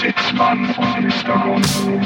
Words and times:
Sitzmann 0.00 0.74
und 0.76 1.00
Mr. 1.00 1.38
Gonzo. 1.38 2.00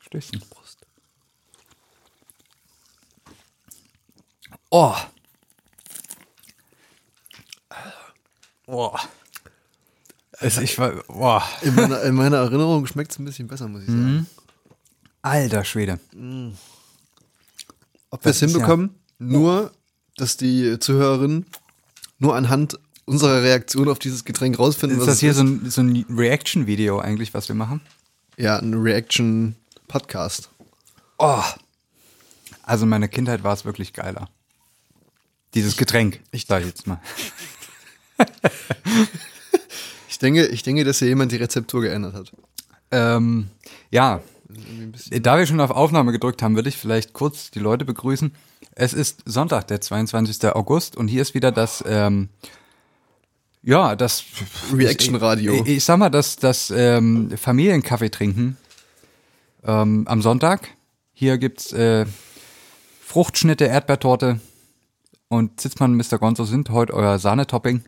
Stößchen. 0.00 0.40
Brust. 0.50 0.86
Oh. 4.70 4.94
Oh. 8.72 8.96
Also 10.38 10.62
ich 10.62 10.78
war, 10.78 10.92
boah. 11.06 11.42
In 11.60 11.74
meiner, 11.74 12.02
in 12.04 12.14
meiner 12.14 12.38
Erinnerung 12.38 12.86
schmeckt 12.86 13.12
es 13.12 13.18
ein 13.18 13.24
bisschen 13.26 13.46
besser, 13.46 13.68
muss 13.68 13.82
ich 13.82 13.88
sagen. 13.88 14.26
Alter 15.20 15.62
Schwede. 15.62 16.00
Ob 18.08 18.24
wir 18.24 18.30
es 18.30 18.40
hinbekommen, 18.40 18.94
nur, 19.18 19.72
dass 20.16 20.38
die 20.38 20.78
Zuhörerinnen 20.78 21.44
nur 22.18 22.34
anhand 22.34 22.78
unserer 23.04 23.42
Reaktion 23.42 23.90
auf 23.90 23.98
dieses 23.98 24.24
Getränk 24.24 24.58
rausfinden, 24.58 24.98
Ist 24.98 25.02
was 25.02 25.06
das 25.06 25.14
es 25.16 25.20
hier 25.20 25.30
ist. 25.32 25.36
so 25.36 25.42
ein, 25.42 25.70
so 25.70 25.82
ein 25.82 26.06
Reaction-Video 26.08 26.98
eigentlich, 26.98 27.34
was 27.34 27.48
wir 27.48 27.54
machen? 27.54 27.82
Ja, 28.38 28.56
ein 28.56 28.72
Reaction-Podcast. 28.72 30.48
Oh. 31.18 31.42
Also 32.62 32.84
in 32.84 32.88
meiner 32.88 33.08
Kindheit 33.08 33.44
war 33.44 33.52
es 33.52 33.66
wirklich 33.66 33.92
geiler. 33.92 34.30
Dieses 35.52 35.76
Getränk, 35.76 36.20
ich 36.30 36.46
sag 36.46 36.64
jetzt 36.64 36.86
mal. 36.86 37.02
Ich 40.12 40.18
denke, 40.18 40.46
ich 40.46 40.62
denke, 40.62 40.84
dass 40.84 40.98
hier 40.98 41.08
jemand 41.08 41.32
die 41.32 41.36
Rezeptur 41.36 41.80
geändert 41.80 42.14
hat. 42.14 42.32
Ähm, 42.90 43.48
ja, 43.90 44.20
da 45.22 45.38
wir 45.38 45.46
schon 45.46 45.58
auf 45.58 45.70
Aufnahme 45.70 46.12
gedrückt 46.12 46.42
haben, 46.42 46.54
würde 46.54 46.68
ich 46.68 46.76
vielleicht 46.76 47.14
kurz 47.14 47.50
die 47.50 47.60
Leute 47.60 47.86
begrüßen. 47.86 48.32
Es 48.74 48.92
ist 48.92 49.22
Sonntag, 49.24 49.68
der 49.68 49.80
22. 49.80 50.54
August 50.54 50.96
und 50.96 51.08
hier 51.08 51.22
ist 51.22 51.34
wieder 51.34 51.50
das, 51.50 51.82
ähm, 51.86 52.28
ja, 53.62 53.96
das 53.96 54.24
Reaction-Radio. 54.74 55.54
Ich, 55.54 55.78
ich 55.78 55.84
sag 55.84 55.98
mal, 55.98 56.10
das, 56.10 56.36
das 56.36 56.70
ähm, 56.70 57.30
Familienkaffee 57.36 58.10
trinken 58.10 58.58
ähm, 59.64 60.06
am 60.06 60.20
Sonntag. 60.20 60.68
Hier 61.14 61.38
gibt's 61.38 61.72
äh, 61.72 62.06
Fruchtschnitte, 63.02 63.64
Erdbeertorte 63.64 64.40
und 65.28 65.60
Sitzmann 65.60 65.92
und 65.92 65.96
Mr. 65.96 66.18
Gonzo 66.18 66.44
sind 66.44 66.70
heute 66.70 66.92
euer 66.92 67.18
Sahnetopping. 67.18 67.82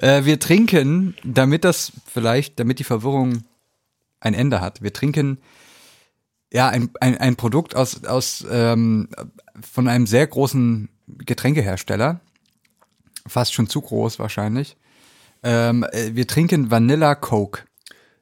Äh, 0.00 0.24
wir 0.24 0.38
trinken, 0.38 1.14
damit 1.24 1.64
das 1.64 1.92
vielleicht, 2.06 2.58
damit 2.58 2.78
die 2.78 2.84
Verwirrung 2.84 3.44
ein 4.20 4.34
Ende 4.34 4.60
hat. 4.60 4.82
Wir 4.82 4.92
trinken 4.92 5.38
ja 6.52 6.68
ein, 6.68 6.90
ein, 7.00 7.16
ein 7.18 7.36
Produkt 7.36 7.76
aus, 7.76 8.04
aus 8.04 8.44
ähm, 8.50 9.08
von 9.60 9.88
einem 9.88 10.06
sehr 10.06 10.26
großen 10.26 10.88
Getränkehersteller. 11.06 12.20
Fast 13.26 13.54
schon 13.54 13.68
zu 13.68 13.80
groß 13.80 14.18
wahrscheinlich. 14.18 14.76
Ähm, 15.42 15.84
äh, 15.92 16.14
wir 16.14 16.26
trinken 16.26 16.70
Vanilla 16.70 17.14
Coke. 17.14 17.62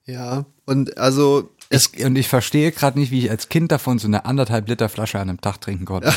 Ja, 0.04 0.46
und 0.64 0.98
also 0.98 1.50
es, 1.70 1.90
Ich, 1.94 2.04
und 2.04 2.16
ich 2.16 2.28
verstehe 2.28 2.72
gerade 2.72 2.98
nicht, 2.98 3.10
wie 3.10 3.24
ich 3.24 3.30
als 3.30 3.48
Kind 3.48 3.72
davon 3.72 3.98
so 3.98 4.06
eine 4.06 4.24
anderthalb 4.24 4.68
Liter 4.68 4.88
Flasche 4.88 5.18
an 5.18 5.28
einem 5.28 5.40
Tag 5.40 5.60
trinken 5.60 5.84
konnte. 5.84 6.12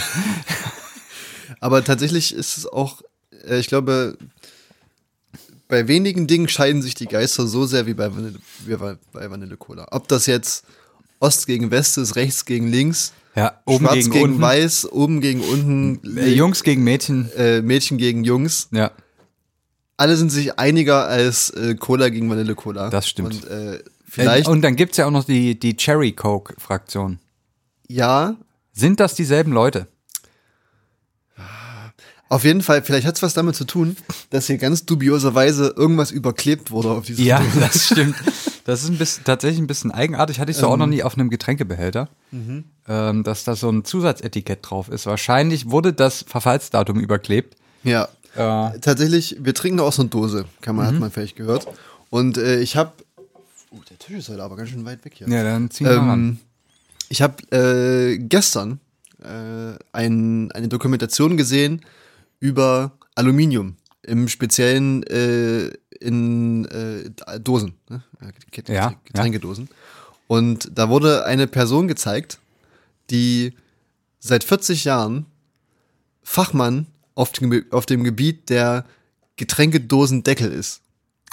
aber 1.59 1.83
tatsächlich 1.83 2.33
ist 2.33 2.57
es 2.57 2.67
auch, 2.67 3.01
äh, 3.47 3.59
ich 3.59 3.67
glaube, 3.67 4.17
bei 5.71 5.87
wenigen 5.87 6.27
Dingen 6.27 6.47
scheiden 6.49 6.81
sich 6.83 6.93
die 6.93 7.07
Geister 7.07 7.47
so 7.47 7.65
sehr 7.65 7.87
wie 7.87 7.95
bei 7.95 8.13
Vanille, 8.15 8.37
wie 8.65 8.75
bei 8.75 8.97
bei 9.11 9.31
Vanille 9.31 9.57
Cola. 9.57 9.87
Ob 9.91 10.07
das 10.07 10.25
jetzt 10.27 10.65
Ost 11.19 11.47
gegen 11.47 11.71
West 11.71 11.97
ist, 11.97 12.15
rechts 12.15 12.45
gegen 12.45 12.67
links, 12.67 13.13
Ja, 13.35 13.59
oben 13.65 13.85
schwarz 13.85 13.95
gegen, 13.95 14.11
gegen, 14.11 14.41
weiß, 14.41 14.91
oben 14.91 15.21
gegen 15.21 15.41
unten, 15.41 16.17
Äh, 16.17 16.29
Jungs 16.33 16.63
gegen 16.63 16.83
Mädchen. 16.83 17.31
äh, 17.37 17.61
Mädchen 17.61 17.97
gegen 17.97 18.23
Jungs. 18.23 18.67
Ja. 18.71 18.91
Alle 19.97 20.17
sind 20.17 20.29
sich 20.31 20.59
einiger 20.59 21.07
als 21.07 21.49
äh, 21.51 21.75
Cola 21.75 22.09
gegen 22.09 22.29
Vanille 22.29 22.55
Cola. 22.55 22.89
Das 22.89 23.07
stimmt. 23.07 23.33
Und 23.45 23.47
äh, 23.49 23.79
vielleicht, 24.07 24.47
Äh, 24.47 24.51
Und 24.51 24.61
dann 24.63 24.75
gibt's 24.75 24.97
ja 24.97 25.05
auch 25.05 25.11
noch 25.11 25.23
die, 25.25 25.57
die 25.59 25.77
Cherry 25.77 26.11
Coke 26.11 26.53
Fraktion. 26.57 27.19
ja, 27.87 28.35
Sind 28.73 28.99
das 28.99 29.13
dieselben 29.15 29.51
Leute? 29.53 29.87
Auf 32.31 32.43
jeden 32.45 32.61
Fall, 32.61 32.81
vielleicht 32.81 33.05
hat 33.05 33.15
es 33.17 33.21
was 33.21 33.33
damit 33.33 33.55
zu 33.55 33.65
tun, 33.65 33.97
dass 34.29 34.47
hier 34.47 34.57
ganz 34.57 34.85
dubioserweise 34.85 35.73
irgendwas 35.75 36.11
überklebt 36.11 36.71
wurde 36.71 36.89
auf 36.91 37.05
diese 37.05 37.21
Ja, 37.21 37.41
das 37.59 37.85
stimmt. 37.87 38.15
Das 38.63 38.83
ist 38.83 38.89
ein 38.89 38.99
bisschen, 38.99 39.23
tatsächlich 39.23 39.59
ein 39.59 39.65
bisschen 39.65 39.89
eigenartig. 39.89 40.39
Hatte 40.39 40.51
ich 40.51 40.57
so 40.57 40.67
auch 40.67 40.73
Ähm. 40.73 40.79
noch 40.79 40.87
nie 40.87 41.01
auf 41.01 41.17
einem 41.17 41.31
Getränkebehälter, 41.31 42.09
Mhm. 42.29 42.63
ähm, 42.87 43.23
dass 43.23 43.43
da 43.43 43.55
so 43.55 43.69
ein 43.71 43.83
Zusatzetikett 43.85 44.59
drauf 44.61 44.87
ist. 44.87 45.07
Wahrscheinlich 45.07 45.71
wurde 45.71 45.93
das 45.93 46.23
Verfallsdatum 46.27 46.99
überklebt. 46.99 47.55
Ja. 47.83 48.07
Äh, 48.35 48.77
Tatsächlich, 48.79 49.37
wir 49.41 49.55
trinken 49.55 49.79
aus 49.79 49.99
einer 49.99 50.09
Dose, 50.09 50.45
kann 50.61 50.75
man, 50.75 50.85
hat 50.85 50.93
Mhm. 50.93 50.99
man 50.99 51.11
vielleicht 51.11 51.35
gehört. 51.37 51.65
Und 52.11 52.37
äh, 52.37 52.59
ich 52.59 52.75
habe, 52.77 52.91
oh, 53.71 53.79
der 53.89 53.97
Tisch 53.97 54.15
ist 54.17 54.29
heute 54.29 54.43
aber 54.43 54.55
ganz 54.55 54.69
schön 54.69 54.85
weit 54.85 55.03
weg 55.05 55.13
hier. 55.15 55.27
ja, 55.27 55.43
dann 55.43 55.71
ziehen 55.71 55.87
wir 55.87 55.93
ähm, 55.95 56.37
ich 57.09 57.23
habe 57.23 57.41
äh, 57.51 58.19
gestern 58.19 58.79
äh, 59.23 59.73
ein, 59.91 60.51
eine 60.51 60.67
Dokumentation 60.67 61.35
gesehen 61.35 61.81
über 62.41 62.91
Aluminium, 63.15 63.77
im 64.03 64.27
Speziellen 64.27 65.03
äh, 65.03 65.71
in 66.01 66.65
äh, 66.65 67.39
Dosen, 67.39 67.75
ne? 67.87 68.03
Ja, 68.67 68.73
ja. 68.73 68.93
Getränkedosen. 69.05 69.69
Und 70.27 70.69
da 70.73 70.89
wurde 70.89 71.25
eine 71.25 71.47
Person 71.47 71.87
gezeigt, 71.87 72.39
die 73.09 73.53
seit 74.19 74.43
40 74.43 74.83
Jahren 74.85 75.25
Fachmann 76.23 76.87
auf 77.15 77.31
dem, 77.31 77.65
auf 77.71 77.85
dem 77.85 78.03
Gebiet 78.03 78.49
der 78.49 78.85
Getränkedosendeckel 79.35 80.51
ist. 80.51 80.81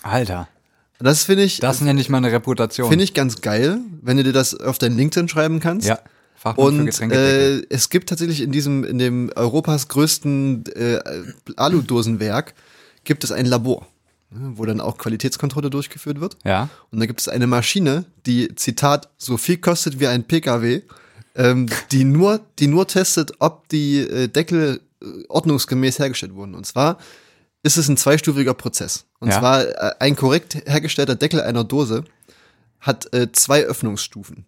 Alter, 0.02 0.48
Das 0.98 1.24
finde 1.24 1.44
ich, 1.44 1.60
das 1.60 1.80
nenne 1.80 2.00
ich 2.00 2.08
mal 2.08 2.18
eine 2.18 2.32
Reputation. 2.32 2.88
finde 2.88 3.04
ich 3.04 3.14
ganz 3.14 3.40
geil, 3.40 3.78
wenn 4.02 4.16
du 4.16 4.24
dir 4.24 4.32
das 4.32 4.54
auf 4.54 4.78
dein 4.78 4.96
LinkedIn 4.96 5.28
schreiben 5.28 5.60
kannst. 5.60 5.86
Ja, 5.86 6.00
Fachmann 6.38 6.66
Und 6.88 7.00
äh, 7.12 7.62
es 7.68 7.90
gibt 7.90 8.08
tatsächlich 8.08 8.40
in 8.42 8.52
diesem, 8.52 8.84
in 8.84 8.98
dem 8.98 9.30
Europas 9.34 9.88
größten 9.88 10.64
äh, 10.74 11.00
Aludosenwerk 11.56 12.54
gibt 13.04 13.24
es 13.24 13.32
ein 13.32 13.46
Labor, 13.46 13.86
ne, 14.30 14.52
wo 14.54 14.64
dann 14.64 14.80
auch 14.80 14.98
Qualitätskontrolle 14.98 15.68
durchgeführt 15.70 16.20
wird. 16.20 16.36
ja, 16.44 16.68
Und 16.90 17.00
da 17.00 17.06
gibt 17.06 17.20
es 17.20 17.28
eine 17.28 17.46
Maschine, 17.46 18.04
die, 18.26 18.54
Zitat, 18.54 19.08
so 19.18 19.36
viel 19.36 19.56
kostet 19.58 19.98
wie 19.98 20.06
ein 20.06 20.24
PKW, 20.24 20.82
ähm, 21.34 21.66
die 21.90 22.04
nur, 22.04 22.40
die 22.58 22.68
nur 22.68 22.86
testet, 22.86 23.32
ob 23.40 23.68
die 23.68 23.98
äh, 23.98 24.28
Deckel 24.28 24.80
äh, 25.02 25.06
ordnungsgemäß 25.28 25.98
hergestellt 25.98 26.34
wurden. 26.34 26.54
Und 26.54 26.66
zwar 26.66 26.98
ist 27.64 27.76
es 27.76 27.88
ein 27.88 27.96
zweistufiger 27.96 28.54
Prozess. 28.54 29.06
Und 29.18 29.30
Ja. 29.30 29.40
zwar 29.40 29.64
äh, 29.66 29.94
ein 29.98 30.14
korrekt 30.14 30.54
hergestellter 30.66 31.16
Deckel 31.16 31.40
einer 31.40 31.64
Dose 31.64 32.04
hat 32.80 33.12
äh, 33.12 33.32
zwei 33.32 33.64
Öffnungsstufen. 33.64 34.46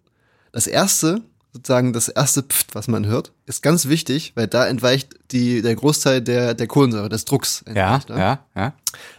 Das 0.53 0.67
erste, 0.67 1.21
sozusagen 1.53 1.91
das 1.93 2.07
erste 2.07 2.43
Pft, 2.43 2.75
was 2.75 2.87
man 2.87 3.05
hört, 3.05 3.31
ist 3.45 3.61
ganz 3.61 3.87
wichtig, 3.87 4.31
weil 4.35 4.47
da 4.47 4.67
entweicht 4.67 5.09
die, 5.31 5.61
der 5.61 5.75
Großteil 5.75 6.21
der, 6.21 6.53
der 6.53 6.67
Kohlensäure, 6.67 7.09
des 7.09 7.25
Drucks. 7.25 7.63
ja, 7.67 7.95
entweicht, 7.95 8.09
ne? 8.09 8.17
ja, 8.17 8.39
ja. 8.55 8.73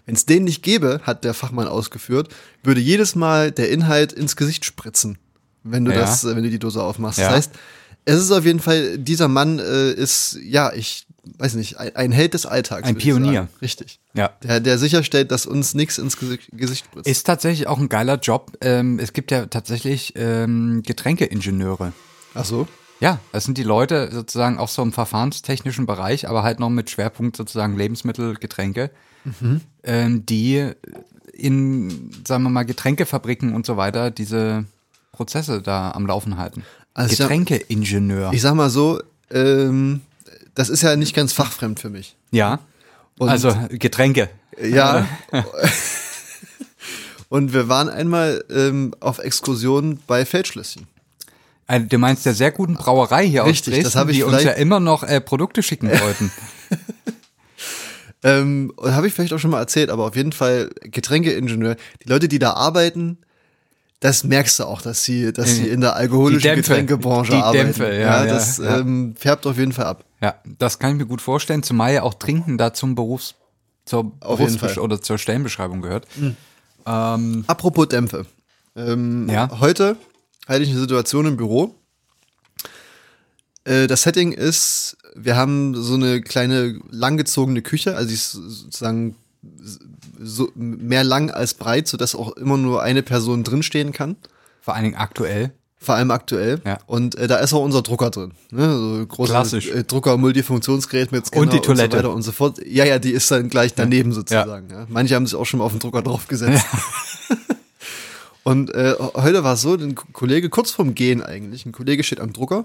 Wenn 0.07 0.15
es 0.15 0.25
den 0.27 0.45
nicht 0.45 0.63
gäbe, 0.63 1.01
hat 1.05 1.25
der 1.25 1.35
Fachmann 1.35 1.69
ausgeführt, 1.69 2.29
würde 2.63 2.81
jedes 2.81 3.15
Mal 3.15 3.53
der 3.53 3.71
Inhalt 3.71 4.13
ins 4.13 4.37
Gesicht 4.37 4.65
spritzen, 4.65 5.19
wenn 5.63 5.85
du 5.85 5.93
Ja. 5.93 6.01
das, 6.01 6.25
wenn 6.25 6.43
du 6.43 6.51
die 6.51 6.59
Dose 6.59 6.83
aufmachst. 6.83 7.19
Ja. 7.19 7.27
Das 7.29 7.37
heißt, 7.37 7.53
es 8.05 8.21
ist 8.21 8.31
auf 8.33 8.45
jeden 8.45 8.61
Fall, 8.61 8.99
dieser 8.99 9.29
Mann 9.29 9.59
äh, 9.59 9.93
ist, 9.93 10.39
ja, 10.43 10.73
ich 10.73 11.07
weiß 11.39 11.55
nicht, 11.55 11.79
ein, 11.79 11.95
ein 11.95 12.13
Held 12.13 12.35
des 12.35 12.47
Alltags. 12.47 12.89
Ein 12.89 12.97
Pionier. 12.97 13.47
Richtig. 13.61 14.01
Ja. 14.13 14.31
Der, 14.43 14.59
der 14.59 14.77
sicherstellt, 14.79 15.31
dass 15.31 15.47
uns 15.47 15.75
nichts 15.75 15.99
ins 15.99 16.17
Gesicht, 16.17 16.49
Gesicht 16.53 16.87
spritzt. 16.87 17.07
Ist 17.07 17.25
tatsächlich 17.27 17.69
auch 17.69 17.79
ein 17.79 17.89
geiler 17.89 18.17
Job. 18.19 18.53
Ähm, 18.61 18.99
es 18.99 19.13
gibt 19.13 19.31
ja 19.31 19.47
tatsächlich 19.47 20.15
ähm, 20.17 20.83
Getränkeingenieure. 20.85 21.93
Ach 22.35 22.45
so. 22.45 22.67
Ja, 23.01 23.19
das 23.33 23.45
sind 23.45 23.59
die 23.59 23.63
Leute 23.65 24.11
sozusagen 24.13 24.59
auch 24.59 24.69
so 24.69 24.81
im 24.83 24.93
verfahrenstechnischen 24.93 25.87
Bereich, 25.87 26.29
aber 26.29 26.43
halt 26.45 26.61
noch 26.61 26.71
mit 26.71 26.89
Schwerpunkt 26.89 27.37
sozusagen 27.37 27.77
Lebensmittel, 27.77 28.35
Getränke, 28.37 28.91
ähm, 29.83 30.25
die 30.27 30.71
in, 31.33 32.11
sagen 32.27 32.45
wir 32.45 32.51
mal, 32.51 32.63
Getränkefabriken 32.65 33.55
und 33.55 33.67
so 33.67 33.77
weiter 33.77 34.11
diese 34.11 34.65
Prozesse 35.13 35.63
da 35.63 35.91
am 35.91 36.07
Laufen 36.07 36.37
halten. 36.39 36.65
Also 36.95 37.13
ich 37.13 37.19
Getränkeingenieur. 37.19 38.33
Ich 38.33 38.43
sag 38.43 38.55
mal 38.55 38.71
so, 38.71 39.01
ähm, 39.31 40.03
das 40.55 40.69
ist 40.69 40.83
ja 40.83 40.95
nicht 40.97 41.15
ganz 41.17 41.33
fachfremd 41.33 41.81
für 41.81 41.91
mich. 41.91 42.17
ja. 42.31 42.61
Und- 43.19 43.29
also 43.29 43.55
Getränke. 43.71 44.31
Ja. 44.61 45.07
Und 47.29 47.53
wir 47.53 47.69
waren 47.69 47.89
einmal 47.89 48.45
ähm, 48.51 48.95
auf 49.01 49.19
Exkursion 49.19 49.99
bei 50.07 50.25
Feldschlösschen. 50.27 50.87
Also, 51.67 51.87
du 51.87 51.99
meinst 51.99 52.27
der 52.27 52.35
sehr 52.35 52.51
guten 52.51 52.75
Brauerei 52.75 53.27
hier 53.27 53.45
Richtig, 53.45 53.75
aus 53.75 53.83
das 53.85 53.93
Dresden, 53.93 54.01
hab 54.01 54.09
ich 54.09 54.17
die 54.17 54.23
uns 54.25 54.43
ja 54.43 54.53
immer 54.53 54.81
noch 54.81 55.03
äh, 55.05 55.21
Produkte 55.21 55.63
schicken 55.63 55.89
wollten. 56.01 56.31
Ähm, 58.25 58.73
Habe 58.81 59.09
ich 59.09 59.15
vielleicht 59.15 59.33
auch 59.33 59.39
schon 59.39 59.51
mal 59.51 59.59
erzählt, 59.59 59.91
aber 59.91 60.05
auf 60.07 60.15
jeden 60.17 60.33
Fall 60.33 60.71
Getränkeingenieur. 60.83 61.77
Die 62.05 62.09
Leute, 62.09 62.29
die 62.29 62.39
da 62.39 62.53
arbeiten, 62.53 63.19
das 63.99 64.23
merkst 64.23 64.61
du 64.61 64.65
auch, 64.65 64.81
dass 64.83 65.03
sie, 65.05 65.33
dass 65.33 65.57
sie 65.57 65.69
in 65.69 65.81
der 65.81 65.97
alkoholischen 65.97 66.43
Dämpfe. 66.43 66.63
Getränkebranche 66.71 67.33
Die 67.33 67.39
arbeiten. 67.39 67.65
Dämpfe, 67.67 67.93
ja, 67.93 68.25
ja, 68.25 68.27
das 68.27 68.59
ja. 68.59 68.79
Ähm, 68.79 69.15
färbt 69.19 69.47
auf 69.47 69.59
jeden 69.59 69.73
Fall 69.73 69.87
ab. 69.87 70.05
Ja, 70.21 70.37
das 70.45 70.79
kann 70.79 70.93
ich 70.93 70.99
mir 70.99 71.07
gut 71.07 71.21
vorstellen, 71.21 71.65
zumal 71.65 71.93
ja 71.95 72.03
auch 72.05 72.15
Trinken 72.15 72.59
da 72.59 72.73
zum 72.73 72.95
Berufs, 72.95 73.35
zur 73.85 74.13
Auf 74.21 74.39
jeden 74.39 74.57
Fall. 74.59 74.79
oder 74.79 75.01
zur 75.03 75.19
Stellenbeschreibung 75.19 75.83
gehört. 75.83 76.07
Ähm, 76.87 77.45
Apropos 77.49 77.89
Dämpfe. 77.89 78.27
Ähm, 78.77 79.29
Ja. 79.29 79.51
Heute 79.59 79.97
hatte 80.47 80.63
ich 80.63 80.71
eine 80.71 80.81
Situation 80.81 81.27
im 81.27 81.37
Büro. 81.37 81.75
Äh, 83.65 83.87
das 83.87 84.03
Setting 84.03 84.33
ist, 84.33 84.97
wir 85.15 85.37
haben 85.37 85.75
so 85.75 85.95
eine 85.95 86.21
kleine 86.21 86.81
langgezogene 86.91 87.63
Küche, 87.63 87.97
also 87.97 88.09
die 88.09 88.15
ist 88.15 88.33
sozusagen 88.33 89.17
so 90.21 90.51
mehr 90.55 91.05
lang 91.05 91.31
als 91.31 91.55
breit, 91.55 91.89
sodass 91.89 92.15
auch 92.15 92.33
immer 92.37 92.57
nur 92.57 92.83
eine 92.83 93.03
Person 93.03 93.43
drinstehen 93.45 93.93
kann. 93.93 94.17
vor 94.61 94.75
allen 94.75 94.85
Dingen 94.85 94.97
aktuell. 94.97 95.53
Vor 95.79 95.97
allem 95.97 96.13
aktuell. 96.13 96.61
Ja. 96.65 96.79
Und 96.87 97.17
äh, 97.17 97.27
da 97.27 97.39
ist 97.39 97.53
auch 97.53 97.65
unser 97.65 97.83
Drucker 97.83 98.11
drin. 98.11 98.31
Ne? 98.53 98.73
So 98.73 99.05
großes 99.05 99.33
Klassisch. 99.33 99.69
äh, 99.69 99.83
Drucker-Multifunktionsgerät 99.83 101.11
mit 101.11 101.27
Scanner 101.27 101.43
Und 101.43 101.53
die 101.53 101.59
Toilette. 101.59 101.83
und 101.85 101.91
so 101.91 101.97
weiter 101.99 102.15
und 102.15 102.23
so 102.23 102.31
fort. 102.31 102.61
Ja, 102.65 102.85
ja, 102.85 103.01
die 103.01 103.11
ist 103.11 103.29
dann 103.33 103.49
gleich 103.49 103.75
daneben 103.75 104.13
sozusagen. 104.13 104.71
Ja. 104.71 104.87
Manche 104.89 105.17
haben 105.17 105.27
sich 105.27 105.35
auch 105.35 105.45
schon 105.45 105.59
mal 105.59 105.65
auf 105.65 105.73
den 105.73 105.81
Drucker 105.81 106.03
draufgesetzt. 106.03 106.65
und 108.45 108.75
äh, 108.75 108.95
heute 109.15 109.45
war 109.45 109.55
es 109.55 109.63
so, 109.63 109.75
ein 109.75 109.95
Kollege, 109.95 110.49
kurz 110.51 110.71
vorm 110.73 110.95
Gehen 110.95 111.23
eigentlich, 111.23 111.65
ein 111.67 111.73
Kollege 111.73 112.03
steht 112.05 112.21
am 112.21 112.33
Drucker 112.33 112.65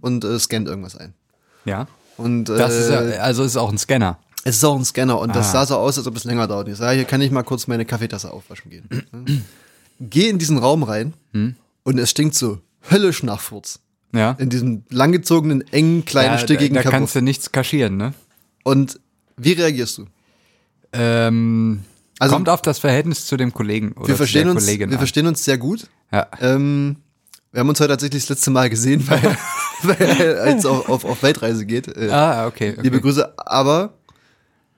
und 0.00 0.24
äh, 0.24 0.38
scannt 0.40 0.66
irgendwas 0.68 0.96
ein. 0.96 1.14
Ja. 1.64 1.86
Und 2.16 2.48
äh, 2.48 2.56
Das 2.58 2.74
ist 2.74 2.90
ja, 2.90 2.98
also 3.20 3.44
ist 3.44 3.56
auch 3.56 3.70
ein 3.70 3.78
Scanner. 3.78 4.18
es 4.44 4.56
ist 4.56 4.64
auch 4.64 4.76
ein 4.76 4.84
Scanner 4.84 5.20
und 5.20 5.36
das 5.36 5.50
Ah. 5.50 5.52
sah 5.52 5.66
so 5.66 5.76
aus, 5.76 5.98
als 5.98 6.06
ob 6.08 6.16
es 6.16 6.24
länger 6.24 6.48
dauert. 6.48 6.66
Ich 6.68 6.76
sage, 6.76 6.96
hier 6.96 7.04
kann 7.04 7.20
ich 7.20 7.30
mal 7.30 7.44
kurz 7.44 7.66
meine 7.68 7.84
Kaffeetasse 7.84 8.32
aufwaschen 8.32 8.70
gehen. 8.72 8.88
Geh 10.00 10.28
in 10.28 10.38
diesen 10.38 10.58
Raum 10.58 10.82
rein 10.82 11.12
Hm? 11.32 11.54
und 11.84 11.98
es 11.98 12.10
stinkt 12.10 12.34
so 12.34 12.58
höllisch 12.90 13.22
nach 13.22 13.40
Furz. 13.40 13.80
Ja. 14.12 14.32
In 14.32 14.48
diesem 14.48 14.82
langgezogenen, 14.90 15.62
engen, 15.72 16.04
kleinen, 16.04 16.32
ja, 16.32 16.38
stickigen 16.38 16.74
da, 16.74 16.82
da 16.82 16.90
kannst 16.90 17.14
du 17.14 17.20
nichts 17.20 17.52
kaschieren, 17.52 17.96
ne? 17.98 18.14
Und 18.64 18.98
wie 19.36 19.52
reagierst 19.52 19.98
du? 19.98 20.06
Ähm, 20.92 21.82
Also- 22.18 22.34
kommt 22.34 22.48
auf 22.48 22.62
das 22.62 22.78
Verhältnis 22.78 23.26
zu 23.26 23.36
dem 23.36 23.52
Kollegen 23.52 23.92
oder 23.92 24.08
Wir 24.08 24.16
verstehen, 24.16 24.48
uns, 24.48 24.64
Kollegin 24.64 24.90
wir 24.90 24.96
an. 24.96 24.98
verstehen 25.00 25.26
uns 25.26 25.44
sehr 25.44 25.58
gut. 25.58 25.86
Ja. 26.12 26.26
Ähm, 26.40 26.96
wir 27.52 27.60
haben 27.60 27.68
uns 27.68 27.80
heute 27.80 27.90
tatsächlich 27.90 28.22
das 28.24 28.30
letzte 28.30 28.50
Mal 28.50 28.68
gesehen, 28.70 29.02
weil, 29.08 29.22
weil 29.82 29.96
er 30.00 30.50
jetzt 30.50 30.66
auf, 30.66 30.88
auf, 30.88 31.04
auf 31.04 31.22
Weltreise 31.22 31.64
geht. 31.64 31.88
Äh, 31.88 32.08
Ah, 32.10 32.46
okay. 32.46 32.72
okay. 32.72 32.80
Liebe 32.82 33.00
Grüße, 33.00 33.32
aber 33.38 33.94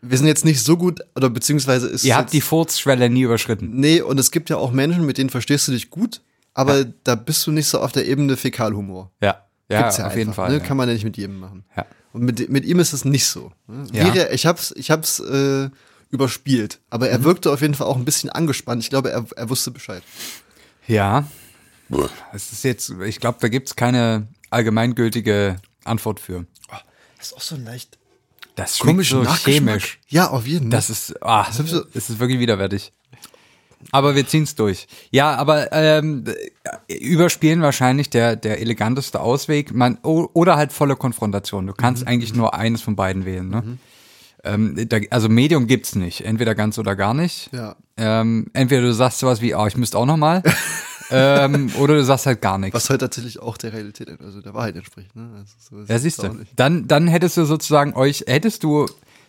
wir 0.02 0.16
sind 0.16 0.26
jetzt 0.26 0.44
nicht 0.44 0.62
so 0.62 0.76
gut, 0.76 1.00
oder 1.14 1.28
beziehungsweise 1.30 1.86
ist 1.88 2.04
Ihr 2.04 2.16
habt 2.16 2.32
die 2.32 2.40
Furzschwelle 2.40 3.10
nie 3.10 3.22
überschritten. 3.22 3.70
Nee, 3.74 4.00
und 4.00 4.18
es 4.20 4.30
gibt 4.30 4.48
ja 4.50 4.56
auch 4.56 4.72
Menschen, 4.72 5.04
mit 5.04 5.18
denen 5.18 5.30
verstehst 5.30 5.68
du 5.68 5.72
dich 5.72 5.90
gut, 5.90 6.20
aber 6.54 6.84
da 7.04 7.14
bist 7.16 7.46
du 7.46 7.52
nicht 7.52 7.66
so 7.68 7.80
auf 7.80 7.92
der 7.92 8.06
Ebene 8.06 8.36
Fäkalhumor. 8.36 9.10
Ja. 9.20 9.42
Ja, 9.70 9.82
Gibt's 9.82 9.98
ja 9.98 10.04
auf 10.04 10.10
einfach, 10.10 10.18
jeden 10.18 10.32
Fall. 10.34 10.48
Ne? 10.50 10.58
ja. 10.58 10.64
Kann 10.64 10.76
man 10.76 10.88
ja 10.88 10.94
nicht 10.94 11.04
mit 11.04 11.16
jedem 11.16 11.38
machen. 11.38 11.64
Ja. 11.76 11.86
Und 12.12 12.22
mit, 12.22 12.48
mit 12.50 12.64
ihm 12.64 12.80
ist 12.80 12.92
es 12.92 13.04
nicht 13.04 13.26
so. 13.26 13.52
Ne? 13.68 13.86
Ja. 13.92 14.30
Ich 14.32 14.44
hab's, 14.46 14.72
ich 14.76 14.90
hab's 14.90 15.20
äh, 15.20 15.68
überspielt. 16.10 16.80
Aber 16.90 17.06
Mhm. 17.06 17.12
er 17.12 17.24
wirkte 17.24 17.52
auf 17.52 17.60
jeden 17.60 17.74
Fall 17.74 17.86
auch 17.86 17.96
ein 17.96 18.04
bisschen 18.04 18.30
angespannt. 18.30 18.82
Ich 18.82 18.90
glaube, 18.90 19.10
er, 19.10 19.24
er 19.36 19.48
wusste 19.50 19.70
Bescheid. 19.70 20.02
Ja. 20.86 21.26
Es 22.32 22.52
ist 22.52 22.62
jetzt, 22.64 22.90
ich 23.04 23.18
glaube, 23.20 23.38
da 23.40 23.48
gibt's 23.48 23.74
keine 23.76 24.28
allgemeingültige 24.50 25.56
Antwort 25.84 26.20
für. 26.20 26.46
Das 27.18 27.28
ist 27.28 27.34
auch 27.36 27.40
so 27.40 27.56
leicht 27.56 27.98
Das 28.54 28.78
komisch 28.78 29.10
so 29.10 29.24
chemisch. 29.24 29.98
Ja, 30.08 30.28
auf 30.30 30.46
jeden 30.46 30.70
Fall. 30.70 30.78
Das 30.78 30.88
ist, 30.90 31.14
ah, 31.22 31.46
hab 31.46 31.64
ich 31.64 31.70
so- 31.70 31.84
es 31.94 32.10
ist 32.10 32.18
wirklich 32.18 32.38
widerwärtig. 32.40 32.92
Aber 33.92 34.14
wir 34.14 34.26
ziehen's 34.26 34.54
durch. 34.54 34.86
Ja, 35.10 35.34
aber 35.36 35.72
ähm, 35.72 36.24
überspielen 36.88 37.62
wahrscheinlich 37.62 38.10
der 38.10 38.36
der 38.36 38.60
eleganteste 38.60 39.20
Ausweg. 39.20 39.72
Man 39.74 39.96
oder 40.02 40.56
halt 40.56 40.72
volle 40.72 40.96
Konfrontation. 40.96 41.66
Du 41.66 41.72
Mhm. 41.72 41.76
kannst 41.78 42.06
eigentlich 42.06 42.34
nur 42.34 42.54
eines 42.54 42.82
von 42.82 42.94
beiden 42.94 43.24
wählen. 43.24 43.48
Ne? 43.48 43.78
Ähm, 44.44 44.88
da, 44.88 44.98
also 45.10 45.28
Medium 45.28 45.66
gibt's 45.66 45.94
nicht. 45.94 46.24
Entweder 46.24 46.54
ganz 46.54 46.78
oder 46.78 46.96
gar 46.96 47.14
nicht. 47.14 47.50
Ja. 47.52 47.76
Ähm, 47.96 48.46
entweder 48.52 48.82
du 48.82 48.92
sagst 48.92 49.18
sowas 49.18 49.40
wie, 49.40 49.54
oh, 49.54 49.66
ich 49.66 49.76
müsste 49.76 49.98
auch 49.98 50.06
noch 50.06 50.16
mal. 50.16 50.42
ähm, 51.10 51.70
oder 51.78 51.96
du 51.96 52.04
sagst 52.04 52.26
halt 52.26 52.40
gar 52.40 52.58
nichts. 52.58 52.74
Was 52.74 52.88
heute 52.88 53.00
tatsächlich 53.00 53.40
auch 53.40 53.56
der 53.56 53.72
Realität, 53.72 54.08
also 54.20 54.40
der 54.40 54.54
Wahrheit 54.54 54.76
entspricht. 54.76 55.14
Ne? 55.14 55.28
Also 55.38 55.84
so 55.86 55.92
Ja, 55.92 55.98
siehst 55.98 56.22
du. 56.22 56.30
Dann, 56.56 56.88
dann 56.88 57.08
hättest 57.08 57.36
du 57.36 57.44
sozusagen 57.44 57.94
euch, 57.94 58.24
hättest 58.26 58.62
du, 58.64 58.86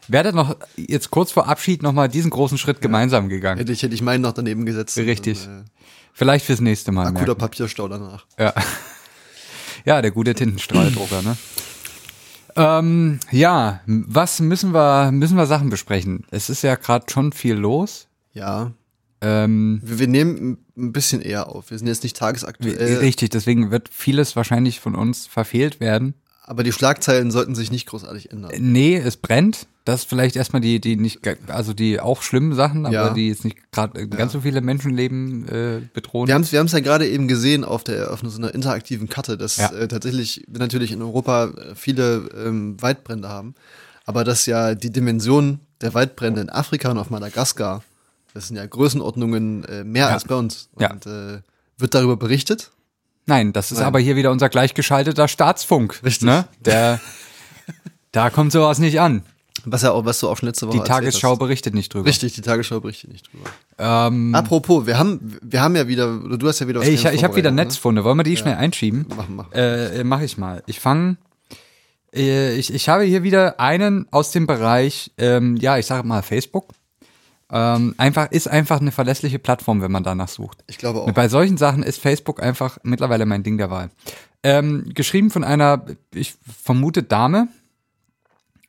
werdet 0.07 0.33
noch 0.35 0.55
jetzt 0.77 1.11
kurz 1.11 1.31
vor 1.31 1.47
Abschied 1.47 1.83
nochmal 1.83 2.07
diesen 2.07 2.29
großen 2.29 2.57
Schritt 2.57 2.81
gemeinsam 2.81 3.27
gegangen. 3.27 3.57
Hätte 3.57 3.73
ich, 3.73 3.83
hätte 3.83 3.95
ich 3.95 4.01
meinen 4.01 4.21
noch 4.21 4.33
daneben 4.33 4.65
gesetzt. 4.65 4.97
Richtig. 4.97 5.45
Und, 5.47 5.65
Vielleicht 6.13 6.45
fürs 6.45 6.61
nächste 6.61 6.91
Mal. 6.91 7.05
äh, 7.05 7.07
akuter 7.07 7.25
merken. 7.25 7.39
Papierstau 7.39 7.87
danach. 7.87 8.25
Ja. 8.37 8.53
ja, 9.85 10.01
der 10.01 10.11
gute 10.11 10.33
Tintenstrahldrucker, 10.33 11.21
ne? 11.21 11.37
Ähm, 12.55 13.19
ja, 13.31 13.81
was 13.85 14.39
müssen 14.39 14.73
wir, 14.73 15.11
müssen 15.11 15.37
wir 15.37 15.45
Sachen 15.45 15.69
besprechen? 15.69 16.25
Es 16.31 16.49
ist 16.49 16.61
ja 16.63 16.75
gerade 16.75 17.05
schon 17.09 17.31
viel 17.31 17.55
los. 17.55 18.07
Ja. 18.33 18.71
Ähm, 19.21 19.81
Wir, 19.83 19.99
wir 19.99 20.07
nehmen 20.07 20.57
ein 20.77 20.91
bisschen 20.91 21.21
eher 21.21 21.47
auf. 21.49 21.69
Wir 21.69 21.77
sind 21.77 21.87
jetzt 21.87 22.03
nicht 22.03 22.17
tagesaktuell. 22.17 22.97
richtig, 22.97 23.29
deswegen 23.29 23.71
wird 23.71 23.89
vieles 23.89 24.35
wahrscheinlich 24.35 24.79
von 24.79 24.95
uns 24.95 25.27
verfehlt 25.27 25.79
werden. 25.79 26.15
Aber 26.43 26.63
die 26.63 26.71
Schlagzeilen 26.71 27.29
sollten 27.31 27.55
sich 27.55 27.71
nicht 27.71 27.85
großartig 27.87 28.31
ändern. 28.31 28.51
Nee, 28.59 28.97
es 28.97 29.15
brennt. 29.15 29.67
Das 29.85 30.01
ist 30.01 30.09
vielleicht 30.09 30.35
erstmal 30.35 30.61
die, 30.61 30.79
die 30.81 30.95
nicht, 30.95 31.21
also 31.47 31.73
die 31.73 31.99
auch 31.99 32.21
schlimmen 32.23 32.53
Sachen, 32.53 32.85
aber 32.85 32.93
Ja. 32.93 33.13
die 33.13 33.29
jetzt 33.29 33.45
nicht 33.45 33.71
gerade 33.71 34.07
ganz 34.07 34.31
so 34.33 34.41
viele 34.41 34.61
Menschenleben 34.61 35.47
äh, 35.47 35.81
bedrohen. 35.93 36.27
Wir 36.27 36.35
haben 36.35 36.41
es 36.41 36.51
wir 36.51 36.59
haben's 36.59 36.71
ja 36.71 36.79
gerade 36.81 37.07
eben 37.07 37.27
gesehen 37.27 37.63
auf 37.63 37.83
der 37.83 38.11
auf 38.11 38.21
so 38.23 38.37
einer 38.37 38.53
interaktiven 38.53 39.07
Karte, 39.09 39.37
dass 39.37 39.57
Ja. 39.57 39.71
äh, 39.71 39.87
tatsächlich 39.87 40.45
natürlich 40.51 40.91
in 40.91 41.01
Europa 41.01 41.45
äh, 41.45 41.75
viele 41.75 42.29
ähm, 42.45 42.79
Waldbrände 42.81 43.29
haben, 43.29 43.55
aber 44.05 44.23
dass 44.23 44.45
ja 44.45 44.75
die 44.75 44.91
Dimension 44.91 45.59
der 45.81 45.93
Waldbrände 45.93 46.41
in 46.41 46.49
Afrika 46.49 46.91
und 46.91 46.97
auf 46.99 47.09
Madagaskar, 47.09 47.83
das 48.35 48.47
sind 48.47 48.57
ja 48.57 48.65
Größenordnungen 48.65 49.63
äh, 49.65 49.83
mehr 49.83 50.07
Ja. 50.07 50.13
als 50.13 50.25
bei 50.25 50.35
uns. 50.35 50.69
Ja. 50.79 50.91
Und 50.91 51.05
äh, 51.07 51.39
wird 51.77 51.95
darüber 51.95 52.17
berichtet? 52.17 52.71
Nein, 53.25 53.53
das 53.53 53.71
ist 53.71 53.79
Nein. 53.79 53.87
aber 53.87 53.99
hier 53.99 54.15
wieder 54.15 54.31
unser 54.31 54.49
gleichgeschalteter 54.49 55.27
Staatsfunk. 55.27 56.01
Richtig. 56.03 56.25
Ne? 56.25 56.45
Der, 56.65 56.99
da 58.11 58.29
kommt 58.29 58.51
sowas 58.51 58.79
nicht 58.79 58.99
an. 58.99 59.23
Was 59.65 59.83
ja 59.83 59.91
auch, 59.91 60.05
was 60.05 60.19
du 60.19 60.27
auch 60.27 60.37
schon 60.37 60.47
letzte 60.47 60.67
Woche 60.67 60.77
Die 60.77 60.83
Tagesschau 60.83 61.35
berichtet 61.35 61.75
nicht 61.75 61.93
drüber. 61.93 62.07
Richtig, 62.07 62.33
die 62.33 62.41
Tagesschau 62.41 62.79
berichtet 62.79 63.11
nicht 63.11 63.31
drüber. 63.31 63.49
Ähm, 63.77 64.33
Apropos, 64.33 64.87
wir 64.87 64.97
haben, 64.97 65.37
wir 65.41 65.61
haben 65.61 65.75
ja 65.75 65.87
wieder, 65.87 66.19
oder 66.23 66.37
du 66.37 66.47
hast 66.47 66.59
ja 66.59 66.67
wieder 66.67 66.79
was 66.79 66.87
ich, 66.87 67.05
ich 67.05 67.05
habe 67.05 67.35
wieder 67.35 67.49
vorbereitet, 67.49 67.53
Netzfunde. 67.55 68.03
Wollen 68.03 68.17
wir 68.17 68.23
die 68.23 68.37
schnell 68.37 68.55
einschieben? 68.55 69.05
Ne? 69.07 69.15
Machen, 69.15 69.35
machen. 69.35 69.51
Äh, 69.53 70.03
mach 70.03 70.21
ich 70.21 70.37
mal. 70.37 70.63
Ich 70.65 70.79
fange. 70.79 71.17
Äh, 72.13 72.55
ich, 72.55 72.73
ich 72.73 72.89
habe 72.89 73.03
hier 73.03 73.23
wieder 73.23 73.59
einen 73.59 74.07
aus 74.11 74.31
dem 74.31 74.47
Bereich, 74.47 75.11
ähm, 75.17 75.57
ja, 75.57 75.77
ich 75.77 75.85
sage 75.85 76.07
mal 76.07 76.23
Facebook. 76.23 76.69
Ähm, 77.53 77.95
einfach 77.97 78.31
ist 78.31 78.47
einfach 78.47 78.79
eine 78.79 78.91
verlässliche 78.91 79.37
Plattform, 79.39 79.81
wenn 79.81 79.91
man 79.91 80.03
danach 80.03 80.29
sucht. 80.29 80.63
Ich 80.67 80.77
glaube 80.77 81.01
auch. 81.01 81.11
Bei 81.11 81.27
solchen 81.27 81.57
Sachen 81.57 81.83
ist 81.83 81.99
Facebook 81.99 82.41
einfach 82.41 82.77
mittlerweile 82.83 83.25
mein 83.25 83.43
Ding 83.43 83.57
der 83.57 83.69
Wahl. 83.69 83.89
Ähm, 84.43 84.89
geschrieben 84.93 85.29
von 85.29 85.43
einer, 85.43 85.85
ich 86.13 86.35
vermute 86.63 87.03
Dame. 87.03 87.47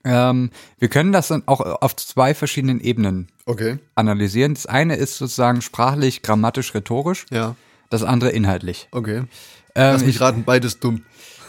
Ähm, 0.05 0.51
wir 0.79 0.89
können 0.89 1.13
das 1.13 1.29
dann 1.29 1.45
auch 1.47 1.61
auf 1.61 1.95
zwei 1.97 2.35
verschiedenen 2.35 2.81
Ebenen 2.81 3.29
Okay. 3.47 3.79
analysieren. 3.95 4.55
Das 4.55 4.67
eine 4.67 4.97
ist 4.97 5.17
sozusagen 5.17 5.63
sprachlich, 5.63 6.23
grammatisch, 6.23 6.75
rhetorisch. 6.75 7.27
Ja. 7.31 7.55
Das 7.89 8.03
andere 8.03 8.31
inhaltlich. 8.31 8.89
Okay. 8.91 9.19
Ähm, 9.19 9.27
Lass 9.75 10.01
mich 10.05 10.17
ich, 10.17 10.21
raten, 10.21 10.43
beides 10.45 10.81
dumm. 10.81 11.05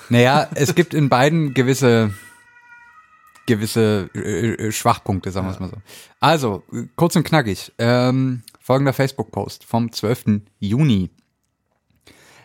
naja, 0.09 0.47
es 0.53 0.75
gibt 0.75 0.93
in 0.93 1.09
beiden 1.09 1.53
gewisse 1.55 2.13
gewisse 3.45 4.09
äh, 4.15 4.53
äh, 4.53 4.71
Schwachpunkte, 4.71 5.31
sagen 5.31 5.47
wir 5.47 5.51
es 5.51 5.59
mal 5.59 5.69
so. 5.69 5.77
Also, 6.19 6.63
kurz 6.95 7.15
und 7.15 7.23
knackig. 7.23 7.71
Ähm, 7.77 8.43
folgender 8.59 8.93
Facebook-Post 8.93 9.63
vom 9.63 9.91
12. 9.91 10.41
Juni. 10.59 11.09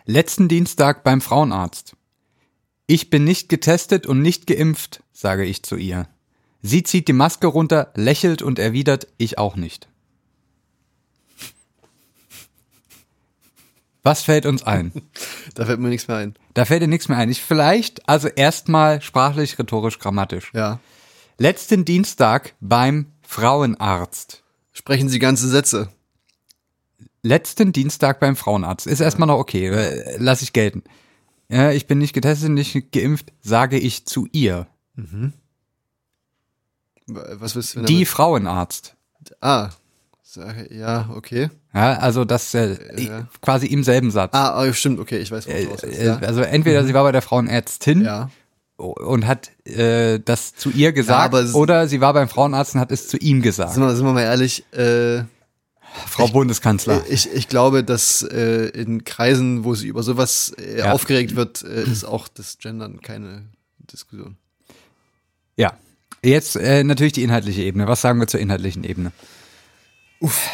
Letzten 0.05 0.47
Dienstag 0.47 1.03
beim 1.03 1.21
Frauenarzt. 1.21 1.95
Ich 2.87 3.09
bin 3.09 3.23
nicht 3.23 3.49
getestet 3.49 4.07
und 4.07 4.21
nicht 4.21 4.47
geimpft, 4.47 5.03
sage 5.11 5.45
ich 5.45 5.63
zu 5.63 5.75
ihr. 5.75 6.07
Sie 6.61 6.83
zieht 6.83 7.07
die 7.07 7.13
Maske 7.13 7.47
runter, 7.47 7.91
lächelt 7.95 8.41
und 8.41 8.59
erwidert, 8.59 9.07
ich 9.17 9.37
auch 9.37 9.55
nicht. 9.55 9.88
Was 14.03 14.23
fällt 14.23 14.45
uns 14.45 14.63
ein? 14.63 14.91
Da 15.55 15.65
fällt 15.65 15.79
mir 15.79 15.89
nichts 15.89 16.07
mehr 16.07 16.17
ein. 16.17 16.35
Da 16.53 16.63
fällt 16.63 16.81
dir 16.81 16.87
nichts 16.87 17.09
mehr 17.09 17.17
ein. 17.17 17.29
Ich 17.29 17.41
vielleicht, 17.41 18.07
also 18.07 18.27
erstmal 18.29 19.01
sprachlich, 19.01 19.59
rhetorisch, 19.59 19.99
grammatisch. 19.99 20.51
Ja. 20.53 20.79
Letzten 21.37 21.83
Dienstag 21.83 22.53
beim 22.61 23.07
Frauenarzt. 23.21 24.43
Sprechen 24.71 25.09
Sie 25.09 25.19
ganze 25.19 25.49
Sätze. 25.49 25.89
Letzten 27.23 27.73
Dienstag 27.73 28.19
beim 28.21 28.35
Frauenarzt. 28.37 28.87
Ist 28.87 29.01
erstmal 29.01 29.27
noch 29.27 29.39
okay, 29.39 29.67
äh, 29.67 30.15
lass 30.17 30.41
ich 30.41 30.53
gelten. 30.53 30.83
Ja, 31.49 31.71
ich 31.71 31.87
bin 31.87 31.97
nicht 31.97 32.13
getestet, 32.13 32.51
nicht 32.51 32.91
geimpft, 32.91 33.33
sage 33.41 33.77
ich 33.77 34.05
zu 34.05 34.27
ihr. 34.31 34.67
Was 37.07 37.55
willst 37.55 37.75
du? 37.75 37.81
Die 37.81 38.05
Frauenarzt. 38.05 38.95
Ah. 39.41 39.71
Ja, 40.69 41.09
okay. 41.15 41.49
Ja, 41.73 41.93
also 41.99 42.25
das 42.25 42.53
äh, 42.53 42.77
Ja. 42.97 43.27
quasi 43.41 43.67
im 43.67 43.83
selben 43.83 44.11
Satz. 44.11 44.31
Ah, 44.33 44.61
oh, 44.63 44.73
stimmt, 44.73 44.99
okay, 44.99 45.17
ich 45.19 45.31
weiß, 45.31 45.47
worauf 45.47 45.81
du 45.81 45.87
willst. 45.87 45.99
Äh, 45.99 46.05
Ja. 46.05 46.17
Also 46.19 46.41
entweder 46.41 46.83
sie 46.85 46.93
war 46.93 47.03
bei 47.03 47.11
der 47.11 47.21
Frauenärztin 47.21 48.01
ja. 48.03 48.29
und 48.77 49.25
hat 49.27 49.51
äh, 49.65 50.19
das 50.19 50.55
zu 50.55 50.69
ihr 50.71 50.91
gesagt, 50.91 51.33
es- 51.33 51.53
oder 51.53 51.87
sie 51.87 52.01
war 52.01 52.13
beim 52.13 52.29
Frauenarzt 52.29 52.75
und 52.75 52.81
hat 52.81 52.91
es 52.91 53.07
zu 53.07 53.17
ihm 53.17 53.41
gesagt. 53.41 53.73
Sind 53.73 53.83
wir, 53.83 53.95
sind 53.95 54.05
wir 54.05 54.13
mal 54.13 54.21
ehrlich, 54.21 54.63
äh, 54.73 55.23
Frau 56.07 56.27
Bundeskanzler. 56.27 57.01
ich, 57.09 57.33
ich 57.33 57.47
glaube, 57.47 57.83
dass 57.83 58.21
äh, 58.21 58.67
in 58.69 59.03
Kreisen, 59.05 59.63
wo 59.63 59.73
sie 59.73 59.87
über 59.87 60.03
sowas 60.03 60.53
äh, 60.59 60.79
Ja. 60.79 60.91
aufgeregt 60.91 61.35
wird, 61.35 61.63
äh, 61.63 61.83
ist 61.83 62.03
auch 62.05 62.27
das 62.27 62.57
Gendern 62.59 63.01
keine 63.01 63.45
Diskussion. 63.91 64.37
Ja. 65.55 65.73
Jetzt 66.23 66.55
äh, 66.57 66.83
natürlich 66.83 67.13
die 67.13 67.23
inhaltliche 67.23 67.63
Ebene. 67.63 67.87
Was 67.87 68.01
sagen 68.01 68.19
wir 68.19 68.27
zur 68.27 68.39
inhaltlichen 68.39 68.83
Ebene? 68.83 69.11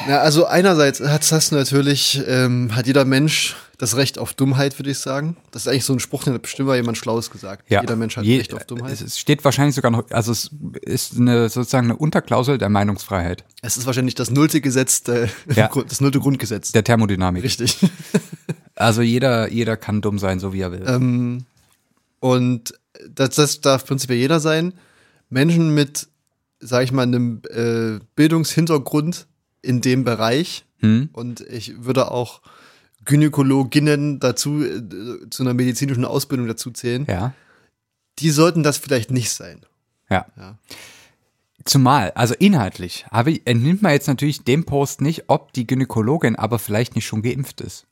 Ja, 0.07 0.19
also 0.19 0.45
einerseits 0.45 0.99
hat, 0.99 1.29
du 1.31 1.55
natürlich, 1.55 2.21
ähm, 2.27 2.75
hat 2.75 2.85
jeder 2.85 3.03
Mensch 3.03 3.55
das 3.79 3.95
Recht 3.97 4.19
auf 4.19 4.33
Dummheit, 4.33 4.77
würde 4.77 4.91
ich 4.91 4.99
sagen. 4.99 5.37
Das 5.51 5.63
ist 5.63 5.67
eigentlich 5.67 5.85
so 5.85 5.93
ein 5.93 5.99
Spruch, 5.99 6.23
den 6.23 6.33
hat 6.35 6.43
bestimmt 6.43 6.67
mal 6.67 6.75
jemand 6.77 6.97
Schlaues 6.99 7.31
gesagt. 7.31 7.69
Ja. 7.69 7.81
Jeder 7.81 7.95
Mensch 7.95 8.15
hat 8.15 8.23
Je- 8.25 8.37
Recht 8.37 8.53
auf 8.53 8.63
Dummheit. 8.65 8.93
Es 8.93 9.01
es 9.01 9.17
steht 9.19 9.43
wahrscheinlich 9.43 9.75
sogar 9.75 9.89
noch, 9.89 10.09
also 10.11 10.31
es 10.31 10.51
ist 10.81 11.17
eine, 11.17 11.49
sozusagen 11.49 11.87
eine 11.87 11.97
Unterklausel 11.97 12.57
der 12.59 12.69
Meinungsfreiheit, 12.69 13.43
Es 13.63 13.75
ist 13.75 13.85
wahrscheinlich 13.87 14.13
das 14.15 14.29
nullte 14.29 14.61
Gesetz, 14.61 15.01
der, 15.01 15.29
Ja. 15.55 15.69
das 15.87 15.99
nullte 15.99 16.19
Grundgesetz. 16.19 16.71
der 16.71 16.83
Thermodynamik. 16.83 17.43
Richtig. 17.43 17.77
Also 18.77 19.01
jeder, 19.01 19.49
jeder 19.49 19.77
kann 19.77 20.01
dumm 20.01 20.19
sein, 20.19 20.41
so 20.41 20.51
wie 20.51 20.59
er 20.59 20.69
will. 20.73 20.83
ähm, 20.85 21.45
und 22.19 22.73
das, 23.09 23.29
das 23.35 23.61
darf 23.61 23.85
prinzipiell 23.85 24.19
jeder 24.19 24.41
sein. 24.41 24.73
Menschen 25.29 25.73
mit, 25.73 26.09
sag 26.59 26.83
ich 26.83 26.91
mal, 26.91 27.03
einem 27.03 27.41
äh, 27.51 27.99
Bildungshintergrund 28.17 29.27
in 29.65 29.81
dem 29.81 30.03
Bereich. 30.03 30.65
Hm? 30.79 31.09
Und 31.13 31.41
ich 31.41 31.83
würde 31.83 32.11
auch 32.11 32.41
Gynäkologinnen 33.05 34.19
dazu, 34.19 34.63
äh, 34.63 34.81
zu 35.29 35.43
einer 35.43 35.53
medizinischen 35.53 36.05
Ausbildung 36.05 36.47
dazu 36.47 36.71
zählen. 36.71 37.05
Ja. 37.07 37.33
Die 38.19 38.29
sollten 38.29 38.63
das 38.63 38.77
vielleicht 38.77 39.11
nicht 39.11 39.31
sein. 39.31 39.61
Ja. 40.09 40.25
Ja. 40.37 40.57
Zumal, 41.65 42.11
also 42.11 42.35
inhaltlich, 42.35 43.05
habe 43.11 43.31
ich, 43.31 43.41
entnimmt 43.45 43.81
man 43.81 43.91
jetzt 43.91 44.07
natürlich 44.07 44.43
dem 44.43 44.65
Post 44.65 45.01
nicht, 45.01 45.23
ob 45.27 45.51
die 45.53 45.65
Gynäkologin 45.65 46.35
aber 46.35 46.59
vielleicht 46.59 46.95
nicht 46.95 47.07
schon 47.07 47.23
geimpft 47.23 47.59
ist. 47.61 47.87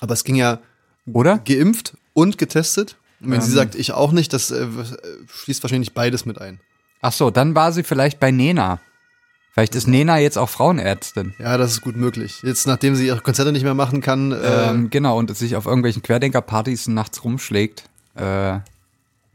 Aber 0.00 0.14
es 0.14 0.24
ging 0.24 0.34
ja 0.34 0.60
Oder? 1.12 1.38
geimpft 1.38 1.96
und 2.12 2.38
getestet. 2.38 2.96
Und 3.20 3.30
wenn 3.30 3.40
sie 3.40 3.50
Ähm. 3.50 3.56
sagt, 3.56 3.74
ich 3.74 3.92
auch 3.92 4.12
nicht, 4.12 4.32
das 4.32 4.50
äh, 4.50 4.66
schließt 5.28 5.62
wahrscheinlich 5.62 5.94
beides 5.94 6.24
mit 6.24 6.40
ein. 6.40 6.60
Ach 7.00 7.12
so, 7.12 7.30
dann 7.30 7.54
war 7.54 7.72
sie 7.72 7.84
vielleicht 7.84 8.18
bei 8.20 8.30
Nena. 8.30 8.80
Vielleicht 9.58 9.74
ist 9.74 9.88
Nena 9.88 10.18
jetzt 10.20 10.38
auch 10.38 10.48
Frauenärztin. 10.48 11.34
Ja, 11.40 11.58
das 11.58 11.72
ist 11.72 11.80
gut 11.80 11.96
möglich. 11.96 12.42
Jetzt, 12.44 12.68
nachdem 12.68 12.94
sie 12.94 13.08
ihre 13.08 13.18
Konzerte 13.20 13.50
nicht 13.50 13.64
mehr 13.64 13.74
machen 13.74 14.00
kann, 14.00 14.30
äh, 14.30 14.68
Ähm, 14.70 14.88
genau, 14.88 15.18
und 15.18 15.36
sich 15.36 15.56
auf 15.56 15.66
irgendwelchen 15.66 16.00
Querdenkerpartys 16.00 16.86
nachts 16.86 17.24
rumschlägt. 17.24 17.82
Äh, 18.14 18.60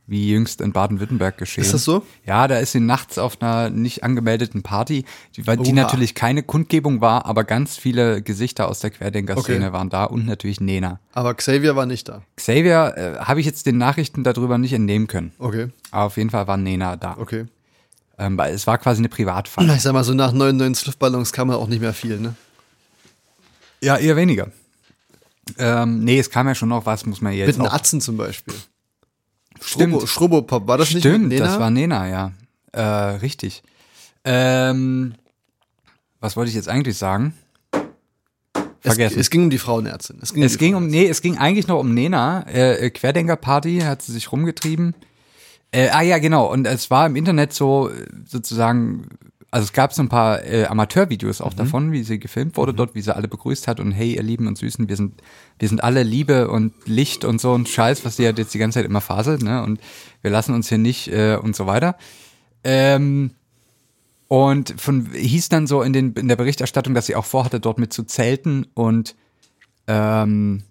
wie 0.08 0.30
jüngst 0.32 0.62
in 0.62 0.72
Baden-Württemberg 0.72 1.38
geschehen. 1.38 1.66
ist 1.66 1.74
das 1.74 1.84
so? 1.84 2.06
Ja, 2.26 2.48
da 2.48 2.60
ist 2.60 2.72
sie 2.72 2.80
nachts 2.80 3.18
auf 3.18 3.42
einer 3.42 3.70
nicht 3.70 4.04
angemeldeten 4.04 4.64
Party, 4.64 5.04
die, 5.36 5.42
die 5.42 5.50
Oha. 5.50 5.72
natürlich 5.74 6.16
keine 6.16 6.42
Kundgebung 6.42 7.02
war, 7.02 7.26
aber 7.26 7.44
ganz 7.44 7.76
viele 7.76 8.22
Gesichter 8.22 8.70
aus 8.70 8.80
der 8.80 8.92
Querdenker-Szene 8.92 9.66
Okay. 9.66 9.74
waren 9.74 9.90
da 9.90 10.06
und 10.06 10.26
natürlich 10.26 10.62
Nena. 10.62 11.02
Aber 11.14 11.34
Xavier 11.34 11.76
war 11.76 11.86
nicht 11.86 12.08
da. 12.08 12.22
Xavier 12.38 12.94
äh, 12.96 13.20
habe 13.26 13.42
ich 13.42 13.46
jetzt 13.46 13.66
den 13.66 13.78
Nachrichten 13.78 14.24
darüber 14.24 14.58
nicht 14.58 14.72
entnehmen 14.72 15.08
können. 15.08 15.34
Okay, 15.38 15.68
Aber 15.92 16.06
auf 16.06 16.16
jeden 16.16 16.30
Fall 16.30 16.48
war 16.48 16.56
Nena 16.56 16.96
da. 16.96 17.18
okay. 17.18 17.46
Ähm, 18.18 18.38
weil 18.38 18.54
es 18.54 18.68
war 18.68 18.78
quasi 18.78 19.00
eine 19.00 19.10
Privatfeier. 19.10 19.74
Ich 19.76 19.82
sag 19.82 19.94
mal, 19.94 20.04
so 20.04 20.14
nach 20.14 20.32
99 20.32 20.86
Luftballons 20.86 21.34
kam 21.34 21.50
ja 21.50 21.56
auch 21.56 21.68
nicht 21.68 21.82
mehr 21.82 21.94
viel, 21.94 22.20
ne? 22.20 22.36
Ja, 23.82 23.98
eher 23.98 24.16
weniger. 24.16 24.52
Ähm, 25.58 26.04
nee, 26.04 26.20
es 26.20 26.30
kam 26.30 26.48
ja 26.48 26.56
schon 26.56 26.70
noch 26.70 26.86
was, 26.86 27.06
muss 27.06 27.22
man 27.22 27.34
jetzt 27.34 27.58
Mit 27.58 27.66
den. 27.66 27.72
Atzen 27.72 28.02
zum 28.02 28.18
Beispiel. 28.18 28.54
Stimmt. 29.62 30.08
Strobopop, 30.08 30.68
war 30.68 30.78
das 30.78 30.92
nicht 30.94 31.00
Stimmt, 31.02 31.24
mit 31.28 31.34
Nena? 31.34 31.46
das 31.46 31.60
war 31.60 31.70
Nena, 31.70 32.08
ja. 32.08 32.32
Äh, 32.72 32.82
richtig. 33.18 33.64
Ähm, 34.24 35.16
was 36.20 36.38
wollte 36.38 36.50
ich 36.50 36.56
jetzt 36.56 36.70
eigentlich 36.70 36.98
sagen? 36.98 37.34
es, 37.72 38.96
Vergessen. 38.96 39.20
es 39.20 39.30
ging 39.30 39.44
um 39.44 39.50
die 39.50 39.58
Frauenärztin. 39.58 40.18
Es 40.22 40.34
ging, 40.34 40.44
Es 40.44 40.54
die 40.54 40.58
ging 40.60 40.76
um, 40.76 40.88
nee, 40.88 41.08
es 41.08 41.22
ging 41.22 41.38
eigentlich 41.38 41.68
noch 41.68 41.80
um 41.80 41.94
Nena. 41.94 42.46
Äh, 42.48 42.90
Querdenker-Party 42.90 43.80
hat 43.80 44.02
sie 44.02 44.12
sich 44.12 44.32
rumgetrieben. 44.32 44.96
Äh, 45.74 45.90
ah 45.90 46.02
ja, 46.02 46.20
genau. 46.20 46.52
Und 46.52 46.68
es 46.68 46.92
war 46.92 47.08
im 47.08 47.16
Internet 47.16 47.52
so 47.52 47.90
äh, 47.90 48.06
sozusagen, 48.26 49.08
also 49.50 49.66
es 49.66 49.74
gab 49.74 49.92
so 49.92 50.04
ein 50.04 50.10
paar 50.10 50.46
äh, 50.46 50.66
Amateurvideos 50.66 51.40
Mhm. 51.40 51.46
auch 51.46 51.54
davon, 51.56 51.92
wie 51.92 52.04
sie 52.04 52.20
gefilmt 52.20 52.58
wurde 52.58 52.76
dort, 52.76 52.94
wie 52.94 53.02
sie 53.02 53.14
alle 53.14 53.28
begrüßt 53.28 53.68
hat 53.68 53.80
und 53.80 53.92
hey, 53.92 54.16
ihr 54.16 54.24
Lieben 54.24 54.46
und 54.48 54.58
Süßen, 54.58 54.88
wir 54.88 54.96
sind, 54.96 55.22
wir 55.58 55.68
sind 55.68 55.84
alle 55.84 56.04
Liebe 56.04 56.50
und 56.50 56.74
Licht 56.86 57.26
und 57.26 57.42
so 57.42 57.56
ein 57.56 57.66
Scheiß, 57.66 58.06
was 58.06 58.18
sie 58.18 58.26
halt 58.26 58.38
jetzt 58.38 58.54
die 58.54 58.60
ganze 58.60 58.80
Zeit 58.80 58.86
immer 58.86 59.02
faselt, 59.02 59.42
ne? 59.42 59.64
Und 59.64 59.80
wir 60.22 60.30
lassen 60.30 60.54
uns 60.54 60.70
hier 60.70 60.78
nicht 60.78 61.08
äh, 61.08 61.38
und 61.42 61.56
so 61.56 61.66
weiter. 61.66 61.98
Ähm, 62.64 63.32
und 64.28 64.80
von 64.80 65.10
hieß 65.12 65.50
dann 65.50 65.66
so 65.66 65.82
in, 65.82 65.92
den, 65.92 66.14
in 66.14 66.28
der 66.28 66.36
Berichterstattung, 66.36 66.94
dass 66.94 67.08
sie 67.08 67.16
auch 67.16 67.26
vorhatte, 67.26 67.60
dort 67.60 67.80
mit 67.80 67.94
zu 67.94 68.04
zelten 68.04 68.68
und 68.76 69.16
ähm, 69.88 70.64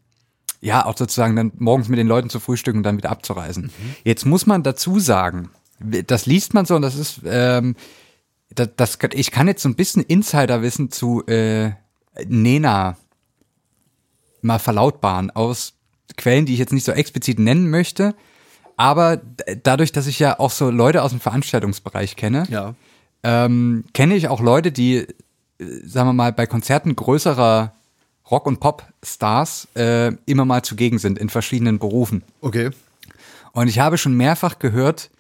ja, 0.62 0.87
auch 0.87 0.97
sozusagen 0.97 1.37
dann 1.37 1.52
morgens 1.59 1.88
mit 1.88 1.99
den 1.99 2.07
Leuten 2.07 2.31
zu 2.31 2.38
frühstücken 2.40 2.78
und 2.78 2.83
dann 2.85 2.97
wieder 2.97 3.11
abzureisen. 3.11 3.71
Jetzt 4.04 4.25
muss 4.25 4.47
man 4.47 4.62
dazu 4.62 4.99
sagen, 5.00 5.50
das 5.81 6.25
liest 6.26 6.54
man 6.54 6.64
so 6.64 6.76
und 6.76 6.83
das 6.83 6.95
ist, 6.95 7.21
ähm, 7.26 7.75
das, 8.54 8.69
das, 8.76 8.97
ich 9.12 9.31
kann 9.33 9.49
jetzt 9.49 9.62
so 9.62 9.69
ein 9.69 9.75
bisschen 9.75 10.02
Insiderwissen 10.04 10.90
zu 10.90 11.26
äh, 11.26 11.73
Nena 12.28 12.97
mal 14.40 14.59
verlautbaren 14.59 15.31
aus 15.31 15.75
Quellen, 16.16 16.47
die 16.47 16.52
ich 16.52 16.59
jetzt 16.59 16.73
nicht 16.73 16.85
so 16.85 16.92
explizit 16.92 17.38
nennen 17.38 17.69
möchte, 17.71 18.14
aber 18.76 19.21
dadurch, 19.62 19.92
dass 19.92 20.07
ich 20.07 20.19
ja 20.19 20.38
auch 20.38 20.50
so 20.50 20.71
Leute 20.71 21.02
aus 21.02 21.11
dem 21.11 21.21
Veranstaltungsbereich 21.21 22.16
kenne, 22.16 22.45
Ja. 22.50 22.75
ähm, 23.23 23.85
kenne 23.95 24.14
ich 24.14 24.28
auch 24.28 24.40
Leute, 24.40 24.73
die, 24.73 24.97
äh, 24.97 25.07
sagen 25.85 26.09
wir 26.09 26.12
mal, 26.12 26.33
bei 26.33 26.47
Konzerten 26.47 26.95
größerer 26.97 27.75
Rock- 28.33 28.47
und 28.47 28.59
Pop-Stars 28.59 29.69
äh, 29.75 30.12
immer 30.27 30.45
mal 30.45 30.62
zugegen 30.62 30.99
sind 30.99 31.19
in 31.19 31.29
verschiedenen 31.29 31.79
Berufen. 31.79 32.25
Okay. 32.41 32.71
Und 33.53 33.69
ich 33.69 33.79
habe 33.79 33.99
schon 33.99 34.17
mehrfach 34.17 34.59
gehört, 34.59 35.11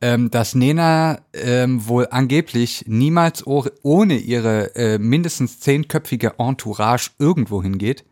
ähm, 0.00 0.30
dass 0.30 0.54
Nena 0.54 1.20
ähm, 1.32 1.86
wohl 1.88 2.08
angeblich 2.10 2.84
niemals 2.86 3.46
oh, 3.46 3.64
ohne 3.82 4.18
ihre 4.18 4.74
äh, 4.74 4.98
mindestens 4.98 5.60
zehnköpfige 5.60 6.34
Entourage 6.38 7.10
irgendwo 7.18 7.62
hingeht. 7.62 8.04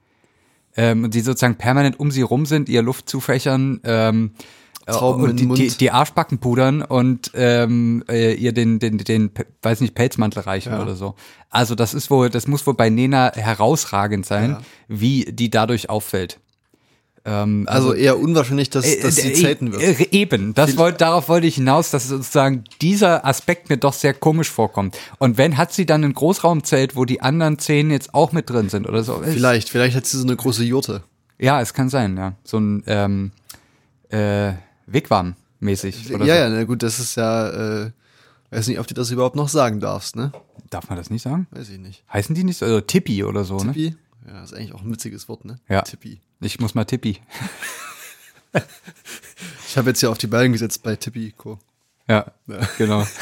Ähm, 0.76 1.04
und 1.04 1.14
die 1.14 1.20
sozusagen 1.20 1.56
permanent 1.56 2.00
um 2.00 2.10
sie 2.10 2.22
rum 2.22 2.46
sind, 2.46 2.68
ihr 2.68 2.82
Luft 2.82 3.08
zufächern, 3.08 3.80
ähm, 3.84 4.32
äh, 4.34 4.42
Trauben 4.86 5.22
und 5.24 5.40
in 5.40 5.54
die, 5.54 5.68
die, 5.68 5.76
die 5.76 5.90
Arschbacken 5.90 6.38
pudern 6.38 6.82
und 6.82 7.30
ähm, 7.34 8.04
äh, 8.08 8.34
ihr 8.34 8.52
den, 8.52 8.78
den, 8.78 8.98
den, 8.98 9.30
weiß 9.62 9.80
nicht, 9.80 9.94
Pelzmantel 9.94 10.42
reichen 10.42 10.72
Ja. 10.72 10.82
oder 10.82 10.94
so. 10.94 11.14
Also 11.50 11.74
das 11.74 11.94
ist 11.94 12.10
wohl, 12.10 12.28
das 12.30 12.46
muss 12.46 12.66
wohl 12.66 12.74
bei 12.74 12.90
Nena 12.90 13.32
herausragend 13.34 14.26
sein, 14.26 14.50
Ja. 14.50 14.60
wie 14.88 15.24
die 15.32 15.48
dadurch 15.50 15.88
auffällt. 15.88 16.38
Ähm, 17.26 17.64
Also 17.66 17.94
eher 17.94 18.18
unwahrscheinlich, 18.18 18.68
dass, 18.68 18.84
äh, 18.84 19.00
dass 19.00 19.16
sie 19.16 19.30
äh, 19.30 19.34
zelten 19.34 19.72
wird. 19.72 19.82
äh, 19.82 20.08
Eben, 20.10 20.52
das 20.52 20.76
wollt, 20.76 21.00
darauf 21.00 21.30
wollte 21.30 21.46
ich 21.46 21.54
hinaus, 21.54 21.90
dass 21.90 22.06
sozusagen 22.08 22.64
dieser 22.82 23.24
Aspekt 23.24 23.70
mir 23.70 23.78
doch 23.78 23.94
sehr 23.94 24.12
komisch 24.12 24.50
vorkommt. 24.50 24.98
Und 25.18 25.38
wenn, 25.38 25.56
hat 25.56 25.72
sie 25.72 25.86
dann 25.86 26.04
ein 26.04 26.12
Großraumzelt, 26.12 26.96
wo 26.96 27.06
die 27.06 27.22
anderen 27.22 27.58
zehn 27.58 27.90
jetzt 27.90 28.12
auch 28.12 28.32
mit 28.32 28.50
drin 28.50 28.68
sind 28.68 28.86
oder 28.86 29.02
so? 29.02 29.22
Vielleicht, 29.24 29.70
vielleicht 29.70 29.96
hat 29.96 30.04
sie 30.04 30.18
so 30.18 30.24
eine 30.26 30.36
große 30.36 30.64
Jurte. 30.64 31.02
Ja, 31.38 31.62
es 31.62 31.72
kann 31.72 31.88
sein, 31.88 32.16
ja. 32.18 32.34
So 32.44 32.58
ein 32.58 32.82
ähm, 32.86 33.32
äh, 34.10 34.52
Wigwam-mäßig 34.86 36.08
Ja, 36.10 36.18
so. 36.18 36.24
ja, 36.24 36.48
na 36.48 36.64
gut, 36.64 36.82
das 36.82 36.98
ist 36.98 37.16
ja, 37.16 37.84
äh, 37.84 37.90
weiß 38.50 38.68
nicht, 38.68 38.78
ob 38.80 38.86
du 38.86 38.94
das 38.94 39.10
überhaupt 39.10 39.36
noch 39.36 39.48
sagen 39.48 39.80
darfst, 39.80 40.16
ne? 40.16 40.32
Darf 40.70 40.88
man 40.88 40.96
das 40.98 41.10
nicht 41.10 41.22
sagen? 41.22 41.46
Weiß 41.50 41.68
ich 41.70 41.78
nicht. 41.78 42.02
Heißen 42.12 42.34
die 42.34 42.44
nicht 42.44 42.58
so? 42.58 42.64
Also 42.66 42.80
Tippi 42.80 43.24
oder 43.24 43.44
so, 43.44 43.56
ne? 43.58 43.72
Tippi? 43.72 43.96
Ja, 44.26 44.42
ist 44.42 44.54
eigentlich 44.54 44.72
auch 44.74 44.82
ein 44.82 44.90
witziges 44.90 45.28
Wort, 45.28 45.44
ne? 45.44 45.58
Ja. 45.68 45.82
Tippi. 45.82 46.20
Ich 46.40 46.60
muss 46.60 46.74
mal 46.74 46.84
Tippi. 46.84 47.18
Ich 49.68 49.76
habe 49.76 49.90
jetzt 49.90 49.98
hier 50.00 50.10
auf 50.10 50.18
die 50.18 50.28
Ballen 50.28 50.52
gesetzt 50.52 50.84
bei 50.84 50.94
Tippi 50.94 51.32
Co. 51.36 51.58
Ja, 52.08 52.26
genau. 52.78 53.04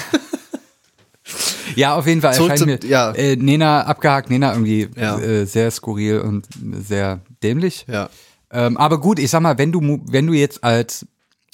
Ja, 1.77 1.95
auf 1.95 2.07
jeden 2.07 2.21
Fall 2.21 2.35
erscheint 2.35 2.67
mir 2.67 2.79
ja. 2.85 3.13
äh, 3.13 3.37
Nena 3.37 3.85
abgehakt, 3.87 4.29
Nena 4.29 4.53
irgendwie 4.53 4.91
Ja. 4.95 5.19
äh, 5.19 5.47
sehr 5.47 5.71
skurril 5.71 6.21
und 6.21 6.47
sehr 6.81 7.21
dämlich. 7.43 7.87
Ja. 7.89 8.11
Ähm, 8.51 8.77
aber 8.77 9.01
gut, 9.01 9.19
ich 9.19 9.31
sag 9.31 9.41
mal, 9.41 9.57
wenn 9.57 9.73
du 9.73 10.03
wenn 10.07 10.27
du 10.27 10.35
jetzt 10.35 10.63
als 10.63 11.07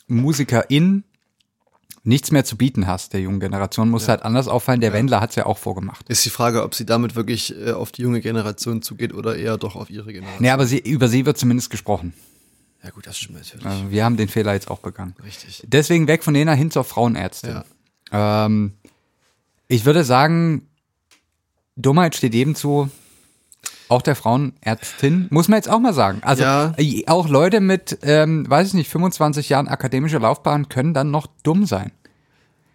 Musikerin 0.08 1.04
nichts 2.02 2.30
mehr 2.30 2.44
zu 2.44 2.56
bieten 2.56 2.86
hast, 2.86 3.12
der 3.12 3.20
jungen 3.20 3.40
Generation, 3.40 3.90
muss 3.90 4.08
halt 4.08 4.22
anders 4.22 4.48
auffallen. 4.48 4.80
Der 4.80 4.92
Wendler 4.92 5.20
hat's 5.20 5.36
ja 5.36 5.46
auch 5.46 5.58
vorgemacht. 5.58 6.08
Ist 6.08 6.24
die 6.24 6.30
Frage, 6.30 6.62
ob 6.62 6.74
sie 6.74 6.86
damit 6.86 7.14
wirklich 7.14 7.54
äh, 7.54 7.72
auf 7.72 7.92
die 7.92 8.02
junge 8.02 8.20
Generation 8.20 8.82
zugeht 8.82 9.12
oder 9.12 9.36
eher 9.36 9.58
doch 9.58 9.76
auf 9.76 9.90
ihre 9.90 10.12
Generation. 10.12 10.42
Nee, 10.42 10.50
aber 10.50 10.66
sie, 10.66 10.78
über 10.78 11.08
sie 11.08 11.26
wird 11.26 11.38
zumindest 11.38 11.70
gesprochen. 11.70 12.14
Ja, 12.82 12.90
gut, 12.90 13.06
das 13.06 13.18
stimmt 13.18 13.38
natürlich. 13.38 13.66
Also 13.66 13.90
wir 13.90 14.04
haben 14.04 14.16
den 14.16 14.28
Fehler 14.28 14.54
jetzt 14.54 14.70
auch 14.70 14.78
begangen. 14.78 15.14
Richtig. 15.22 15.62
Deswegen 15.66 16.06
weg 16.06 16.24
von 16.24 16.34
Lena 16.34 16.52
hin 16.52 16.70
zur 16.70 16.84
Frauenärztin. 16.84 17.62
Ähm, 18.12 18.72
ich 19.66 19.84
würde 19.84 20.04
sagen, 20.04 20.68
Dummheit 21.76 22.14
steht 22.14 22.34
jedem 22.34 22.54
zu. 22.54 22.88
Auch 23.88 24.02
der 24.02 24.16
Frauenärztin, 24.16 25.28
muss 25.30 25.48
man 25.48 25.56
jetzt 25.58 25.68
auch 25.70 25.78
mal 25.80 25.94
sagen. 25.94 26.18
Also 26.22 26.42
Ja. 26.42 26.74
äh, 26.76 27.04
auch 27.06 27.28
Leute 27.28 27.60
mit, 27.60 27.98
ähm, 28.02 28.48
weiß 28.48 28.68
ich 28.68 28.74
nicht, 28.74 28.90
25 28.90 29.48
Jahren 29.48 29.66
akademische 29.68 30.18
Laufbahn 30.18 30.68
können 30.68 30.92
dann 30.94 31.10
noch 31.10 31.26
dumm 31.42 31.64
sein. 31.66 31.92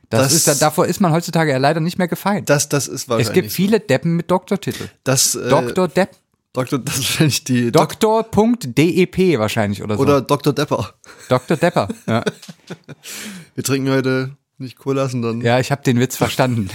Das, 0.10 0.24
Das- 0.24 0.34
ist, 0.34 0.48
da- 0.48 0.56
davor 0.56 0.86
ist 0.88 1.02
man 1.02 1.12
heutzutage 1.12 1.52
ja 1.52 1.58
leider 1.58 1.80
nicht 1.80 1.98
mehr 1.98 2.08
gefeit. 2.08 2.50
Das, 2.50 2.70
das 2.70 2.88
ist 2.88 3.10
wahrscheinlich. 3.10 3.28
es 3.28 3.34
gibt 3.34 3.52
viele 3.52 3.80
Deppen 3.80 4.16
mit 4.16 4.30
Doktortitel. 4.32 4.90
das, 5.04 5.36
äh, 5.36 5.50
Doktor 5.50 5.88
Depp. 5.88 6.12
Doktor, 6.54 6.78
das 6.78 7.00
ist 7.00 7.10
wahrscheinlich 7.10 7.44
die 7.46 7.72
Dok 7.72 8.00
Doktor.dep 8.00 9.40
wahrscheinlich 9.40 9.82
oder 9.82 9.96
so. 9.96 10.02
oder 10.04 10.22
Dr. 10.22 10.54
Depper. 10.54 10.94
Dr. 11.28 11.58
Depper. 11.58 11.88
Ja, 12.06 12.24
Wir 13.56 13.64
trinken 13.64 13.90
heute 13.90 14.38
nicht 14.58 14.78
Cola, 14.78 15.08
sondern 15.10 15.42
ja 15.42 15.60
ich 15.60 15.72
habe 15.72 15.84
den 15.84 16.00
Witz 16.00 16.16
verstanden. 16.16 16.70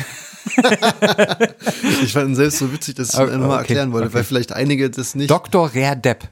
ich 2.02 2.12
fand 2.12 2.30
ihn 2.30 2.35
selbst 2.35 2.58
so 2.58 2.73
witzig, 2.73 2.94
dass 2.97 3.14
ich 3.14 3.20
ihn 3.20 3.26
nochmal 3.26 3.50
okay, 3.50 3.58
erklären 3.58 3.92
wollte, 3.92 4.08
okay. 4.08 4.16
weil 4.16 4.25
vielleicht 4.25 4.52
einige 4.52 4.90
das 4.90 5.14
nicht. 5.14 5.30
Dr. 5.30 5.70
Rare 5.75 5.97
Depp. 5.97 6.25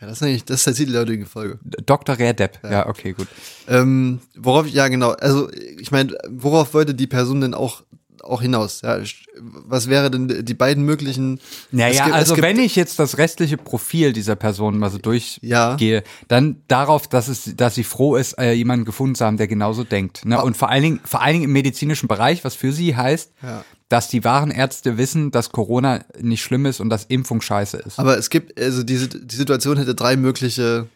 ja, 0.00 0.06
das 0.06 0.18
ist 0.18 0.22
eigentlich, 0.22 0.44
das 0.44 0.58
ist 0.58 0.66
der 0.66 0.74
Titel 0.74 0.92
der 0.92 1.02
heutigen 1.02 1.26
Folge. 1.26 1.58
Dr. 1.64 2.18
Rare 2.18 2.34
Depp. 2.34 2.60
Ja, 2.64 2.88
okay, 2.88 3.12
gut. 3.12 3.28
Ähm, 3.68 4.20
worauf, 4.36 4.66
ja 4.68 4.88
genau, 4.88 5.10
also 5.12 5.50
ich 5.52 5.90
meine, 5.90 6.16
worauf 6.28 6.74
wollte 6.74 6.94
die 6.94 7.06
Person 7.06 7.40
denn 7.40 7.54
auch, 7.54 7.82
auch 8.26 8.42
hinaus? 8.42 8.82
Ja, 8.82 8.98
was 9.38 9.88
wäre 9.88 10.10
denn 10.10 10.44
die 10.44 10.54
beiden 10.54 10.84
möglichen? 10.84 11.40
Naja, 11.70 12.04
gibt- 12.04 12.16
also 12.16 12.36
wenn 12.38 12.58
ich 12.58 12.76
jetzt 12.76 12.98
das 12.98 13.18
restliche 13.18 13.56
Profil 13.56 14.12
dieser 14.12 14.36
Person 14.36 14.78
mal 14.78 14.90
so 14.90 14.98
durchgehe, 14.98 15.40
Ja. 15.48 16.02
dann 16.28 16.62
darauf, 16.68 17.06
dass 17.08 17.28
es, 17.28 17.54
dass 17.56 17.74
sie 17.74 17.84
froh 17.84 18.16
ist, 18.16 18.38
äh, 18.38 18.52
jemanden 18.52 18.84
gefunden 18.84 19.14
zu 19.14 19.24
haben, 19.24 19.36
der 19.36 19.46
genauso 19.48 19.84
denkt. 19.84 20.24
Ne? 20.24 20.40
Und 20.42 20.56
vor 20.56 20.68
allen 20.70 20.82
Dingen, 20.82 21.00
vor 21.04 21.22
allen 21.22 21.34
Dingen 21.34 21.44
im 21.44 21.52
medizinischen 21.52 22.08
Bereich, 22.08 22.44
was 22.44 22.54
für 22.54 22.72
sie 22.72 22.96
heißt, 22.96 23.32
Ja. 23.42 23.64
dass 23.88 24.08
die 24.08 24.24
wahren 24.24 24.50
Ärzte 24.50 24.98
wissen, 24.98 25.30
dass 25.30 25.50
Corona 25.52 26.04
nicht 26.20 26.42
schlimm 26.42 26.66
ist 26.66 26.80
und 26.80 26.90
dass 26.90 27.04
Impfung 27.04 27.40
scheiße 27.40 27.76
ist. 27.78 27.98
Aber 27.98 28.18
es 28.18 28.30
gibt, 28.30 28.60
also 28.60 28.82
diese, 28.82 29.08
die 29.08 29.36
Situation 29.36 29.76
hätte 29.78 29.94
drei 29.94 30.16
mögliche 30.16 30.86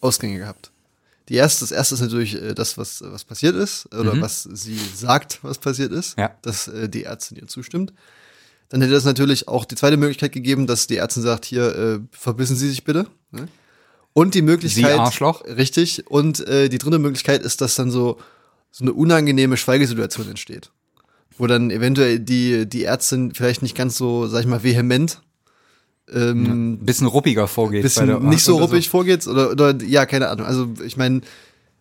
Ausgänge 0.00 0.38
gehabt. 0.38 0.70
Die 1.28 1.34
erste, 1.36 1.60
das 1.60 1.72
erste 1.72 1.94
ist 1.94 2.00
natürlich 2.02 2.34
äh, 2.40 2.54
das, 2.54 2.76
was, 2.76 3.02
was 3.02 3.24
passiert 3.24 3.56
ist, 3.56 3.86
oder 3.94 4.20
was 4.20 4.42
sie 4.42 4.78
sagt, 4.94 5.38
was 5.42 5.58
passiert 5.58 5.92
ist, 5.92 6.16
Mhm. 6.16 6.22
Ja. 6.22 6.30
dass 6.42 6.68
äh, 6.68 6.88
die 6.88 7.04
Ärztin 7.04 7.38
ihr 7.38 7.46
zustimmt. 7.46 7.92
Dann 8.68 8.80
hätte 8.82 8.94
es 8.94 9.04
natürlich 9.04 9.46
auch 9.48 9.64
die 9.64 9.74
zweite 9.76 9.96
Möglichkeit 9.96 10.32
gegeben, 10.32 10.66
dass 10.66 10.86
die 10.86 10.96
Ärztin 10.96 11.22
sagt, 11.22 11.44
hier, 11.44 11.76
äh, 11.76 12.00
verbissen 12.10 12.56
Sie 12.56 12.68
sich 12.68 12.84
bitte. 12.84 13.06
Ne? 13.30 13.46
Und 14.12 14.34
die 14.34 14.42
Möglichkeit. 14.42 14.84
Sie 14.92 14.98
Arschloch. 14.98 15.44
Richtig. 15.44 16.06
Und 16.10 16.46
äh, 16.46 16.68
die 16.68 16.78
dritte 16.78 16.98
Möglichkeit 16.98 17.42
ist, 17.42 17.60
dass 17.60 17.74
dann 17.74 17.90
so, 17.90 18.18
so 18.70 18.84
eine 18.84 18.92
unangenehme 18.92 19.56
Schweigesituation 19.56 20.28
entsteht. 20.28 20.70
Wo 21.36 21.46
dann 21.46 21.70
eventuell 21.70 22.20
die, 22.20 22.66
die 22.68 22.84
Ärztin 22.84 23.34
vielleicht 23.34 23.62
nicht 23.62 23.76
ganz 23.76 23.96
so, 23.96 24.26
sag 24.28 24.40
ich 24.40 24.46
mal, 24.46 24.62
vehement 24.62 25.20
ähm, 26.12 26.74
Ein 26.74 26.78
bisschen 26.84 27.06
ruppiger 27.06 27.46
vorgeht. 27.48 27.82
bisschen 27.82 28.06
der- 28.06 28.20
nicht 28.20 28.44
so 28.44 28.58
ruppig 28.58 28.88
vorgeht 28.88 29.26
oder, 29.26 29.50
oder 29.50 29.74
ja, 29.84 30.06
keine 30.06 30.28
Ahnung. 30.28 30.46
Also 30.46 30.68
ich 30.84 30.96
meine, 30.96 31.20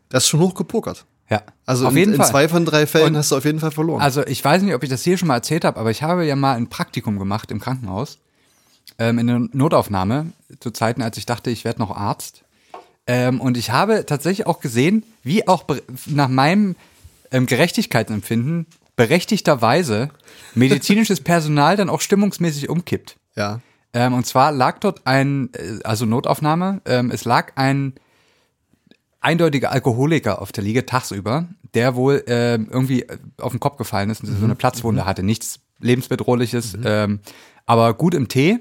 das 0.10 0.24
ist 0.24 0.30
schon 0.30 0.40
hochgepokert. 0.40 1.06
Ja, 1.30 1.42
Also 1.66 1.86
auf 1.88 1.92
in, 1.94 1.98
jeden 2.00 2.12
in 2.14 2.18
Fall. 2.18 2.30
zwei 2.30 2.48
von 2.50 2.66
drei 2.66 2.86
Fällen 2.86 3.08
Und- 3.08 3.18
hast 3.18 3.32
du 3.32 3.38
auf 3.38 3.46
jeden 3.46 3.60
Fall 3.60 3.72
verloren. 3.72 4.02
Also 4.02 4.26
ich 4.28 4.44
weiß 4.44 4.62
nicht, 4.62 4.74
ob 4.76 4.84
ich 4.84 4.90
das 4.90 5.04
hier 5.04 5.18
schon 5.18 5.28
mal 5.30 5.36
erzählt 5.36 5.66
habe, 5.66 5.80
aber 5.80 5.90
ich 5.92 6.04
habe 6.04 6.26
ja 6.26 6.36
mal 6.36 6.56
ein 6.56 6.68
Praktikum 6.68 7.18
gemacht 7.18 7.50
im 7.52 7.60
Krankenhaus, 7.60 8.20
ähm, 9.00 9.20
in 9.20 9.28
der 9.28 9.40
Notaufnahme, 9.54 10.28
zu 10.60 10.72
Zeiten, 10.72 11.02
als 11.02 11.18
ich 11.18 11.26
dachte, 11.26 11.50
ich 11.50 11.64
werde 11.66 11.80
noch 11.80 11.92
Arzt. 11.96 12.44
Ähm, 13.08 13.42
und 13.42 13.58
ich 13.58 13.72
habe 13.72 14.06
tatsächlich 14.06 14.46
auch 14.48 14.60
gesehen, 14.60 15.04
wie 15.24 15.48
auch 15.48 15.66
nach 16.06 16.30
meinem 16.30 16.76
ähm, 17.32 17.46
Gerechtigkeitsempfinden 17.48 18.68
berechtigterweise 18.96 20.10
medizinisches 20.56 21.20
Personal 21.22 21.76
dann 21.78 21.90
auch 21.90 22.02
stimmungsmäßig 22.02 22.70
umkippt. 22.70 23.16
ja. 23.36 23.60
Ähm, 23.94 24.14
und 24.14 24.26
zwar 24.26 24.52
lag 24.52 24.80
dort 24.80 25.06
ein, 25.06 25.50
äh, 25.54 25.80
also 25.84 26.06
Notaufnahme, 26.06 26.82
ähm, 26.86 27.12
es 27.12 27.26
lag 27.26 27.54
ein 27.56 27.94
eindeutiger 29.22 29.72
Alkoholiker 29.72 30.42
auf 30.42 30.52
der 30.52 30.64
Liege 30.64 30.86
tagsüber, 30.86 31.48
der 31.74 31.96
wohl 31.96 32.24
ähm, 32.28 32.68
irgendwie 32.70 33.04
äh, 33.04 33.18
auf 33.40 33.54
den 33.54 33.60
Kopf 33.60 33.78
gefallen 33.78 34.10
ist 34.10 34.24
und 34.24 34.38
so 34.38 34.46
eine 34.46 34.56
Platzwunde 34.56 35.06
hatte. 35.06 35.24
Nichts 35.24 35.60
lebensbedrohliches, 35.80 36.78
ähm, 36.84 37.20
aber 37.66 37.94
gut 37.94 38.14
im 38.14 38.28
Tee. 38.28 38.60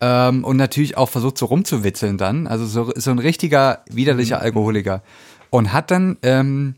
Ähm, 0.00 0.44
und 0.44 0.56
natürlich 0.56 0.96
auch 0.96 1.08
versucht 1.08 1.38
so 1.38 1.46
rumzuwitzeln 1.46 2.18
dann. 2.18 2.46
Also 2.46 2.66
so, 2.66 2.92
so 2.96 3.10
ein 3.12 3.20
richtiger 3.20 3.84
widerlicher 3.88 4.40
Alkoholiker. 4.40 5.02
Und 5.50 5.72
hat 5.72 5.90
dann, 5.90 6.16
ähm, 6.22 6.74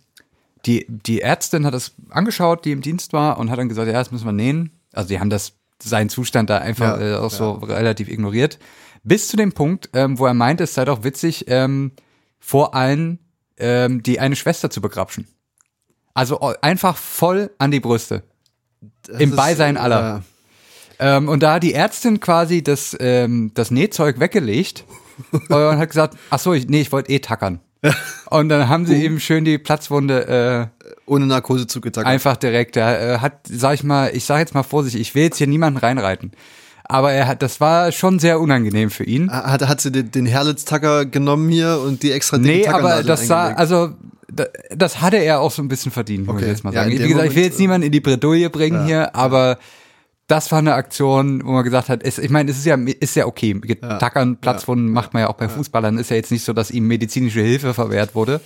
die, 0.67 0.85
die 0.89 1.23
Ärztin 1.23 1.65
hat 1.65 1.75
das 1.75 1.93
angeschaut, 2.11 2.65
die 2.65 2.73
im 2.73 2.83
Dienst 2.83 3.13
war, 3.13 3.39
und 3.39 3.51
hat 3.51 3.59
dann 3.59 3.69
gesagt, 3.69 3.87
ja, 3.87 3.95
das 3.95 4.11
müssen 4.11 4.27
wir 4.27 4.33
nähen. 4.33 4.73
Also 4.93 5.09
die 5.09 5.21
haben 5.21 5.31
das, 5.31 5.53
seinen 5.83 6.09
Zustand 6.09 6.51
da 6.51 6.59
einfach 6.59 7.01
Ja, 7.01 7.15
äh, 7.15 7.17
auch 7.17 7.31
so 7.31 7.53
relativ 7.53 8.09
ignoriert. 8.09 8.59
Bis 9.03 9.29
zu 9.29 9.37
dem 9.37 9.53
Punkt, 9.53 9.91
ähm, 9.93 10.19
wo 10.19 10.27
er 10.27 10.35
meinte, 10.35 10.65
es 10.65 10.75
sei 10.75 10.85
doch 10.85 11.05
witzig, 11.05 11.45
ähm, 11.49 11.93
vor 12.39 12.75
allen 12.75 13.19
ähm, 13.59 14.03
die 14.03 14.19
eine 14.21 14.35
Schwester 14.37 14.71
zu 14.71 14.81
begrapschen. 14.81 15.27
Also 16.15 16.41
o- 16.41 16.55
einfach 16.63 16.97
voll 16.97 17.51
an 17.59 17.71
die 17.71 17.81
Brüste. 17.81 18.23
Das 19.03 19.21
Im 19.21 19.35
Beisein 19.37 19.77
äh, 19.77 19.81
aller. 19.81 20.23
Ähm, 20.99 21.29
und 21.29 21.43
da 21.43 21.55
hat 21.55 21.63
die 21.63 21.75
Ärztin 21.75 22.21
quasi 22.21 22.63
das, 22.63 22.97
ähm, 23.01 23.51
das 23.55 23.71
Nähzeug 23.71 24.21
weggelegt 24.21 24.85
und 25.33 25.51
hat 25.79 25.89
gesagt, 25.91 26.17
ach 26.31 26.39
so, 26.39 26.53
ich, 26.55 26.69
nee, 26.69 26.81
ich 26.81 26.93
wollte 26.93 27.11
eh 27.13 27.19
tackern. 27.19 27.61
Und 28.31 28.49
dann 28.49 28.69
haben 28.69 28.85
Uh. 28.85 28.87
sie 28.87 29.05
eben 29.05 29.21
schön 29.21 29.45
die 29.45 29.59
Platzwunde 29.59 30.71
äh, 30.81 30.87
ohne 31.07 31.27
Narkose 31.27 31.67
zugetackert. 31.67 32.11
einfach 32.11 32.37
direkt. 32.37 32.77
Er 32.77 33.15
äh, 33.15 33.19
hat, 33.19 33.41
sag 33.49 33.75
ich 33.75 33.85
mal, 33.85 34.11
ich 34.15 34.25
sag 34.25 34.39
jetzt 34.39 34.55
mal 34.55 34.63
vorsichtig, 34.63 35.01
ich 35.01 35.15
will 35.15 35.25
jetzt 35.25 35.39
hier 35.39 35.47
niemanden 35.47 35.79
reinreiten. 35.79 36.33
Aber 36.87 37.13
er 37.13 37.27
hat, 37.27 37.41
das 37.43 37.61
war 37.61 37.93
schon 37.93 38.19
sehr 38.19 38.41
unangenehm 38.41 38.91
für 38.91 39.05
ihn. 39.05 39.31
Hat, 39.31 39.67
hat 39.67 39.81
sie 39.81 39.91
den, 39.91 40.11
den 40.11 40.27
Herlitz-Tacker 40.27 41.07
genommen 41.07 41.49
hier 41.49 41.81
und 41.81 42.03
die 42.03 42.13
extra 42.13 42.37
dicken 42.37 42.49
Nee, 42.61 42.67
aber 42.69 43.03
das 43.03 43.27
sah, 43.27 43.53
also 43.55 43.91
da- 44.31 44.47
das 44.75 45.01
hatte 45.01 45.17
er 45.17 45.41
auch 45.41 45.51
so 45.51 45.63
ein 45.63 45.69
bisschen 45.69 45.93
verdient, 45.93 46.27
muss 46.27 46.37
Okay. 46.37 46.45
ich 46.45 46.51
jetzt 46.51 46.65
mal 46.65 46.75
Ja, 46.75 46.81
sagen. 46.83 46.93
in 46.93 47.03
Wie 47.03 47.09
gesagt, 47.09 47.25
ich 47.29 47.31
will 47.31 47.37
Moment, 47.37 47.53
jetzt 47.53 47.59
niemanden 47.61 47.87
in 47.87 47.93
die 47.93 48.01
Bredouille 48.01 48.51
bringen 48.51 48.85
hier, 48.85 49.15
aber 49.15 49.59
das 50.27 50.51
war 50.53 50.59
eine 50.61 50.75
Aktion, 50.75 51.45
wo 51.45 51.53
man 51.53 51.65
gesagt 51.65 51.89
hat, 51.89 52.03
es, 52.03 52.19
ich 52.19 52.31
meine, 52.31 52.51
es 52.51 52.59
ist 52.59 52.65
ja, 52.65 52.77
ist 52.77 53.15
ja 53.17 53.27
okay. 53.27 53.61
Tackern, 53.81 54.37
Platzwunden 54.39 54.91
macht 54.91 55.13
man 55.13 55.23
ja 55.23 55.29
auch 55.29 55.35
bei 55.37 55.49
Fußballern. 55.49 55.99
Ist 55.99 56.11
ja 56.11 56.17
jetzt 56.17 56.31
nicht 56.33 56.45
so, 56.45 56.53
dass 56.53 56.71
ihm 56.71 56.87
medizinische 56.87 57.41
Hilfe 57.43 57.75
verwehrt 57.75 58.15
wurde. 58.15 58.41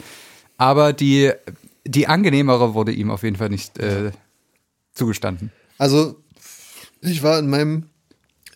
Aber 0.57 0.93
die, 0.93 1.31
die 1.87 2.09
angenehmere 2.09 2.75
wurde 2.75 2.93
ihm 2.93 3.11
auf 3.13 3.23
jeden 3.23 3.37
Fall 3.37 3.49
nicht 3.49 3.79
äh, 3.79 4.11
zugestanden. 4.93 5.53
Also, 5.79 6.17
ich 7.01 7.23
war 7.23 7.39
in 7.39 7.49
meinem, 7.49 7.85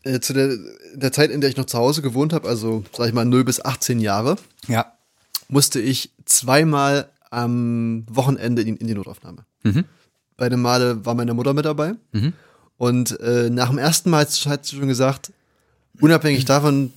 äh, 0.03 0.19
zu 0.19 0.33
der, 0.33 0.57
der 0.95 1.13
Zeit, 1.13 1.31
in 1.31 1.41
der 1.41 1.49
ich 1.49 1.57
noch 1.57 1.67
zu 1.67 1.79
Hause 1.79 2.03
gewohnt 2.03 2.33
habe, 2.33 2.49
also 2.49 2.83
sag 2.93 3.07
ich 3.07 3.15
mal 3.15 3.25
0 3.25 3.45
bis 3.45 3.65
18 3.65 4.01
Jahre, 4.01 4.37
Ja. 4.67 4.93
musste 5.49 5.79
ich 5.81 6.11
zweimal 6.25 7.09
am 7.31 8.05
Wochenende 8.11 8.63
in, 8.63 8.77
in 8.77 8.89
die 8.89 8.95
Notaufnahme. 8.95 9.45
Beide 10.37 10.57
Male 10.57 11.07
war 11.07 11.15
meine 11.15 11.35
Mutter 11.35 11.55
mit 11.55 11.65
dabei. 11.65 11.95
Und 12.83 13.21
äh, 13.21 13.49
nach 13.49 13.68
dem 13.68 13.79
ersten 13.79 14.11
Mal 14.11 14.27
hat 14.27 14.64
sie 14.66 14.75
schon 14.75 14.88
gesagt, 14.88 15.33
unabhängig 16.01 16.47
davon, 16.47 16.92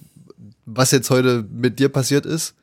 was 0.65 0.89
jetzt 0.89 1.12
heute 1.12 1.45
mit 1.48 1.78
dir 1.78 1.89
passiert 1.89 2.26
ist, 2.26 2.56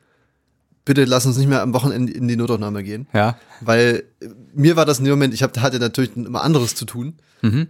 bitte 0.83 1.05
lass 1.05 1.25
uns 1.25 1.37
nicht 1.37 1.47
mehr 1.47 1.61
am 1.61 1.73
Wochenende 1.73 2.11
in 2.11 2.27
die 2.27 2.35
Notaufnahme 2.35 2.83
gehen. 2.83 3.07
Ja. 3.13 3.37
Weil 3.61 4.03
äh, 4.19 4.27
mir 4.53 4.75
war 4.75 4.85
das 4.85 4.99
in 4.99 5.05
dem 5.05 5.13
Moment, 5.13 5.33
ich 5.33 5.41
hab, 5.41 5.57
hatte 5.57 5.79
natürlich 5.79 6.13
immer 6.17 6.43
anderes 6.43 6.75
zu 6.75 6.83
tun. 6.83 7.13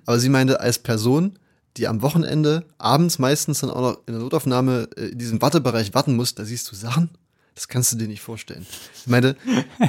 Aber 0.08 0.18
sie 0.18 0.30
meinte, 0.30 0.60
als 0.60 0.80
Person, 0.80 1.38
die 1.78 1.88
am 1.88 2.02
Wochenende 2.02 2.66
abends 2.80 3.20
meistens 3.20 3.60
dann 3.60 3.70
auch 3.70 3.82
noch 3.82 3.98
in 4.08 4.14
der 4.14 4.24
Notaufnahme 4.24 4.90
äh, 4.98 5.10
in 5.10 5.20
diesem 5.20 5.40
Wartebereich 5.40 5.94
warten 5.94 6.16
muss, 6.16 6.34
da 6.34 6.46
siehst 6.46 6.72
du 6.72 6.76
Sachen, 6.76 7.12
das 7.56 7.68
kannst 7.68 7.92
du 7.94 7.98
dir 7.98 8.08
nicht 8.08 8.22
vorstellen. 8.22 8.66
Ich 8.96 9.08
meine, 9.08 9.36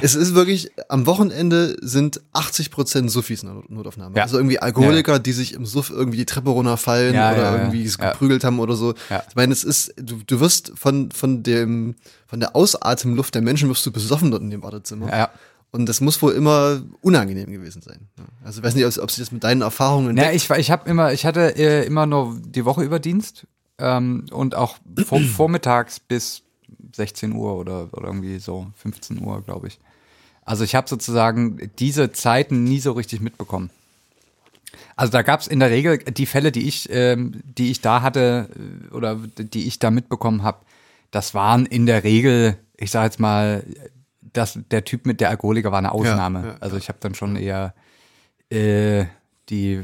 es 0.01 0.13
ist 0.15 0.35
wirklich, 0.35 0.71
am 0.89 1.05
Wochenende 1.07 1.75
sind 1.81 2.21
80 2.33 2.69
Prozent 2.71 3.09
Suffis 3.11 3.41
in 3.41 3.47
der 3.47 3.55
Not- 3.55 3.69
Notaufnahme. 3.71 4.15
Ja. 4.15 4.23
Also 4.23 4.37
irgendwie 4.37 4.59
Alkoholiker, 4.59 5.17
die 5.19 5.31
sich 5.31 5.53
im 5.53 5.65
Suff 5.65 5.89
irgendwie 5.89 6.17
die 6.17 6.25
Treppe 6.25 6.51
runterfallen 6.51 7.15
Ja, 7.15 7.31
oder 7.33 7.41
ja, 7.41 7.51
ja. 7.55 7.57
irgendwie 7.61 7.83
es 7.83 7.97
Ja. 7.97 8.11
geprügelt 8.11 8.43
haben 8.43 8.59
oder 8.59 8.75
so. 8.75 8.93
Ja. 9.09 9.23
Ich 9.27 9.35
meine, 9.35 9.51
es 9.53 9.63
ist, 9.63 9.93
du, 9.97 10.19
du 10.25 10.39
wirst 10.39 10.73
von, 10.75 11.11
von 11.11 11.41
dem, 11.43 11.95
von 12.27 12.39
der 12.39 12.55
Ausatemluft 12.55 13.33
der 13.33 13.41
Menschen 13.41 13.69
wirst 13.69 13.85
du 13.85 13.91
besoffen 13.91 14.29
dort 14.31 14.43
in 14.43 14.51
dem 14.51 14.61
Wartezimmer. 14.63 15.09
Ja. 15.09 15.29
Und 15.71 15.87
das 15.87 15.99
muss 16.01 16.21
wohl 16.21 16.33
immer 16.33 16.81
unangenehm 17.01 17.51
gewesen 17.51 17.81
sein. 17.81 18.07
Ja. 18.17 18.23
Also 18.45 18.59
ich 18.61 18.65
weiß 18.65 18.75
nicht, 18.75 18.85
ob, 18.85 18.97
ob 19.03 19.11
sich 19.11 19.19
das 19.23 19.31
mit 19.31 19.43
deinen 19.43 19.61
Erfahrungen 19.61 20.15
Ja, 20.15 20.31
ich, 20.31 20.49
war- 20.49 20.59
ich 20.59 20.71
habe 20.71 20.89
immer, 20.89 21.11
ich 21.13 21.25
hatte 21.25 21.57
äh, 21.57 21.85
immer 21.85 22.05
nur 22.05 22.39
die 22.45 22.63
Woche 22.63 22.83
über 22.83 22.99
Dienst 22.99 23.45
ähm, 23.79 24.25
und 24.31 24.55
auch 24.55 24.77
vor, 25.05 25.19
vormittags 25.35 25.99
bis 25.99 26.43
16 26.95 27.33
Uhr 27.33 27.55
oder, 27.55 27.89
oder 27.91 28.07
irgendwie 28.07 28.39
so 28.39 28.67
15 28.77 29.23
Uhr, 29.23 29.41
glaube 29.41 29.67
ich. 29.67 29.79
Also 30.43 30.63
ich 30.63 30.75
habe 30.75 30.87
sozusagen 30.87 31.71
diese 31.79 32.11
Zeiten 32.11 32.63
nie 32.63 32.79
so 32.79 32.91
richtig 32.91 33.21
mitbekommen. 33.21 33.69
Also 34.95 35.11
da 35.11 35.21
gab 35.21 35.41
es 35.41 35.47
in 35.47 35.59
der 35.59 35.71
Regel 35.71 35.97
die 35.97 36.25
Fälle, 36.25 36.51
die 36.51 36.67
ich, 36.67 36.89
ähm, 36.91 37.41
die 37.43 37.71
ich 37.71 37.81
da 37.81 38.01
hatte 38.01 38.49
äh, 38.55 38.93
oder 38.93 39.15
die 39.37 39.67
ich 39.67 39.79
da 39.79 39.91
mitbekommen 39.91 40.43
habe, 40.43 40.59
das 41.11 41.33
waren 41.33 41.65
in 41.65 41.85
der 41.85 42.03
Regel, 42.03 42.57
ich 42.77 42.91
sag 42.91 43.03
jetzt 43.03 43.19
mal, 43.19 43.63
das, 44.21 44.59
der 44.71 44.83
Typ 44.83 45.05
mit 45.05 45.21
der 45.21 45.29
Alkoholiker 45.29 45.71
war 45.71 45.79
eine 45.79 45.91
Ausnahme. 45.91 46.39
Ja, 46.39 46.47
ja, 46.47 46.55
also 46.59 46.77
ich 46.77 46.89
habe 46.89 46.99
dann 47.01 47.15
schon 47.15 47.35
eher 47.35 47.73
äh, 48.49 49.05
die 49.49 49.81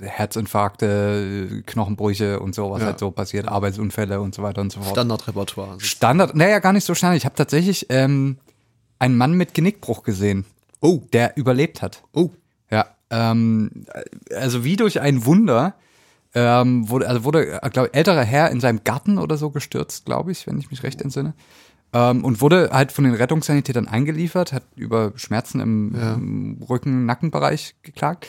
Herzinfarkte, 0.00 1.62
Knochenbrüche 1.66 2.40
und 2.40 2.54
so, 2.54 2.70
was 2.70 2.80
Ja. 2.80 2.86
halt 2.86 2.98
so 2.98 3.10
passiert, 3.10 3.48
Arbeitsunfälle 3.48 4.20
und 4.20 4.34
so 4.34 4.42
weiter 4.42 4.60
und 4.60 4.72
so 4.72 4.80
fort. 4.80 4.92
Standardrepertoire. 4.92 5.80
Standard, 5.80 6.34
naja, 6.34 6.58
gar 6.58 6.72
nicht 6.72 6.84
so 6.84 6.94
standard. 6.94 7.18
Ich 7.18 7.24
habe 7.24 7.34
tatsächlich 7.34 7.86
ähm, 7.90 8.38
einen 8.98 9.16
Mann 9.16 9.34
mit 9.34 9.54
Genickbruch 9.54 10.02
gesehen, 10.02 10.44
Oh, 10.80 11.00
der 11.12 11.36
überlebt 11.36 11.82
hat. 11.82 12.02
oh. 12.12 12.30
Ja, 12.70 12.86
ähm, 13.10 13.86
also 14.36 14.62
wie 14.64 14.76
durch 14.76 15.00
ein 15.00 15.24
Wunder 15.24 15.74
ähm, 16.34 16.88
wurde, 16.90 17.08
also 17.08 17.24
wurde, 17.24 17.58
glaube 17.72 17.94
älterer 17.94 18.22
Herr 18.22 18.50
in 18.50 18.60
seinem 18.60 18.84
Garten 18.84 19.16
oder 19.18 19.36
so 19.38 19.48
gestürzt, 19.50 20.04
glaube 20.04 20.30
ich, 20.32 20.46
wenn 20.46 20.58
ich 20.58 20.70
mich 20.70 20.82
recht 20.82 21.00
entsinne. 21.00 21.32
Ähm, 21.94 22.22
und 22.22 22.42
wurde 22.42 22.68
halt 22.70 22.92
von 22.92 23.04
den 23.04 23.14
Rettungssanitätern 23.14 23.88
eingeliefert, 23.88 24.52
hat 24.52 24.64
über 24.76 25.12
Schmerzen 25.16 25.60
im, 25.60 25.94
Ja. 25.98 26.14
im 26.14 26.58
Rücken-Nackenbereich 26.68 27.76
geklagt, 27.82 28.26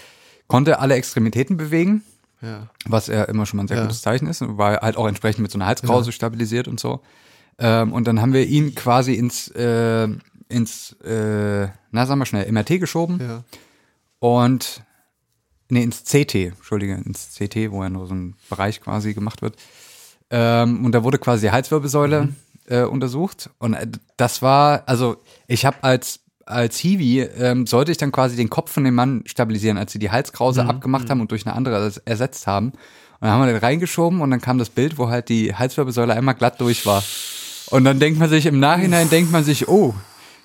konnte 0.50 0.80
alle 0.80 0.96
Extremitäten 0.96 1.56
bewegen, 1.56 2.04
Ja. 2.42 2.68
was 2.86 3.08
ja 3.08 3.24
immer 3.24 3.46
schon 3.46 3.58
mal 3.58 3.64
ein 3.64 3.68
sehr 3.70 3.78
Ja. 3.78 3.84
gutes 3.84 4.02
Zeichen 4.02 4.28
ist, 4.28 4.42
war 4.46 4.82
halt 4.82 4.98
auch 4.98 5.08
entsprechend 5.08 5.42
mit 5.42 5.52
so 5.52 5.58
einer 5.58 5.68
Halskrause 5.68 6.12
stabilisiert 6.12 6.68
und 6.68 6.80
so. 6.82 7.00
Ähm, 7.58 7.94
und 7.94 8.06
dann 8.08 8.22
haben 8.22 8.34
wir 8.34 8.46
ihn 8.46 8.76
quasi 8.76 9.14
ins, 9.14 9.48
äh, 9.50 10.08
ins, 10.50 10.94
äh, 11.04 11.68
na 11.92 12.06
sagen 12.06 12.20
wir 12.20 12.26
schnell, 12.26 12.46
MRT 12.52 12.80
geschoben 12.80 13.20
Ja. 13.22 13.44
und 14.20 14.84
nee, 15.70 15.84
ins 15.84 16.04
CT, 16.04 16.36
Entschuldige, 16.48 16.96
ins 16.96 17.36
CT, 17.38 17.72
wo 17.72 17.84
ja 17.84 17.90
nur 17.90 18.08
so 18.08 18.16
ein 18.16 18.36
Bereich 18.50 18.82
quasi 18.82 19.14
gemacht 19.14 19.42
wird. 19.42 19.56
Ähm, 20.32 20.86
und 20.86 20.94
da 20.94 21.04
wurde 21.04 21.18
quasi 21.20 21.48
die 21.48 21.52
Halswirbelsäule 21.52 22.30
äh, 22.68 22.84
untersucht. 22.84 23.50
Und 23.60 23.74
äh, 23.74 23.88
das 24.18 24.42
war, 24.42 24.84
also 24.88 25.18
ich 25.48 25.66
habe 25.66 25.78
als 25.84 26.22
als 26.50 26.78
Hiwi 26.78 27.22
ähm, 27.22 27.68
sollte 27.68 27.92
ich 27.92 27.98
dann 27.98 28.12
quasi 28.12 28.36
den 28.36 28.50
Kopf 28.50 28.72
von 28.72 28.84
dem 28.84 28.96
Mann 28.96 29.24
stabilisieren, 29.26 29.78
als 29.78 29.92
sie 29.92 30.00
die 30.00 30.12
Halskrause 30.12 30.66
abgemacht 30.66 31.10
haben 31.10 31.22
und 31.22 31.32
durch 31.32 31.46
eine 31.46 31.56
andere 31.56 31.78
ers- 31.78 32.02
ersetzt 32.06 32.48
haben. 32.48 32.70
Und 32.70 32.78
dann 33.22 33.32
haben 33.32 33.42
wir 33.46 33.48
den 33.54 33.58
reingeschoben 33.58 34.22
und 34.22 34.32
dann 34.32 34.42
kam 34.42 34.58
das 34.58 34.70
Bild, 34.70 34.98
wo 34.98 35.10
halt 35.10 35.30
die 35.30 35.54
Halswirbelsäule 35.54 36.14
einmal 36.14 36.36
glatt 36.36 36.60
durch 36.62 36.86
war. 36.86 37.04
Und 37.70 37.84
dann 37.84 38.00
denkt 38.00 38.20
man 38.20 38.30
sich, 38.30 38.46
im 38.46 38.60
Nachhinein 38.60 39.10
denkt 39.10 39.32
man 39.32 39.44
sich, 39.44 39.68
oh, 39.68 39.94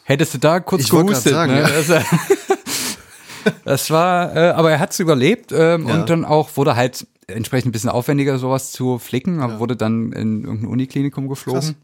hättest 0.02 0.34
du 0.34 0.38
da 0.38 0.60
kurz 0.60 0.82
Ich 0.82 0.90
gehustet. 0.90 1.32
grad 1.32 1.48
sagen, 1.48 1.54
ne? 1.54 1.60
ja. 1.62 1.68
Das, 1.68 2.04
das 3.64 3.90
war, 3.90 4.34
äh, 4.36 4.50
aber 4.50 4.70
er 4.72 4.80
hat 4.80 4.92
es 4.92 5.00
überlebt 5.00 5.52
ähm, 5.52 5.88
Ja. 5.88 5.94
und 5.94 6.10
dann 6.10 6.24
auch 6.24 6.50
wurde 6.56 6.76
halt 6.76 7.06
entsprechend 7.26 7.68
ein 7.70 7.72
bisschen 7.72 7.90
aufwendiger, 7.90 8.38
sowas 8.38 8.72
zu 8.72 8.98
flicken, 8.98 9.40
aber 9.40 9.58
wurde 9.58 9.76
dann 9.76 10.12
in 10.12 10.44
irgendein 10.44 10.68
Uniklinikum 10.68 11.28
geflogen. 11.28 11.60
Krass. 11.60 11.74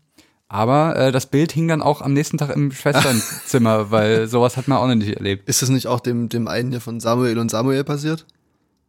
Aber 0.53 0.97
äh, 0.97 1.13
das 1.13 1.27
Bild 1.27 1.53
hing 1.53 1.69
dann 1.69 1.81
auch 1.81 2.03
am 2.03 2.13
nächsten 2.13 2.37
Tag 2.37 2.51
im 2.51 2.73
Schwesternzimmer, 2.73 3.91
weil 3.93 4.27
sowas 4.27 4.57
hat 4.57 4.67
man 4.67 4.79
auch 4.79 4.89
noch 4.89 4.97
nicht 4.97 5.15
erlebt. 5.15 5.49
Ist 5.49 5.63
das 5.63 5.69
nicht 5.69 5.87
auch 5.87 6.01
dem, 6.01 6.29
dem 6.29 6.49
einen 6.49 6.71
hier 6.73 6.81
von 6.81 6.99
Samuel 6.99 7.39
und 7.39 7.53
Samuel 7.53 7.85
passiert? 7.85 8.27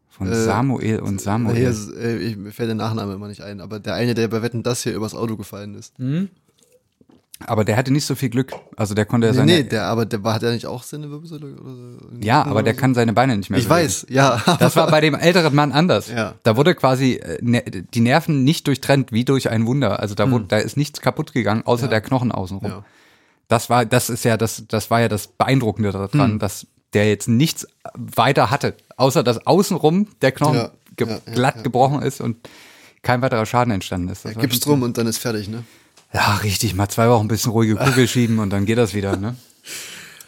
Von 0.09 0.25
Äh, 0.27 0.35
Samuel 0.35 1.01
und 1.01 1.21
Samuel. 1.21 1.55
Hier 1.55 1.69
ist, 1.69 1.93
äh, 1.93 2.17
ich, 2.17 2.35
mir 2.35 2.51
fällt 2.51 2.69
der 2.69 2.75
Nachname 2.75 3.13
immer 3.13 3.27
nicht 3.27 3.41
ein, 3.43 3.61
aber 3.61 3.79
der 3.79 3.93
eine, 3.93 4.15
der 4.15 4.27
bei 4.27 4.41
Wetten 4.41 4.63
das 4.63 4.81
hier 4.81 4.95
übers 4.95 5.13
Auto 5.13 5.37
gefallen 5.37 5.75
ist. 5.75 5.93
Aber 7.47 7.63
der 7.65 7.77
hatte 7.77 7.91
nicht 7.91 8.05
so 8.05 8.15
viel 8.15 8.29
Glück. 8.29 8.53
Also 8.77 8.93
der 8.93 9.05
konnte 9.05 9.27
ja 9.27 9.33
Nee, 9.33 9.37
seine. 9.37 9.51
nee, 9.53 9.63
der, 9.63 9.85
aber 9.85 10.05
der 10.05 10.23
war, 10.23 10.33
hat 10.33 10.43
er 10.43 10.51
nicht 10.51 10.65
auch 10.65 10.83
Sinnewirbelsäule 10.83 11.55
oder 11.55 11.73
so? 11.75 11.97
ja, 12.21 12.43
aber 12.43 12.63
der 12.63 12.73
kann 12.73 12.93
seine 12.93 13.13
Beine 13.13 13.37
nicht 13.37 13.49
mehr 13.49 13.59
Ich 13.59 13.67
bewegen. 13.67 13.83
weiß, 13.85 14.05
ja. 14.09 14.41
Das 14.59 14.75
war 14.75 14.89
bei 14.91 15.01
dem 15.01 15.15
älteren 15.15 15.53
Mann 15.55 15.71
anders. 15.71 16.09
Ja. 16.09 16.35
Da 16.43 16.57
wurde 16.57 16.75
quasi 16.75 17.13
äh, 17.15 17.37
ne, 17.41 17.61
die 17.63 17.99
Nerven 18.01 18.43
nicht 18.43 18.67
durchtrennt, 18.67 19.11
wie 19.11 19.25
durch 19.25 19.49
ein 19.49 19.65
Wunder. 19.65 19.99
Also 19.99 20.15
da, 20.15 20.29
wurde, 20.31 20.45
da 20.47 20.57
ist 20.57 20.77
nichts 20.77 21.01
kaputt 21.01 21.33
gegangen, 21.33 21.63
außer 21.65 21.87
der 21.87 22.01
Knochen 22.01 22.31
außenrum. 22.31 22.65
Hm. 22.71 22.77
Ja. 22.79 22.85
Das 23.47 23.69
war, 23.69 23.85
das 23.85 24.09
ist 24.09 24.23
ja 24.23 24.37
das, 24.37 24.63
das 24.67 24.89
war 24.89 25.01
ja 25.01 25.07
das 25.09 25.27
Beeindruckende 25.27 25.91
Hm. 25.93 26.07
daran, 26.11 26.39
dass 26.39 26.67
der 26.93 27.07
jetzt 27.07 27.27
nichts 27.27 27.67
weiter 27.95 28.51
hatte, 28.51 28.75
außer 28.97 29.23
dass 29.23 29.45
außenrum 29.47 30.07
der 30.21 30.31
Knochen 30.33 30.55
Ja, 30.57 30.71
ge 30.97 31.07
ja, 31.07 31.13
ja, 31.25 31.33
glatt 31.33 31.55
ja. 31.57 31.61
gebrochen 31.63 32.01
ist 32.01 32.19
und 32.21 32.37
kein 33.01 33.21
weiterer 33.21 33.45
Schaden 33.45 33.73
entstanden 33.73 34.09
ist. 34.09 34.25
Das 34.25 34.35
war 34.35 34.41
Gib's 34.41 34.59
drum 34.59 34.83
und 34.83 34.97
dann 34.97 35.07
ist 35.07 35.17
fertig, 35.17 35.47
ne? 35.49 35.63
Ja, 36.13 36.35
richtig. 36.37 36.73
Mal 36.75 36.89
zwei 36.89 37.09
Wochen 37.09 37.25
ein 37.25 37.27
bisschen 37.27 37.51
ruhige 37.51 37.75
Kugel 37.75 38.07
schieben 38.07 38.39
und 38.39 38.49
dann 38.49 38.65
geht 38.65 38.77
das 38.77 38.93
wieder, 38.93 39.15
ne? 39.17 39.35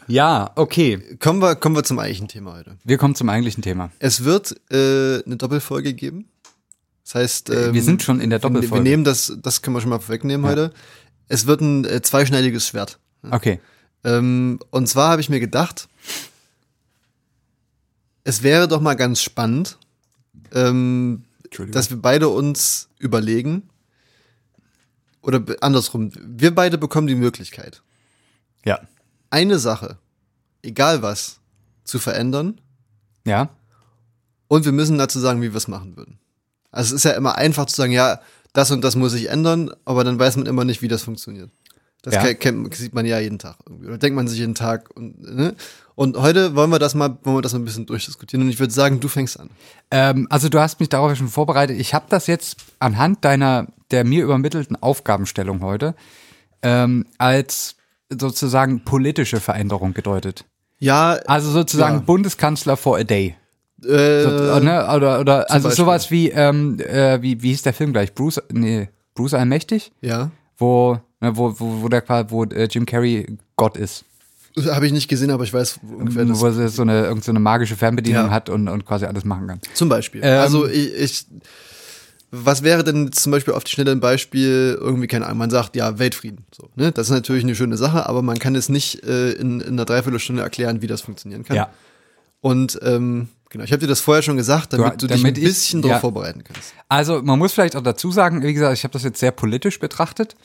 Ja, 0.08 0.52
okay. 0.56 1.18
Kommen 1.20 1.42
wir, 1.42 1.56
kommen 1.56 1.76
wir 1.76 1.84
zum 1.84 2.00
eigentlichen 2.00 2.28
Thema 2.28 2.54
heute. 2.56 2.78
Wir 2.84 2.98
kommen 2.98 3.16
zum 3.16 3.30
eigentlichen 3.30 3.62
Thema. 3.64 3.92
Es 4.00 4.24
wird 4.24 4.56
äh, 4.72 5.24
eine 5.26 5.38
Doppelfolge 5.38 5.94
geben. 5.94 6.26
Das 7.06 7.16
heißt, 7.16 7.50
ähm, 7.50 7.74
wir 7.74 7.84
sind 7.84 8.02
schon 8.04 8.20
in 8.20 8.30
der 8.30 8.40
wir- 8.40 8.50
Doppelfolge. 8.50 8.84
Wir 8.84 8.90
nehmen 8.92 9.04
das, 9.04 9.34
das 9.42 9.62
können 9.62 9.76
wir 9.76 9.82
schon 9.82 9.90
mal 9.90 10.00
vorwegnehmen 10.00 10.46
heute. 10.46 10.74
Es 11.28 11.46
wird 11.48 11.62
ein 11.62 11.86
äh, 11.86 12.02
zweischneidiges 12.02 12.68
Schwert. 12.68 13.00
Okay. 13.30 13.60
Ähm, 14.04 14.60
und 14.72 14.88
zwar 14.88 15.10
habe 15.10 15.22
ich 15.22 15.30
mir 15.30 15.40
gedacht, 15.40 15.88
es 18.26 18.44
wäre 18.44 18.68
doch 18.68 18.82
mal 18.82 18.96
ganz 18.96 19.22
spannend, 19.22 19.78
ähm, 20.54 21.24
dass 21.72 21.90
wir 21.90 21.98
beide 21.98 22.30
uns 22.30 22.90
überlegen, 23.00 23.70
oder 25.24 25.42
andersrum, 25.62 26.12
wir 26.16 26.54
beide 26.54 26.78
bekommen 26.78 27.08
die 27.08 27.16
Möglichkeit, 27.16 27.82
Ja. 28.66 28.80
eine 29.32 29.58
Sache, 29.58 29.98
egal 30.62 31.02
was, 31.02 31.40
zu 31.84 31.98
verändern 31.98 32.62
Ja. 33.26 33.50
und 34.48 34.66
wir 34.66 34.72
müssen 34.72 34.98
dazu 34.98 35.20
sagen, 35.20 35.42
wie 35.42 35.52
wir 35.52 35.58
es 35.58 35.68
machen 35.68 35.98
würden. 35.98 36.20
Also 36.72 36.94
es 36.96 37.02
ist 37.02 37.06
ja 37.06 37.12
immer 37.18 37.36
einfach 37.36 37.66
zu 37.66 37.76
sagen, 37.76 37.92
ja, 37.92 38.20
das 38.54 38.70
und 38.72 38.84
das 38.84 38.96
muss 38.96 39.14
ich 39.16 39.30
ändern, 39.30 39.72
aber 39.86 40.04
dann 40.04 40.20
weiß 40.20 40.38
man 40.38 40.46
immer 40.46 40.64
nicht, 40.66 40.82
wie 40.82 40.88
das 40.88 41.02
funktioniert. 41.04 41.50
Das 42.04 42.16
Ja. 42.16 42.22
ke- 42.22 42.36
kennt, 42.36 42.76
sieht 42.76 42.94
man 42.94 43.06
ja 43.06 43.18
jeden 43.20 43.40
Tag 43.40 43.56
irgendwie. 43.66 43.88
Oder 43.88 43.98
denkt 43.98 44.16
man 44.16 44.28
sich 44.28 44.38
jeden 44.40 44.56
Tag. 44.56 44.90
Und, 44.96 45.22
ne? 45.22 45.56
und 45.96 46.18
heute 46.18 46.54
wollen 46.54 46.70
wir 46.70 46.78
das 46.80 46.96
mal, 46.96 47.18
wollen 47.24 47.38
wir 47.38 47.42
das 47.42 47.54
mal 47.54 47.60
ein 47.60 47.66
bisschen 47.66 47.86
durchdiskutieren. 47.86 48.44
Und 48.46 48.50
ich 48.52 48.60
würde 48.60 48.74
sagen, 48.74 49.00
du 49.00 49.08
fängst 49.08 49.40
an. 49.40 49.50
Ähm, 49.90 50.28
also 50.30 50.50
du 50.50 50.60
hast 50.60 50.82
mich 50.82 50.90
darauf 50.90 51.16
schon 51.18 51.30
vorbereitet. 51.30 51.80
Ich 51.80 51.94
habe 51.94 52.06
das 52.10 52.28
jetzt 52.28 52.58
anhand 52.80 53.24
deiner, 53.24 53.68
der 53.94 54.04
mir 54.04 54.24
übermittelten 54.24 54.76
Aufgabenstellung 54.82 55.62
heute 55.62 55.96
ähm, 56.62 57.06
als 57.18 57.76
sozusagen 58.10 58.84
politische 58.84 59.40
Veränderung 59.40 59.94
gedeutet. 59.94 60.46
Ja, 60.80 61.14
Also 61.28 61.50
sozusagen 61.52 61.96
Ja. 61.96 62.02
Bundeskanzler 62.02 62.76
for 62.76 62.98
a 62.98 63.04
day. 63.04 63.36
äh, 63.86 64.24
So, 64.24 64.60
ne? 64.60 64.86
Oder, 64.94 65.20
oder 65.22 65.50
also 65.50 65.70
Beispiel. 65.70 65.86
sowas 65.86 66.12
wie, 66.12 66.30
ähm, 66.30 66.80
äh, 66.80 67.22
wie, 67.22 67.42
wie 67.42 67.50
hieß 67.50 67.62
der 67.62 67.74
Film 67.74 67.94
gleich? 67.94 68.14
Bruce, 68.14 68.42
nee, 68.52 68.90
Bruce 69.16 69.34
Allmächtig? 69.34 69.92
ja. 70.02 70.32
Wo, 70.58 71.00
ne, 71.20 71.36
wo, 71.36 71.60
wo, 71.60 71.82
wo 71.82 71.90
der 71.90 72.02
quasi, 72.02 72.30
wo 72.30 72.44
äh, 72.44 72.68
Jim 72.70 72.86
Carrey 72.86 73.26
Gott 73.56 73.76
ist. 73.76 74.06
Habe 74.70 74.86
ich 74.86 74.92
nicht 74.94 75.08
gesehen, 75.08 75.32
aber 75.32 75.44
ich 75.44 75.52
weiß 75.54 75.80
wo 75.82 75.96
ungefähr 75.96 76.26
das. 76.26 76.40
Wo 76.40 76.46
er 76.46 76.70
so 76.70 76.84
eine, 76.84 77.06
irgend 77.06 77.24
so 77.24 77.32
eine 77.32 77.40
magische 77.40 77.76
Fernbedienung 77.76 78.26
Ja. 78.28 78.32
hat 78.32 78.50
und, 78.50 78.68
und 78.68 78.86
quasi 78.86 79.06
alles 79.06 79.26
machen 79.26 79.48
kann. 79.48 79.60
Zum 79.74 79.90
Beispiel. 79.90 80.22
Ähm, 80.24 80.40
also 80.40 80.68
ich, 80.68 80.94
ich, 80.94 81.26
was 82.36 82.64
wäre 82.64 82.84
denn 82.84 83.12
zum 83.12 83.32
Beispiel 83.32 83.54
auf 83.54 83.64
die 83.64 83.70
Schnelle 83.70 83.92
ein 83.92 84.00
Beispiel, 84.00 84.76
irgendwie, 84.82 85.06
keine 85.06 85.28
Ahnung, 85.28 85.38
man 85.38 85.52
sagt, 85.52 85.76
ja, 85.76 86.00
Weltfrieden. 86.00 86.46
So, 86.52 86.68
ne? 86.76 86.92
Das 86.92 87.08
ist 87.08 87.12
natürlich 87.12 87.44
eine 87.44 87.54
schöne 87.54 87.78
Sache, 87.78 88.08
aber 88.08 88.24
man 88.24 88.40
kann 88.40 88.56
es 88.56 88.70
nicht 88.70 89.04
äh, 89.04 89.34
in, 89.34 89.62
in 89.62 89.74
einer 89.74 89.86
Dreiviertelstunde 89.86 90.42
erklären, 90.42 90.82
wie 90.82 90.88
das 90.88 91.02
funktionieren 91.02 91.44
kann. 91.44 91.68
Und 92.42 92.80
ähm, 92.82 93.28
genau, 93.52 93.64
ich 93.64 93.72
habe 93.72 93.82
dir 93.82 93.88
das 93.88 94.00
vorher 94.00 94.24
schon 94.24 94.36
gesagt, 94.36 94.74
damit 94.74 95.00
du, 95.00 95.06
dich 95.06 95.22
damit 95.22 95.38
ein 95.38 95.44
ich- 95.44 95.48
bisschen 95.48 95.84
darauf 95.84 95.98
ja. 95.98 96.00
vorbereiten 96.00 96.44
kannst. 96.44 96.74
Also 96.90 97.22
man 97.22 97.38
muss 97.38 97.54
vielleicht 97.54 97.76
auch 97.76 97.84
dazu 97.84 98.10
sagen, 98.12 98.42
wie 98.42 98.54
gesagt, 98.54 98.74
ich 98.76 98.84
habe 98.84 98.94
das 98.94 99.04
jetzt 99.04 99.20
sehr 99.20 99.32
politisch 99.32 99.80
betrachtet. 99.80 100.36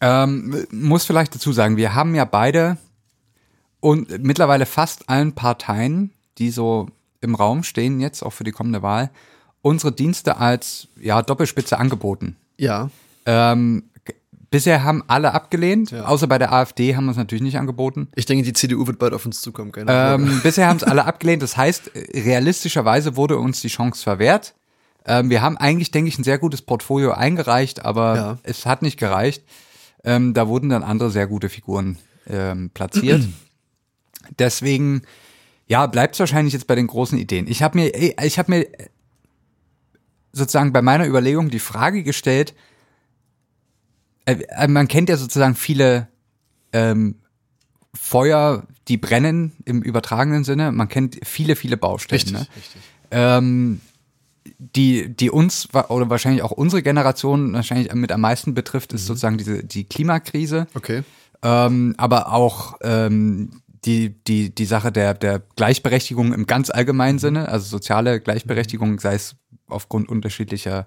Ähm, 0.00 0.66
muss 0.72 1.04
vielleicht 1.04 1.36
dazu 1.36 1.52
sagen, 1.52 1.76
wir 1.76 1.94
haben 1.94 2.16
ja 2.16 2.24
beide 2.24 2.78
und 3.78 4.24
mittlerweile 4.24 4.66
fast 4.66 5.08
allen 5.08 5.34
Parteien, 5.34 6.10
die 6.38 6.50
so 6.50 6.88
im 7.20 7.36
Raum 7.36 7.62
stehen 7.62 8.00
jetzt, 8.00 8.24
auch 8.24 8.32
für 8.32 8.44
die 8.44 8.50
kommende 8.50 8.82
Wahl, 8.82 9.10
unsere 9.66 9.92
Dienste 9.92 10.36
als 10.38 10.88
ja, 11.00 11.22
Doppelspitze 11.22 11.78
angeboten. 11.78 12.36
Ja. 12.56 12.88
Ähm, 13.26 13.84
bisher 14.50 14.84
haben 14.84 15.02
alle 15.08 15.34
abgelehnt, 15.34 15.90
Ja. 15.90 16.04
außer 16.04 16.28
bei 16.28 16.38
der 16.38 16.52
AfD 16.52 16.94
haben 16.94 17.06
wir 17.06 17.10
es 17.10 17.16
natürlich 17.16 17.42
nicht 17.42 17.58
angeboten. 17.58 18.08
Ich 18.14 18.26
denke, 18.26 18.44
die 18.44 18.52
CDU 18.52 18.86
wird 18.86 18.98
bald 19.00 19.12
auf 19.12 19.26
uns 19.26 19.40
zukommen, 19.40 19.72
keine. 19.72 19.90
Ähm, 19.92 20.40
bisher 20.42 20.68
haben 20.68 20.76
es 20.76 20.84
alle 20.84 21.04
abgelehnt. 21.04 21.42
Das 21.42 21.56
heißt, 21.56 21.90
realistischerweise 22.14 23.16
wurde 23.16 23.38
uns 23.38 23.60
die 23.60 23.68
Chance 23.68 24.02
verwehrt. 24.04 24.54
Ähm, 25.04 25.30
wir 25.30 25.42
haben 25.42 25.56
eigentlich, 25.56 25.90
denke 25.90 26.08
ich, 26.08 26.18
ein 26.18 26.24
sehr 26.24 26.38
gutes 26.38 26.62
Portfolio 26.62 27.12
eingereicht, 27.12 27.84
aber 27.84 28.16
Ja. 28.16 28.38
es 28.44 28.66
hat 28.66 28.82
nicht 28.82 28.98
gereicht. 28.98 29.42
Ähm, 30.04 30.32
da 30.34 30.46
wurden 30.46 30.68
dann 30.68 30.84
andere 30.84 31.10
sehr 31.10 31.26
gute 31.26 31.48
Figuren 31.48 31.98
ähm, 32.28 32.70
platziert. 32.72 33.24
Deswegen, 34.38 35.02
ja, 35.66 35.86
bleibt 35.86 36.14
es 36.14 36.20
wahrscheinlich 36.20 36.54
jetzt 36.54 36.66
bei 36.66 36.74
den 36.76 36.86
großen 36.86 37.18
Ideen. 37.18 37.46
Ich 37.48 37.62
habe 37.62 37.78
mir, 37.78 37.92
ich 38.24 38.38
habe 38.38 38.50
mir 38.52 38.66
sozusagen 40.36 40.72
bei 40.72 40.82
meiner 40.82 41.06
Überlegung 41.06 41.48
die 41.50 41.58
Frage 41.58 42.02
gestellt, 42.02 42.54
äh, 44.26 44.36
äh, 44.48 44.68
man 44.68 44.88
kennt 44.88 45.08
ja 45.08 45.16
sozusagen 45.16 45.54
viele 45.54 46.08
ähm, 46.72 47.16
Feuer, 47.94 48.66
die 48.88 48.98
brennen 48.98 49.52
im 49.64 49.82
übertragenen 49.82 50.44
Sinne. 50.44 50.70
Man 50.72 50.88
kennt 50.88 51.18
viele, 51.24 51.56
viele 51.56 51.76
Baustellen. 51.76 52.20
richtig, 52.20 52.32
Ne? 52.34 52.40
richtig. 52.56 52.82
Ähm, 53.10 53.80
die, 54.58 55.08
die 55.14 55.30
uns 55.30 55.68
oder 55.74 56.10
wahrscheinlich 56.10 56.42
auch 56.42 56.50
unsere 56.52 56.82
Generation 56.82 57.52
wahrscheinlich 57.52 57.92
mit 57.94 58.12
am 58.12 58.20
meisten 58.20 58.54
betrifft, 58.54 58.92
Mhm. 58.92 58.96
ist 58.96 59.06
sozusagen 59.06 59.38
diese 59.38 59.64
die 59.64 59.84
Klimakrise, 59.84 60.66
Okay. 60.74 61.02
ähm, 61.42 61.94
aber 61.98 62.32
auch 62.32 62.76
ähm, 62.82 63.62
die, 63.84 64.10
die, 64.24 64.54
die 64.54 64.64
Sache 64.64 64.92
der, 64.92 65.14
der 65.14 65.40
Gleichberechtigung 65.56 66.32
im 66.32 66.46
ganz 66.46 66.70
allgemeinen 66.70 67.18
Sinne, 67.18 67.48
also 67.48 67.66
soziale 67.66 68.20
Gleichberechtigung, 68.20 68.98
sei 68.98 69.14
es 69.14 69.36
aufgrund 69.68 70.08
unterschiedlicher 70.08 70.86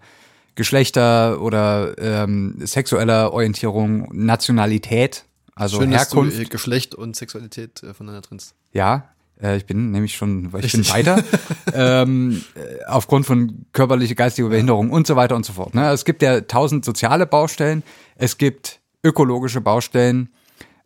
Geschlechter 0.55 1.41
oder 1.41 1.97
ähm, 1.97 2.55
sexueller 2.59 3.33
Orientierung, 3.33 4.09
Nationalität, 4.11 5.25
also 5.55 5.79
Schön, 5.79 5.91
dass 5.91 6.09
Herkunft. 6.09 6.37
du 6.37 6.41
äh, 6.41 6.45
Geschlecht 6.45 6.95
und 6.95 7.15
Sexualität 7.15 7.83
äh, 7.83 7.93
voneinander 7.93 8.27
trennst. 8.27 8.55
Ja, 8.71 9.09
äh, 9.41 9.57
ich 9.57 9.65
bin 9.65 9.91
nämlich 9.91 10.15
schon, 10.15 10.51
weil 10.53 10.63
ich 10.65 10.71
bin 10.71 10.87
weiter, 10.89 11.23
ähm, 11.73 12.43
äh, 12.55 12.85
aufgrund 12.85 13.25
von 13.25 13.65
körperlicher, 13.73 14.15
geistiger 14.15 14.49
Behinderung 14.49 14.91
und 14.91 15.07
so 15.07 15.15
weiter 15.15 15.35
und 15.35 15.45
so 15.45 15.53
fort. 15.53 15.75
Ne? 15.75 15.89
Es 15.91 16.05
gibt 16.05 16.21
ja 16.21 16.41
tausend 16.41 16.85
soziale 16.85 17.25
Baustellen, 17.25 17.83
es 18.15 18.37
gibt 18.37 18.79
ökologische 19.03 19.61
Baustellen, 19.61 20.29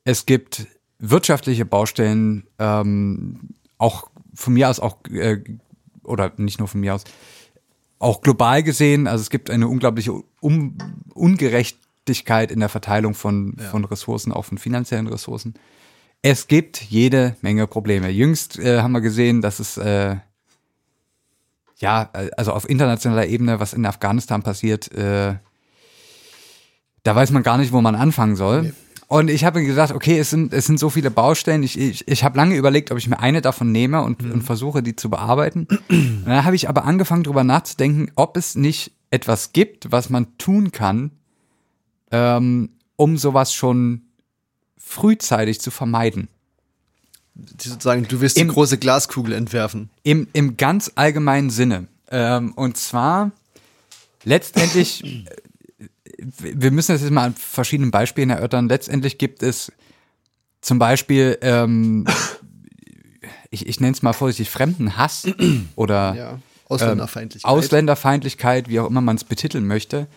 es 0.04 0.26
gibt 0.26 0.68
wirtschaftliche 1.00 1.66
Baustellen, 1.66 2.48
ähm, 2.60 3.50
auch 3.78 4.10
von 4.34 4.54
mir 4.54 4.70
aus 4.70 4.80
auch, 4.80 4.98
äh, 5.12 5.44
oder 6.04 6.32
nicht 6.38 6.60
nur 6.60 6.68
von 6.68 6.80
mir 6.80 6.96
aus, 6.96 7.04
auch 8.04 8.22
global 8.22 8.64
gesehen, 8.64 9.08
also 9.08 9.22
es 9.22 9.30
gibt 9.30 9.50
eine 9.50 9.68
unglaubliche 9.68 10.14
um 10.42 10.78
Ungerechtigkeit 11.14 12.52
in 12.52 12.60
der 12.60 12.70
Verteilung 12.70 13.14
von, 13.14 13.56
von 13.72 13.86
Ressourcen, 13.86 14.32
auch 14.32 14.46
von 14.46 14.58
finanziellen 14.58 15.08
Ressourcen. 15.08 15.54
Es 16.22 16.48
gibt 16.48 16.82
jede 16.82 17.36
Menge 17.42 17.68
Probleme. 17.68 18.10
Jüngst 18.10 18.60
äh, 18.60 18.82
haben 18.82 18.92
wir 18.92 19.02
gesehen, 19.02 19.42
dass 19.42 19.60
es 19.60 19.78
äh, 19.78 20.18
ja, 21.78 22.10
äh, 22.14 22.30
also 22.38 22.54
auf 22.54 22.70
internationaler 22.70 23.28
Ebene, 23.28 23.60
was 23.60 23.74
in 23.74 23.86
Afghanistan 23.86 24.44
passiert, 24.44 24.92
äh, 24.94 25.36
da 27.04 27.16
weiß 27.16 27.32
man 27.32 27.44
gar 27.44 27.58
nicht, 27.58 27.74
wo 27.74 27.82
man 27.82 27.96
anfangen 27.96 28.36
soll. 28.36 28.74
Und 29.14 29.30
ich 29.30 29.46
habe 29.46 29.60
mir 29.60 29.68
gesagt, 29.68 29.92
okay, 29.94 30.18
es 30.18 30.32
sind, 30.32 30.54
es 30.54 30.66
sind 30.66 30.80
so 30.80 30.90
viele 30.90 31.12
Baustellen. 31.12 31.62
Ich, 31.62 31.78
ich, 31.78 32.08
ich 32.08 32.24
habe 32.24 32.36
lange 32.36 32.56
überlegt, 32.56 32.90
ob 32.90 32.98
ich 32.98 33.08
mir 33.08 33.20
eine 33.20 33.42
davon 33.42 33.72
nehme 33.72 34.02
und, 34.02 34.24
und 34.24 34.42
versuche, 34.42 34.82
die 34.82 34.96
zu 34.96 35.08
bearbeiten. 35.12 35.68
Und 35.88 36.24
dann 36.26 36.44
habe 36.46 36.56
ich 36.56 36.68
aber 36.68 36.86
angefangen, 36.86 37.22
darüber 37.22 37.44
nachzudenken, 37.44 38.12
ob 38.16 38.38
es 38.38 38.56
nicht 38.56 38.92
etwas 39.12 39.54
gibt, 39.54 39.92
was 39.92 40.10
man 40.10 40.36
tun 40.40 40.72
kann, 40.72 41.12
ähm, 42.10 42.70
um 42.96 43.20
sowas 43.20 43.54
schon 43.54 44.02
frühzeitig 44.80 45.62
zu 45.62 45.70
vermeiden. 45.70 46.28
Sozusagen, 47.36 48.08
du 48.08 48.20
wirst 48.20 48.38
die 48.38 48.42
Im- 48.42 48.48
große 48.48 48.80
Glaskugel 48.80 49.34
entwerfen. 49.34 49.92
Im, 50.02 50.28
im 50.34 50.58
ganz 50.58 50.92
allgemeinen 50.96 51.52
Sinne. 51.52 51.88
Ähm, 52.10 52.54
und 52.54 52.78
zwar 52.78 53.32
letztendlich, 54.24 55.26
wir 56.38 56.72
müssen 56.72 56.94
das 56.94 57.02
jetzt 57.02 57.12
mal 57.12 57.26
an 57.26 57.34
verschiedenen 57.36 57.92
Beispielen 57.92 58.30
erörtern. 58.30 58.70
Letztendlich 58.70 59.18
gibt 59.18 59.44
es 59.44 59.72
zum 60.62 60.80
Beispiel, 60.80 61.38
ähm, 61.42 62.06
ich, 63.50 63.68
ich 63.68 63.80
nenne 63.80 63.94
es 63.94 64.02
mal 64.02 64.14
vorsichtig, 64.14 64.50
Fremdenhass 64.50 65.28
oder 65.76 66.16
Ja. 66.16 66.40
Ausländerfeindlichkeit. 66.70 67.52
Ausländerfeindlichkeit, 67.52 68.70
wie 68.70 68.80
auch 68.80 68.88
immer 68.90 69.02
man 69.02 69.16
es 69.16 69.24
betiteln 69.24 69.68
möchte, 69.68 70.08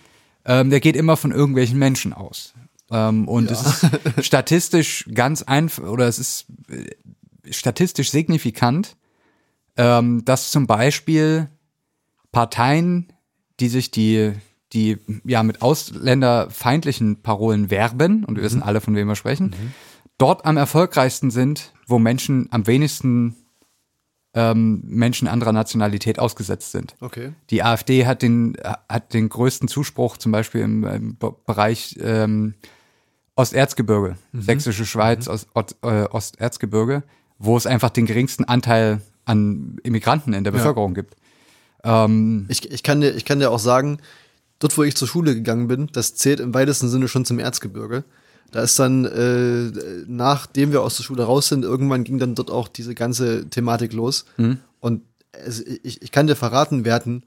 ähm, 0.45 0.71
der 0.71 0.81
geht 0.81 0.97
immer 0.97 1.17
von 1.17 1.33
irgendwelchen 1.33 1.79
Menschen 1.79 2.13
aus. 2.13 2.55
Ähm, 2.91 3.29
und 3.29 3.51
es 3.51 3.63
ist 3.63 3.87
statistisch 4.25 5.09
ganz 5.13 5.43
einfach, 5.43 5.85
oder 5.85 6.07
es 6.07 6.19
ist 6.19 6.47
äh, 6.71 7.53
statistisch 7.53 8.11
signifikant, 8.11 8.97
ähm, 9.77 10.25
dass 10.25 10.51
zum 10.51 10.67
Beispiel 10.67 11.49
Parteien, 12.33 13.13
die 13.61 13.69
sich 13.69 13.91
die, 13.91 14.33
die 14.73 14.99
ja 15.25 15.43
mit 15.43 15.63
ausländerfeindlichen 15.63 17.23
Parolen 17.23 17.71
werben, 17.71 18.25
und 18.25 18.37
wir 18.37 18.43
wissen 18.43 18.63
alle, 18.63 18.81
von 18.81 18.95
wem 18.97 19.09
wir 19.09 19.15
sprechen, 19.15 19.55
dort 20.19 20.45
am 20.45 20.57
erfolgreichsten 20.57 21.31
sind, 21.31 21.73
wo 21.87 21.99
Menschen 21.99 22.49
am 22.51 22.67
wenigsten 22.67 23.37
ähm, 24.35 24.83
Menschen 24.85 25.29
anderer 25.29 25.53
Nationalität 25.53 26.19
ausgesetzt 26.19 26.73
sind. 26.73 26.95
Okay. 27.01 27.33
Die 27.51 27.63
AfD 27.63 28.07
hat 28.07 28.23
den, 28.23 28.57
hat 28.89 29.15
den 29.15 29.29
größten 29.29 29.69
Zuspruch 29.69 30.17
zum 30.19 30.33
Beispiel 30.33 30.61
im, 30.61 30.85
im 30.85 31.17
Be- 31.17 31.35
Bereich 31.47 31.97
ähm, 32.03 32.55
Osterzgebirge, 33.35 34.17
Sächsische 34.33 34.85
Schweiz, 34.85 35.29
Ost, 35.29 35.49
Ost, 35.55 35.77
äh, 35.83 36.05
Osterzgebirge, 36.05 37.03
wo 37.39 37.57
es 37.57 37.67
einfach 37.67 37.91
den 37.91 38.07
geringsten 38.07 38.45
Anteil 38.45 39.01
an 39.25 39.79
Immigranten 39.83 40.33
in 40.33 40.45
der 40.45 40.53
Bevölkerung 40.53 40.95
gibt. 40.95 41.17
Ähm, 41.85 42.47
Ich, 42.49 42.71
ich, 42.71 42.83
kann 42.83 43.01
dir, 43.01 43.15
ich 43.15 43.25
kann 43.25 43.39
dir 43.39 43.51
auch 43.51 43.59
sagen, 43.59 43.99
dort, 44.59 44.77
wo 44.79 44.83
ich 44.83 44.97
zur 44.97 45.09
Schule 45.09 45.35
gegangen 45.35 45.69
bin, 45.69 45.89
das 45.93 46.15
zählt 46.15 46.41
im 46.41 46.55
weitesten 46.55 46.89
Sinne 46.89 47.09
schon 47.09 47.25
zum 47.25 47.39
Erzgebirge. 47.39 48.05
Da 48.53 48.63
ist 48.63 48.79
dann, 48.79 49.05
äh, 49.05 50.05
nachdem 50.07 50.73
wir 50.73 50.83
aus 50.83 50.97
der 50.97 51.03
Schule 51.05 51.25
raus 51.25 51.49
sind, 51.49 51.65
irgendwann 51.65 52.05
ging 52.05 52.19
dann 52.19 52.35
dort 52.35 52.51
auch 52.51 52.69
diese 52.69 52.95
ganze 52.95 53.49
Thematik 53.51 53.93
los. 53.93 54.25
Und 54.81 55.03
es, 55.33 55.61
ich, 55.61 56.01
ich 56.03 56.13
kann 56.13 56.27
dir 56.29 56.37
verraten, 56.37 56.85
wir 56.85 56.95
hatten 56.95 57.25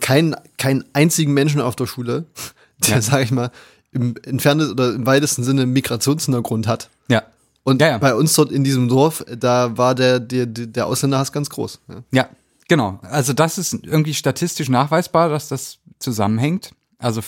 keinen, 0.00 0.36
keinen 0.58 0.84
einzigen 0.92 1.32
Menschen 1.34 1.60
auf 1.60 1.76
der 1.76 1.86
Schule, 1.86 2.24
der, 2.86 2.96
Ja. 2.96 3.02
sag 3.02 3.22
ich 3.22 3.30
mal, 3.30 3.50
im 3.92 4.14
entferntesten 4.22 4.72
oder 4.74 4.92
im 4.94 5.06
weitesten 5.06 5.44
Sinne 5.44 5.66
Migrationshintergrund 5.66 6.66
hat. 6.66 6.88
ja. 7.08 7.22
Und 7.64 7.82
Ja, 7.82 7.88
ja. 7.88 7.98
bei 7.98 8.14
uns 8.14 8.32
dort 8.32 8.50
in 8.50 8.64
diesem 8.64 8.88
Dorf, 8.88 9.22
da 9.38 9.76
war 9.76 9.94
der, 9.94 10.20
der, 10.20 10.46
der 10.46 10.86
Ausländerhass 10.86 11.32
ganz 11.32 11.50
groß. 11.50 11.80
Ja. 11.88 12.02
Ja, 12.12 12.28
genau. 12.66 12.98
Also 13.02 13.34
das 13.34 13.58
ist 13.58 13.74
irgendwie 13.84 14.14
statistisch 14.14 14.70
nachweisbar, 14.70 15.28
dass 15.28 15.48
das 15.48 15.76
zusammenhängt. 15.98 16.72
Also 16.98 17.20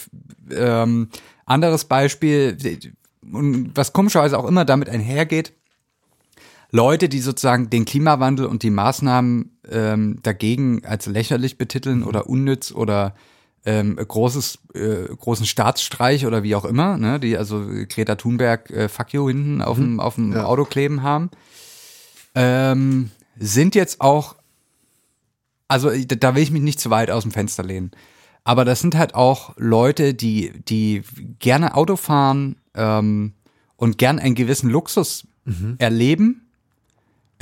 ähm, 0.50 1.09
anderes 1.46 1.85
Beispiel, 1.85 2.56
und 3.22 3.70
was 3.74 3.92
komischerweise 3.92 4.38
auch 4.38 4.46
immer 4.46 4.64
damit 4.64 4.88
einhergeht, 4.88 5.52
Leute, 6.72 7.09
die 7.09 7.20
sozusagen 7.20 7.68
den 7.68 7.85
Klimawandel 7.85 8.46
und 8.46 8.62
die 8.62 8.70
Maßnahmen 8.70 9.59
ähm, 9.70 10.18
dagegen 10.22 10.85
als 10.85 11.06
lächerlich 11.06 11.59
betiteln 11.59 12.04
oder 12.04 12.28
unnütz 12.28 12.72
oder 12.72 13.14
ähm, 13.64 13.96
großes, 13.96 14.59
äh, 14.74 15.14
großen 15.14 15.46
Staatsstreich 15.46 16.26
oder 16.26 16.42
wie 16.42 16.54
auch 16.54 16.64
immer, 16.64 16.96
ne, 16.96 17.20
die 17.20 17.37
also 17.37 17.66
Greta 17.88 18.14
Thunberg 18.14 18.70
äh, 18.70 18.88
Fuck 18.88 19.12
you 19.12 19.28
hinten 19.28 19.61
auf 19.62 19.76
dem 19.76 20.00
auf 20.00 20.14
dem 20.14 20.33
Ja. 20.33 20.44
Auto 20.44 20.64
kleben 20.64 21.02
haben, 21.02 21.30
ähm, 22.35 23.11
sind 23.38 23.74
jetzt 23.74 24.00
auch, 24.00 24.37
also 25.68 25.90
da 25.90 26.35
will 26.35 26.42
ich 26.42 26.50
mich 26.52 26.62
nicht 26.62 26.80
zu 26.80 26.90
weit 26.90 27.11
aus 27.11 27.24
dem 27.24 27.33
Fenster 27.33 27.62
lehnen, 27.62 27.90
aber 28.44 28.64
das 28.64 28.81
sind 28.81 28.96
halt 28.96 29.14
auch 29.14 29.55
Leute, 29.57 30.14
die 30.14 30.53
die 30.68 31.03
gerne 31.38 31.74
Auto 31.74 31.96
fahren 31.96 32.57
ähm, 32.74 33.33
und 33.76 33.98
gern 33.98 34.18
einen 34.18 34.35
gewissen 34.35 34.70
Luxus 34.70 35.26
erleben. 35.79 36.46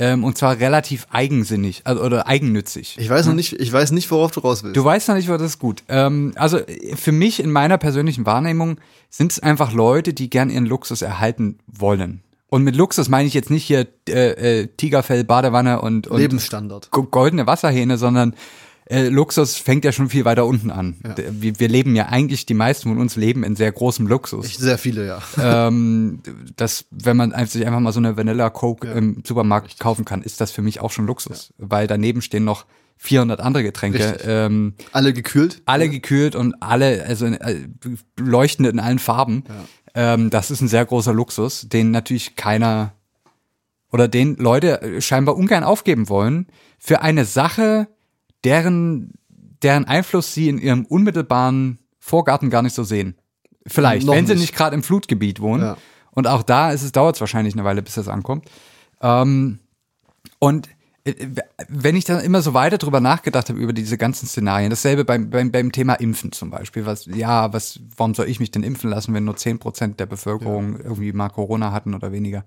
Ähm, 0.01 0.23
und 0.23 0.37
zwar 0.37 0.59
relativ 0.59 1.07
eigensinnig 1.11 1.81
also, 1.83 2.01
oder 2.01 2.25
eigennützig. 2.25 2.95
Ich 2.97 3.09
weiß 3.09 3.25
noch 3.27 3.33
nicht, 3.33 3.51
ich 3.51 3.71
weiß 3.71 3.91
nicht, 3.91 4.09
worauf 4.09 4.31
du 4.31 4.39
raus 4.39 4.63
willst. 4.63 4.77
Du 4.77 4.85
weißt 4.85 5.09
noch 5.09 5.15
nicht, 5.15 5.27
was 5.27 5.39
das 5.39 5.51
ist 5.51 5.59
gut. 5.59 5.83
Ähm, 5.89 6.31
also 6.35 6.59
für 6.95 7.11
mich 7.11 7.43
in 7.43 7.51
meiner 7.51 7.77
persönlichen 7.77 8.25
Wahrnehmung 8.25 8.79
sind 9.09 9.33
es 9.33 9.39
einfach 9.39 9.73
Leute, 9.73 10.13
die 10.13 10.29
gern 10.29 10.49
ihren 10.49 10.65
Luxus 10.65 11.01
erhalten 11.01 11.59
wollen. 11.67 12.23
Und 12.47 12.63
mit 12.63 12.77
Luxus 12.77 13.09
meine 13.09 13.27
ich 13.27 13.33
jetzt 13.33 13.49
nicht 13.49 13.65
hier 13.65 13.87
äh, 14.07 14.61
äh, 14.61 14.67
Tigerfell, 14.67 15.25
Badewanne 15.25 15.81
und, 15.81 16.07
und 16.07 16.19
goldene 17.11 17.45
Wasserhähne, 17.45 17.97
sondern 17.97 18.35
äh, 18.89 19.07
Luxus 19.09 19.55
fängt 19.55 19.85
ja 19.85 19.91
schon 19.91 20.09
viel 20.09 20.25
weiter 20.25 20.45
unten 20.45 20.71
an. 20.71 20.95
D- 21.17 21.23
Wir, 21.39 21.59
wir 21.59 21.67
leben 21.69 21.95
ja 21.95 22.07
eigentlich, 22.07 22.45
die 22.45 22.53
meisten 22.55 22.89
von 22.89 22.97
uns 22.97 23.15
leben 23.15 23.43
in 23.43 23.55
sehr 23.55 23.71
großem 23.71 24.07
Luxus. 24.07 24.45
Ich, 24.47 24.57
sehr 24.57 24.77
viele, 24.77 25.05
ja. 25.05 25.21
ähm, 25.67 26.21
das, 26.55 26.85
wenn 26.89 27.15
man 27.15 27.31
sich 27.47 27.65
einfach 27.67 27.79
mal 27.79 27.91
so 27.93 27.99
eine 27.99 28.17
Vanilla 28.17 28.49
Coke 28.49 28.87
im 28.89 29.21
Supermarkt 29.25 29.79
kaufen 29.79 30.05
kann, 30.05 30.21
ist 30.23 30.41
das 30.41 30.51
für 30.51 30.61
mich 30.63 30.81
auch 30.81 30.91
schon 30.91 31.05
Luxus, 31.05 31.53
weil 31.57 31.85
daneben 31.87 32.21
stehen 32.21 32.43
noch 32.43 32.65
400 32.97 33.39
andere 33.39 33.63
Getränke. 33.63 33.99
Richtig. 33.99 34.21
Ähm, 34.27 34.73
Alle 34.91 35.13
gekühlt. 35.13 35.61
alle 35.65 35.87
gekühlt 35.87 36.35
und 36.35 36.55
alle, 36.61 37.05
also 37.05 37.27
äh, 37.27 37.67
leuchtend 38.17 38.67
in 38.67 38.79
allen 38.79 38.99
Farben. 38.99 39.43
Ähm, 39.95 40.29
das 40.29 40.51
ist 40.51 40.61
ein 40.61 40.67
sehr 40.67 40.85
großer 40.85 41.13
Luxus, 41.13 41.67
den 41.69 41.91
natürlich 41.91 42.35
keiner 42.35 42.93
oder 43.91 44.07
den 44.07 44.35
Leute 44.35 44.81
äh, 44.81 45.01
scheinbar 45.01 45.35
ungern 45.37 45.63
aufgeben 45.63 46.09
wollen 46.09 46.47
für 46.77 47.01
eine 47.01 47.23
Sache, 47.25 47.87
deren, 48.43 49.13
deren 49.63 49.85
Einfluss 49.85 50.33
sie 50.33 50.49
in 50.49 50.57
ihrem 50.57 50.85
unmittelbaren 50.85 51.79
Vorgarten 51.99 52.49
gar 52.49 52.61
nicht 52.61 52.73
so 52.75 52.83
sehen. 52.83 53.15
Vielleicht, 53.67 54.07
Noch 54.07 54.15
wenn 54.15 54.25
sie 54.25 54.33
nicht. 54.33 54.41
nicht 54.41 54.55
gerade 54.55 54.75
im 54.75 54.83
Flutgebiet 54.83 55.41
wohnen. 55.41 55.63
Ja. 55.63 55.77
Und 56.11 56.27
auch 56.27 56.43
da 56.43 56.71
ist 56.71 56.81
es, 56.83 56.91
dauert 56.91 57.15
es 57.15 57.21
wahrscheinlich 57.21 57.53
eine 57.53 57.63
Weile, 57.63 57.81
bis 57.81 57.95
das 57.95 58.07
ankommt. 58.07 58.45
Ähm, 59.01 59.59
und 60.39 60.69
äh, 61.03 61.13
wenn 61.67 61.95
ich 61.95 62.03
dann 62.05 62.21
immer 62.23 62.41
so 62.41 62.53
weiter 62.53 62.77
drüber 62.77 62.99
nachgedacht 62.99 63.49
habe 63.49 63.59
über 63.59 63.73
diese 63.73 63.97
ganzen 63.97 64.25
Szenarien, 64.27 64.69
dasselbe 64.69 65.05
beim, 65.05 65.29
beim, 65.29 65.51
beim 65.51 65.71
Thema 65.71 65.93
Impfen 65.95 66.31
zum 66.31 66.49
Beispiel, 66.49 66.85
was, 66.85 67.05
ja, 67.05 67.53
was, 67.53 67.79
warum 67.95 68.15
soll 68.15 68.27
ich 68.27 68.39
mich 68.39 68.51
denn 68.51 68.63
impfen 68.63 68.89
lassen, 68.89 69.13
wenn 69.13 69.25
nur 69.25 69.35
10% 69.35 69.95
der 69.97 70.07
Bevölkerung 70.07 70.79
irgendwie 70.79 71.13
mal 71.13 71.29
Corona 71.29 71.71
hatten 71.71 71.93
oder 71.93 72.11
weniger? 72.11 72.43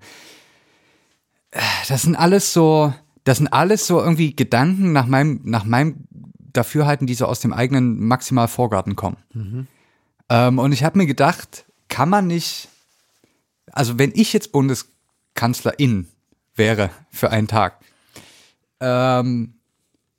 Äh, 1.52 1.60
Das 1.88 2.02
sind 2.02 2.16
alles 2.16 2.52
so, 2.52 2.92
das 3.24 3.38
sind 3.38 3.48
alles 3.48 3.86
so 3.86 4.00
irgendwie 4.00 4.34
Gedanken 4.34 4.92
nach 4.92 5.06
meinem, 5.06 5.40
nach 5.44 5.64
meinem 5.64 6.04
Dafürhalten, 6.52 7.06
die 7.06 7.14
so 7.14 7.26
aus 7.26 7.40
dem 7.40 7.52
eigenen 7.52 7.98
Maximal-Vorgarten 8.00 8.96
kommen. 8.96 9.16
Ähm, 10.28 10.58
und 10.58 10.72
ich 10.72 10.84
habe 10.84 10.98
mir 10.98 11.06
gedacht, 11.06 11.64
kann 11.88 12.08
man 12.08 12.26
nicht, 12.26 12.68
also 13.70 13.98
wenn 13.98 14.12
ich 14.14 14.32
jetzt 14.32 14.52
Bundeskanzlerin 14.52 16.08
wäre 16.54 16.90
für 17.10 17.30
einen 17.30 17.48
Tag, 17.48 17.78
ähm, 18.80 19.54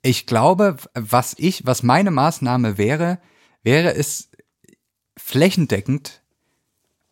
ich 0.02 0.26
glaube, 0.26 0.76
was 0.94 1.34
ich, 1.38 1.66
was 1.66 1.82
meine 1.82 2.10
Maßnahme 2.10 2.78
wäre, 2.78 3.18
wäre 3.62 3.94
es 3.94 4.30
flächendeckend 5.16 6.22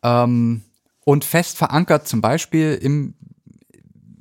ähm, 0.03 0.63
und 1.05 1.25
fest 1.25 1.57
verankert, 1.57 2.07
zum 2.07 2.21
Beispiel 2.21 2.79
im, 2.81 3.15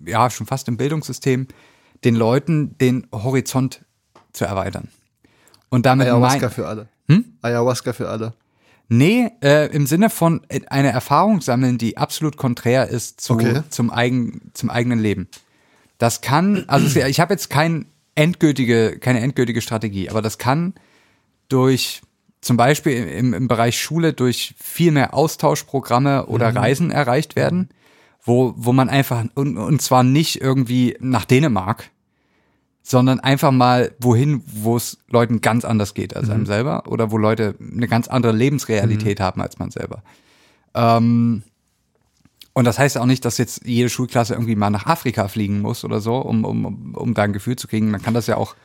ja, 0.05 0.29
schon 0.29 0.47
fast 0.47 0.67
im 0.67 0.77
Bildungssystem, 0.77 1.47
den 2.03 2.15
Leuten 2.15 2.77
den 2.77 3.07
Horizont 3.11 3.83
zu 4.33 4.45
erweitern. 4.45 4.89
Und 5.69 5.85
damit 5.85 6.07
Ayahuasca 6.07 6.39
mein, 6.39 6.51
für 6.51 6.67
alle. 6.67 6.87
Hm? 7.07 7.25
Ayahuasca 7.41 7.93
für 7.93 8.09
alle. 8.09 8.33
Nee, 8.89 9.31
äh, 9.41 9.73
im 9.73 9.87
Sinne 9.87 10.09
von 10.09 10.41
äh, 10.49 10.61
eine 10.67 10.91
Erfahrung 10.91 11.39
sammeln, 11.39 11.77
die 11.77 11.97
absolut 11.97 12.35
konträr 12.35 12.89
ist 12.89 13.21
zu, 13.21 13.33
Okay. 13.33 13.61
zum, 13.69 13.89
eigen, 13.89 14.51
zum 14.53 14.69
eigenen 14.69 14.99
Leben. 14.99 15.29
Das 15.97 16.21
kann, 16.21 16.65
also 16.67 16.99
ich 16.99 17.19
habe 17.19 17.33
jetzt 17.33 17.49
kein 17.49 17.85
endgültige, 18.15 18.97
keine 18.99 19.21
endgültige 19.21 19.61
Strategie, 19.61 20.09
aber 20.09 20.21
das 20.21 20.37
kann 20.37 20.73
durch 21.47 22.01
zum 22.41 22.57
Beispiel 22.57 23.07
im, 23.07 23.33
im 23.33 23.47
Bereich 23.47 23.79
Schule 23.79 24.13
durch 24.13 24.55
viel 24.57 24.91
mehr 24.91 25.13
Austauschprogramme 25.13 26.25
oder 26.25 26.53
Reisen 26.55 26.91
erreicht 26.91 27.35
werden, 27.35 27.69
wo, 28.23 28.53
wo 28.55 28.73
man 28.73 28.89
einfach, 28.89 29.25
und, 29.35 29.57
und 29.57 29.81
zwar 29.81 30.03
nicht 30.03 30.41
irgendwie 30.41 30.95
nach 30.99 31.25
Dänemark, 31.25 31.89
sondern 32.83 33.19
einfach 33.19 33.51
mal 33.51 33.93
wohin, 33.99 34.43
wo 34.45 34.75
es 34.75 34.97
Leuten 35.09 35.41
ganz 35.41 35.65
anders 35.65 35.93
geht 35.93 36.15
als 36.15 36.29
einem 36.29 36.45
selber 36.45 36.83
oder 36.87 37.11
wo 37.11 37.17
Leute 37.17 37.55
eine 37.59 37.87
ganz 37.87 38.07
andere 38.07 38.31
Lebensrealität 38.31 39.19
haben 39.19 39.41
als 39.41 39.59
man 39.59 39.71
selber. 39.71 40.03
Ähm, 40.73 41.43
und 42.53 42.65
das 42.65 42.79
heißt 42.79 42.97
auch 42.97 43.05
nicht, 43.05 43.23
dass 43.23 43.37
jetzt 43.37 43.65
jede 43.65 43.89
Schulklasse 43.89 44.33
irgendwie 44.33 44.55
mal 44.55 44.69
nach 44.71 44.85
Afrika 44.85 45.27
fliegen 45.27 45.61
muss 45.61 45.85
oder 45.85 46.01
so, 46.01 46.17
um, 46.17 46.43
um, 46.43 46.95
um- 46.95 47.13
da 47.13 47.23
ein 47.23 47.33
Gefühl 47.33 47.55
zu 47.55 47.67
kriegen. 47.67 47.91
Man 47.91 48.01
kann 48.01 48.13
das 48.13 48.27
ja 48.27 48.35
auch 48.35 48.55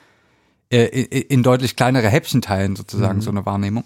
äh, 0.71 0.87
in, 0.87 1.43
deutlich 1.43 1.77
kleinere 1.77 2.09
Häppchen 2.09 2.43
teilen, 2.43 2.75
sozusagen, 2.75 3.21
so 3.21 3.31
eine 3.31 3.47
Wahrnehmung. 3.47 3.85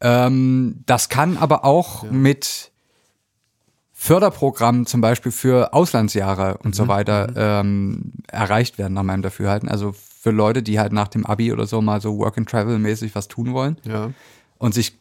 Ähm, 0.00 0.82
das 0.86 1.10
kann 1.10 1.36
aber 1.36 1.64
auch 1.64 2.04
mit 2.10 2.70
Förderprogrammen 4.04 4.84
zum 4.84 5.00
Beispiel 5.00 5.32
für 5.32 5.72
Auslandsjahre 5.72 6.58
und 6.58 6.74
so 6.74 6.88
weiter 6.88 7.32
ähm, 7.36 8.12
erreicht 8.28 8.76
werden, 8.76 8.92
nach 8.92 9.02
meinem 9.02 9.22
Dafürhalten. 9.22 9.66
Also 9.66 9.94
für 9.94 10.30
Leute, 10.30 10.62
die 10.62 10.78
halt 10.78 10.92
nach 10.92 11.08
dem 11.08 11.24
Abi 11.24 11.54
oder 11.54 11.66
so 11.66 11.80
mal 11.80 12.02
so 12.02 12.18
Work-and-Travel-mäßig 12.18 13.14
was 13.14 13.28
tun 13.28 13.54
wollen 13.54 13.78
Ja. 13.84 14.10
und 14.58 14.74
sich, 14.74 14.98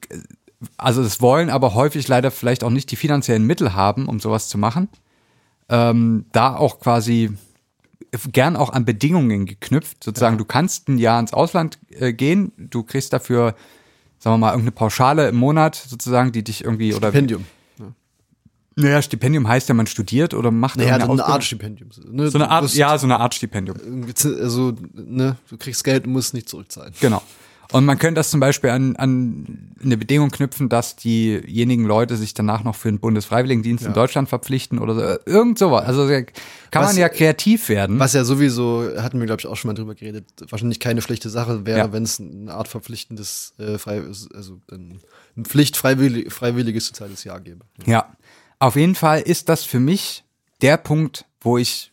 also 0.78 1.04
das 1.04 1.20
wollen, 1.20 1.50
aber 1.50 1.74
häufig 1.74 2.08
leider 2.08 2.32
vielleicht 2.32 2.64
auch 2.64 2.70
nicht 2.70 2.92
die 2.92 2.96
finanziellen 2.96 3.46
Mittel 3.46 3.74
haben, 3.74 4.08
um 4.08 4.22
sowas 4.22 4.48
zu 4.48 4.58
machen. 4.58 4.88
Ähm, 5.68 6.24
da 6.32 6.56
auch 6.56 6.80
quasi 6.80 7.32
gern 8.32 8.56
auch 8.56 8.70
an 8.70 8.86
Bedingungen 8.86 9.46
geknüpft. 9.48 10.02
Sozusagen, 10.02 10.38
du 10.38 10.46
kannst 10.46 10.88
ein 10.88 10.98
Jahr 10.98 11.20
ins 11.20 11.34
Ausland 11.34 11.78
äh, 11.90 12.14
gehen, 12.14 12.54
du 12.58 12.84
kriegst 12.84 13.12
dafür, 13.12 13.54
sagen 14.18 14.36
wir 14.36 14.38
mal, 14.38 14.50
irgendeine 14.52 14.72
Pauschale 14.72 15.28
im 15.28 15.36
Monat 15.36 15.76
sozusagen, 15.76 16.32
die 16.32 16.46
dich 16.46 16.64
irgendwie 16.64 16.94
oder 16.94 17.10
Stipendium. 17.10 17.44
Naja, 18.76 19.02
Stipendium 19.02 19.48
heißt 19.48 19.70
ja, 19.70 19.76
man 19.76 19.88
studiert 19.88 20.34
oder 20.34 20.52
macht 20.52 20.78
Naja, 20.78 20.96
so 20.96 21.02
irgendeine 21.02 21.24
eine 21.26 21.34
Art. 21.34 21.44
Stipendium. 21.44 21.90
Ne? 22.12 22.30
So 22.30 22.38
eine 22.38 22.50
Art, 22.50 22.74
ja, 22.74 22.98
so 22.98 23.06
eine 23.08 23.20
Art 23.20 23.34
Stipendium. 23.36 23.78
Also, 24.40 24.74
ne, 24.94 25.38
du 25.50 25.58
kriegst 25.58 25.84
Geld 25.84 26.06
und 26.08 26.14
musst 26.14 26.34
nicht 26.34 26.50
zurückzahlen. 26.50 26.94
Genau. 27.00 27.22
Und 27.72 27.86
man 27.86 27.98
könnte 27.98 28.20
das 28.20 28.30
zum 28.30 28.40
Beispiel 28.40 28.70
an, 28.70 28.96
an 28.98 29.74
eine 29.84 29.98
Bedingung 29.98 30.30
knüpfen, 30.30 30.70
dass 30.70 30.96
diejenigen 30.96 31.86
Leute 31.86 32.18
sich 32.18 32.36
danach 32.36 32.64
noch 32.64 32.76
für 32.76 32.88
den 32.92 33.00
Bundesfreiwilligendienst 33.00 33.84
in 33.84 33.92
Ja. 33.92 33.94
Deutschland 33.96 34.30
verpflichten 34.30 34.78
oder 34.78 34.94
so. 34.94 35.02
Irgend 35.32 35.58
sowas. 35.58 35.86
Also 35.86 36.08
kann 36.08 36.84
Was- 36.84 36.92
man 36.92 36.98
ja 36.98 37.10
kreativ 37.10 37.70
werden. 37.70 37.98
Was 37.98 38.14
ja 38.14 38.26
sowieso, 38.26 38.86
hatten 38.98 39.18
wir, 39.20 39.26
glaube 39.26 39.40
ich, 39.40 39.48
auch 39.48 39.56
schon 39.56 39.70
mal 39.70 39.74
drüber 39.74 39.96
geredet, 39.96 40.26
wahrscheinlich 40.50 40.80
keine 40.82 41.02
schlechte 41.02 41.30
Sache 41.32 41.66
wäre, 41.66 41.80
Ja. 41.80 41.94
wenn 41.94 42.04
es 42.04 42.20
eine 42.20 42.54
Art 42.54 42.68
verpflichtendes, 42.68 43.54
äh, 43.58 43.78
frei, 43.80 44.02
also 44.36 44.60
ein, 44.72 45.00
ein 45.36 45.46
Pflicht 45.46 45.76
freiwillig, 45.76 46.32
freiwilliges 46.32 46.88
soziales 46.88 47.24
Jahr 47.24 47.40
gäbe. 47.40 47.62
Ja, 47.88 48.06
auf 48.60 48.76
jeden 48.76 48.96
Fall 48.96 49.22
ist 49.22 49.50
das 49.50 49.64
für 49.64 49.80
mich 49.80 50.24
der 50.62 50.78
Punkt, 50.78 51.26
wo 51.42 51.58
ich, 51.58 51.92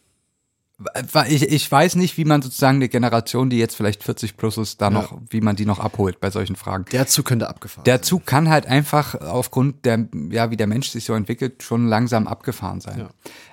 ich, 1.29 1.43
ich 1.43 1.71
weiß 1.71 1.97
nicht, 1.97 2.17
wie 2.17 2.25
man 2.25 2.41
sozusagen 2.43 2.77
eine 2.77 2.89
Generation, 2.89 3.51
die 3.51 3.59
jetzt 3.59 3.75
vielleicht 3.75 4.03
40 4.03 4.37
plus 4.37 4.57
ist, 4.57 4.81
da 4.81 4.91
noch, 4.91 5.19
wie 5.29 5.41
man 5.41 5.57
die 5.57 5.67
noch 5.67 5.79
abholt 5.79 6.21
bei 6.21 6.31
solchen 6.31 6.57
Fragen. 6.57 6.85
Der 6.93 7.07
Zug 7.07 7.27
könnte 7.27 7.49
abgefahren 7.49 7.85
Der 7.85 8.03
Zug 8.03 8.27
kann 8.27 8.49
halt 8.49 8.67
einfach 8.67 9.15
aufgrund 9.15 9.85
der, 9.85 10.09
ja, 10.31 10.51
wie 10.51 10.57
der 10.57 10.67
Mensch 10.67 10.89
sich 10.91 11.05
so 11.05 11.15
entwickelt, 11.15 11.63
schon 11.63 11.87
langsam 11.87 12.27
abgefahren 12.27 12.81
sein. 12.81 13.01
Ja. 13.01 13.11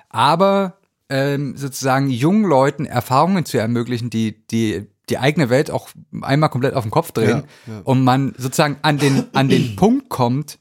Aber 0.08 0.78
ähm, 1.08 1.56
sozusagen 1.56 2.10
jungen 2.10 2.44
Leuten 2.44 2.86
Erfahrungen 2.86 3.44
zu 3.44 3.58
ermöglichen, 3.58 4.10
die, 4.10 4.46
die 4.46 4.86
die 5.08 5.18
eigene 5.18 5.50
Welt 5.50 5.70
auch 5.70 5.88
einmal 6.22 6.50
komplett 6.50 6.74
auf 6.74 6.84
den 6.84 6.90
Kopf 6.90 7.12
drehen 7.12 7.44
Ja, 7.66 7.72
ja. 7.72 7.80
und 7.84 8.04
man 8.04 8.34
sozusagen 8.36 8.76
an 8.82 8.98
den, 8.98 9.24
an 9.32 9.48
den 9.48 9.76
Punkt 9.76 10.08
kommt, 10.08 10.58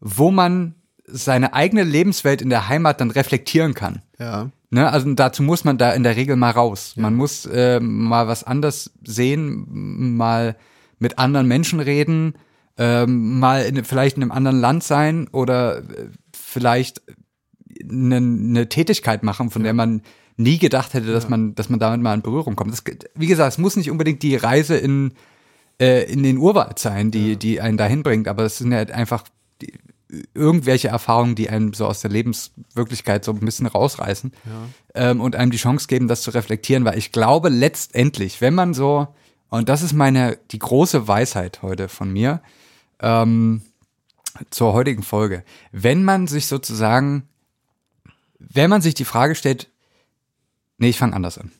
wo 0.00 0.30
man 0.30 0.74
seine 1.12 1.54
eigene 1.54 1.84
Lebenswelt 1.84 2.42
in 2.42 2.50
der 2.50 2.68
Heimat 2.68 3.00
dann 3.00 3.10
reflektieren 3.10 3.74
kann. 3.74 4.02
Ja. 4.18 4.50
Ne, 4.70 4.90
also 4.90 5.12
dazu 5.12 5.42
muss 5.42 5.64
man 5.64 5.76
da 5.76 5.92
in 5.92 6.02
der 6.02 6.16
Regel 6.16 6.36
mal 6.36 6.50
raus. 6.50 6.94
Man 6.96 7.14
muss 7.14 7.44
äh, 7.46 7.78
mal 7.80 8.26
was 8.26 8.42
anders 8.42 8.90
sehen, 9.04 10.16
mal 10.16 10.56
mit 10.98 11.18
anderen 11.18 11.46
Menschen 11.46 11.80
reden, 11.80 12.34
ähm, 12.78 13.38
mal 13.38 13.64
in, 13.64 13.84
vielleicht 13.84 14.16
in 14.16 14.22
einem 14.22 14.32
anderen 14.32 14.60
Land 14.60 14.82
sein 14.82 15.28
oder 15.28 15.78
äh, 15.78 16.08
vielleicht 16.34 17.02
eine, 17.82 18.16
eine 18.16 18.68
Tätigkeit 18.68 19.22
machen, 19.22 19.50
von 19.50 19.62
der 19.62 19.74
man 19.74 20.02
nie 20.38 20.58
gedacht 20.58 20.94
hätte, 20.94 21.12
dass 21.12 21.28
man, 21.28 21.54
dass 21.54 21.68
man 21.68 21.78
damit 21.78 22.00
mal 22.00 22.14
in 22.14 22.22
Berührung 22.22 22.56
kommt. 22.56 22.72
Das, 22.72 22.82
wie 23.14 23.26
gesagt, 23.26 23.52
es 23.52 23.58
muss 23.58 23.76
nicht 23.76 23.90
unbedingt 23.90 24.22
die 24.22 24.36
Reise 24.36 24.76
in 24.76 25.12
äh, 25.80 26.10
in 26.10 26.22
den 26.22 26.38
Urwald 26.38 26.78
sein, 26.78 27.10
die 27.10 27.36
die 27.36 27.60
einen 27.60 27.76
dahin 27.76 28.02
bringt, 28.02 28.28
aber 28.28 28.44
es 28.44 28.58
sind 28.58 28.72
halt 28.72 28.90
einfach 28.90 29.24
irgendwelche 30.34 30.88
Erfahrungen, 30.88 31.34
die 31.34 31.48
einem 31.48 31.72
so 31.74 31.86
aus 31.86 32.00
der 32.00 32.10
Lebenswirklichkeit 32.10 33.24
so 33.24 33.32
ein 33.32 33.40
bisschen 33.40 33.66
rausreißen 33.66 34.32
ähm, 34.94 35.20
und 35.20 35.36
einem 35.36 35.50
die 35.50 35.56
Chance 35.58 35.86
geben, 35.86 36.08
das 36.08 36.22
zu 36.22 36.30
reflektieren, 36.30 36.84
weil 36.84 36.98
ich 36.98 37.12
glaube 37.12 37.48
letztendlich, 37.48 38.40
wenn 38.40 38.54
man 38.54 38.74
so 38.74 39.08
und 39.48 39.68
das 39.68 39.82
ist 39.82 39.92
meine 39.92 40.38
die 40.50 40.58
große 40.58 41.08
Weisheit 41.08 41.60
heute 41.62 41.88
von 41.88 42.10
mir 42.10 42.40
ähm, 43.00 43.62
zur 44.50 44.72
heutigen 44.72 45.02
Folge, 45.02 45.44
wenn 45.72 46.04
man 46.04 46.26
sich 46.26 46.46
sozusagen, 46.46 47.28
wenn 48.38 48.70
man 48.70 48.80
sich 48.80 48.94
die 48.94 49.04
Frage 49.04 49.34
stellt, 49.34 49.70
nee, 50.78 50.88
ich 50.88 50.98
fange 50.98 51.14
anders 51.14 51.38
an. 51.38 51.52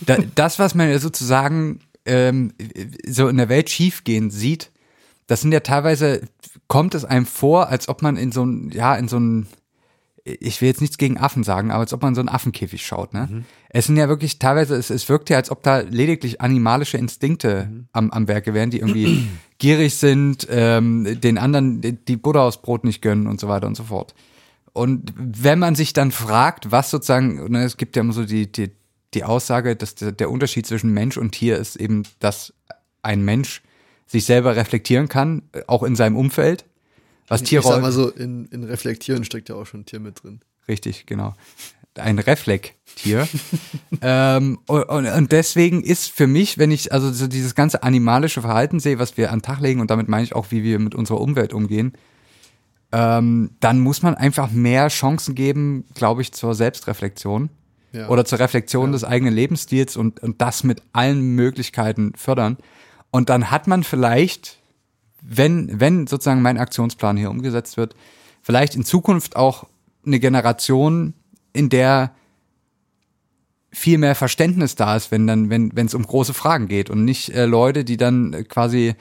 Da, 0.00 0.18
das, 0.34 0.58
was 0.58 0.74
man 0.74 0.88
ja 0.88 0.98
sozusagen 0.98 1.80
ähm, 2.04 2.52
so 3.06 3.28
in 3.28 3.36
der 3.36 3.48
Welt 3.48 3.70
schiefgehen 3.70 4.30
sieht, 4.30 4.70
das 5.26 5.40
sind 5.40 5.52
ja 5.52 5.60
teilweise, 5.60 6.22
kommt 6.68 6.94
es 6.94 7.04
einem 7.04 7.26
vor, 7.26 7.68
als 7.68 7.88
ob 7.88 8.02
man 8.02 8.16
in 8.16 8.32
so 8.32 8.44
ein, 8.44 8.70
ja, 8.70 8.94
in 8.94 9.08
so 9.08 9.18
ein, 9.18 9.46
ich 10.24 10.60
will 10.60 10.68
jetzt 10.68 10.80
nichts 10.80 10.98
gegen 10.98 11.18
Affen 11.18 11.44
sagen, 11.44 11.70
aber 11.70 11.80
als 11.80 11.92
ob 11.92 12.02
man 12.02 12.10
in 12.10 12.14
so 12.16 12.20
einen 12.20 12.28
Affenkäfig 12.28 12.84
schaut, 12.84 13.14
ne? 13.14 13.44
Es 13.68 13.86
sind 13.86 13.96
ja 13.96 14.08
wirklich 14.08 14.38
teilweise, 14.38 14.74
es, 14.74 14.90
es 14.90 15.08
wirkt 15.08 15.30
ja, 15.30 15.36
als 15.36 15.50
ob 15.50 15.62
da 15.62 15.80
lediglich 15.80 16.40
animalische 16.40 16.96
Instinkte 16.96 17.70
am, 17.92 18.10
am 18.10 18.26
Werke 18.26 18.54
wären, 18.54 18.70
die 18.70 18.78
irgendwie 18.78 19.28
gierig 19.58 19.94
sind, 19.94 20.46
ähm, 20.50 21.20
den 21.20 21.38
anderen 21.38 21.80
die, 21.80 21.92
die 21.92 22.16
Butter 22.16 22.42
aus 22.42 22.62
Brot 22.62 22.84
nicht 22.84 23.02
gönnen 23.02 23.26
und 23.26 23.40
so 23.40 23.48
weiter 23.48 23.66
und 23.66 23.76
so 23.76 23.84
fort. 23.84 24.14
Und 24.72 25.12
wenn 25.16 25.58
man 25.58 25.74
sich 25.74 25.92
dann 25.92 26.10
fragt, 26.10 26.70
was 26.70 26.90
sozusagen, 26.90 27.50
ne, 27.50 27.64
es 27.64 27.76
gibt 27.76 27.96
ja 27.96 28.02
immer 28.02 28.12
so 28.12 28.24
die, 28.24 28.50
die, 28.50 28.72
die 29.14 29.24
Aussage, 29.24 29.74
dass 29.74 29.94
der, 29.94 30.12
der 30.12 30.30
Unterschied 30.30 30.66
zwischen 30.66 30.92
Mensch 30.92 31.16
und 31.16 31.32
Tier 31.32 31.56
ist 31.56 31.76
eben, 31.76 32.02
dass 32.18 32.52
ein 33.02 33.24
Mensch 33.24 33.62
sich 34.06 34.24
selber 34.24 34.56
reflektieren 34.56 35.08
kann, 35.08 35.42
äh, 35.52 35.62
auch 35.66 35.82
in 35.82 35.96
seinem 35.96 36.16
Umfeld. 36.16 36.64
Was 37.28 37.42
Ich 37.42 37.48
Tiere 37.48 37.62
sag 37.62 37.82
mal 37.82 37.92
so, 37.92 38.08
in, 38.08 38.46
in 38.46 38.64
Reflektieren 38.64 39.24
steckt 39.24 39.48
ja 39.48 39.56
auch 39.56 39.66
schon 39.66 39.80
ein 39.80 39.86
Tier 39.86 40.00
mit 40.00 40.22
drin. 40.22 40.40
Richtig, 40.68 41.06
genau. 41.06 41.34
Ein 41.96 42.18
Reflektier. 42.18 43.26
ähm, 44.02 44.58
und, 44.66 44.84
und, 44.84 45.32
deswegen 45.32 45.82
ist 45.82 46.10
für 46.10 46.26
mich, 46.26 46.58
wenn 46.58 46.70
ich 46.70 46.92
also 46.92 47.10
so 47.10 47.26
dieses 47.26 47.54
ganze 47.54 47.82
animalische 47.82 48.42
Verhalten 48.42 48.80
sehe, 48.80 48.98
was 48.98 49.16
wir 49.16 49.32
an 49.32 49.38
den 49.38 49.42
Tag 49.42 49.60
legen, 49.60 49.80
und 49.80 49.90
damit 49.90 50.08
meine 50.08 50.22
ich 50.22 50.34
auch, 50.34 50.50
wie 50.50 50.62
wir 50.62 50.78
mit 50.78 50.94
unserer 50.94 51.20
Umwelt 51.20 51.54
umgehen, 51.54 51.94
ähm, 52.92 53.50
dann 53.60 53.80
muss 53.80 54.02
man 54.02 54.14
einfach 54.14 54.50
mehr 54.50 54.88
Chancen 54.88 55.34
geben, 55.34 55.84
glaube 55.94 56.22
ich, 56.22 56.32
zur 56.32 56.54
Selbstreflexion 56.54 57.50
Ja. 57.92 58.08
oder 58.08 58.24
zur 58.24 58.38
Reflexion 58.38 58.92
des 58.92 59.04
eigenen 59.04 59.34
Lebensstils 59.34 59.96
und, 59.96 60.22
und 60.22 60.40
das 60.40 60.64
mit 60.64 60.82
allen 60.92 61.34
Möglichkeiten 61.34 62.12
fördern. 62.14 62.58
Und 63.16 63.30
dann 63.30 63.50
hat 63.50 63.66
man 63.66 63.82
vielleicht, 63.82 64.58
wenn, 65.22 65.80
wenn 65.80 66.06
sozusagen 66.06 66.42
mein 66.42 66.58
Aktionsplan 66.58 67.16
hier 67.16 67.30
umgesetzt 67.30 67.78
wird, 67.78 67.96
vielleicht 68.42 68.74
in 68.74 68.84
Zukunft 68.84 69.36
auch 69.36 69.64
eine 70.04 70.20
Generation, 70.20 71.14
in 71.54 71.70
der 71.70 72.14
viel 73.72 73.96
mehr 73.96 74.16
Verständnis 74.16 74.74
da 74.74 74.96
ist, 74.96 75.12
wenn 75.12 75.26
dann, 75.26 75.48
wenn 75.48 75.74
wenn 75.74 75.86
es 75.86 75.94
um 75.94 76.02
große 76.02 76.34
Fragen 76.34 76.68
geht 76.68 76.90
und 76.90 77.06
nicht 77.06 77.30
äh, 77.30 77.46
Leute, 77.46 77.84
die 77.84 77.96
dann 77.96 78.34
äh, 78.34 78.44
quasi 78.44 78.96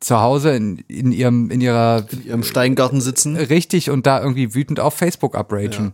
zu 0.00 0.20
Hause 0.20 0.56
in, 0.56 0.78
in 0.88 1.12
ihrem 1.12 1.50
in 1.50 1.60
ihrer 1.60 2.06
In 2.12 2.24
ihrem 2.24 2.42
Steingarten 2.44 3.02
sitzen. 3.02 3.36
richtig 3.36 3.90
und 3.90 4.06
da 4.06 4.22
irgendwie 4.22 4.54
wütend 4.54 4.80
auf 4.80 4.94
Facebook 4.94 5.38
upragen, 5.38 5.92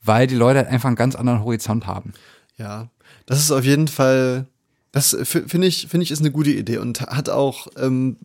weil 0.00 0.28
die 0.28 0.36
Leute 0.36 0.60
halt 0.60 0.68
einfach 0.68 0.86
einen 0.86 0.94
ganz 0.94 1.16
anderen 1.16 1.42
Horizont 1.42 1.88
haben. 1.88 2.12
Ja, 2.56 2.88
das 3.26 3.40
ist 3.40 3.50
auf 3.50 3.64
jeden 3.64 3.88
Fall, 3.88 4.46
das 4.94 5.12
f- 5.12 5.44
finde 5.48 5.66
ich, 5.66 5.88
finde 5.88 6.04
ich, 6.04 6.10
ist 6.12 6.20
eine 6.20 6.30
gute 6.30 6.50
Idee 6.50 6.78
und 6.78 7.00
hat 7.00 7.28
auch 7.28 7.66
ähm, 7.76 8.16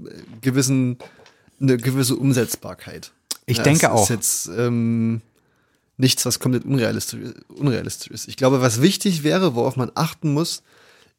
gewissen, 0.41 0.97
eine 1.59 1.77
gewisse 1.77 2.15
Umsetzbarkeit. 2.15 3.11
Ich 3.47 3.57
ja, 3.57 3.63
denke 3.63 3.91
auch. 3.91 4.03
Ist 4.03 4.09
jetzt 4.09 4.47
ähm, 4.55 5.21
nichts, 5.97 6.25
was 6.25 6.39
komplett 6.39 6.65
unrealistisch, 6.65 7.19
unrealistisch 7.49 8.11
ist. 8.11 8.27
Ich 8.27 8.37
glaube, 8.37 8.61
was 8.61 8.81
wichtig 8.81 9.23
wäre, 9.23 9.55
worauf 9.55 9.75
man 9.75 9.91
achten 9.95 10.31
muss, 10.31 10.61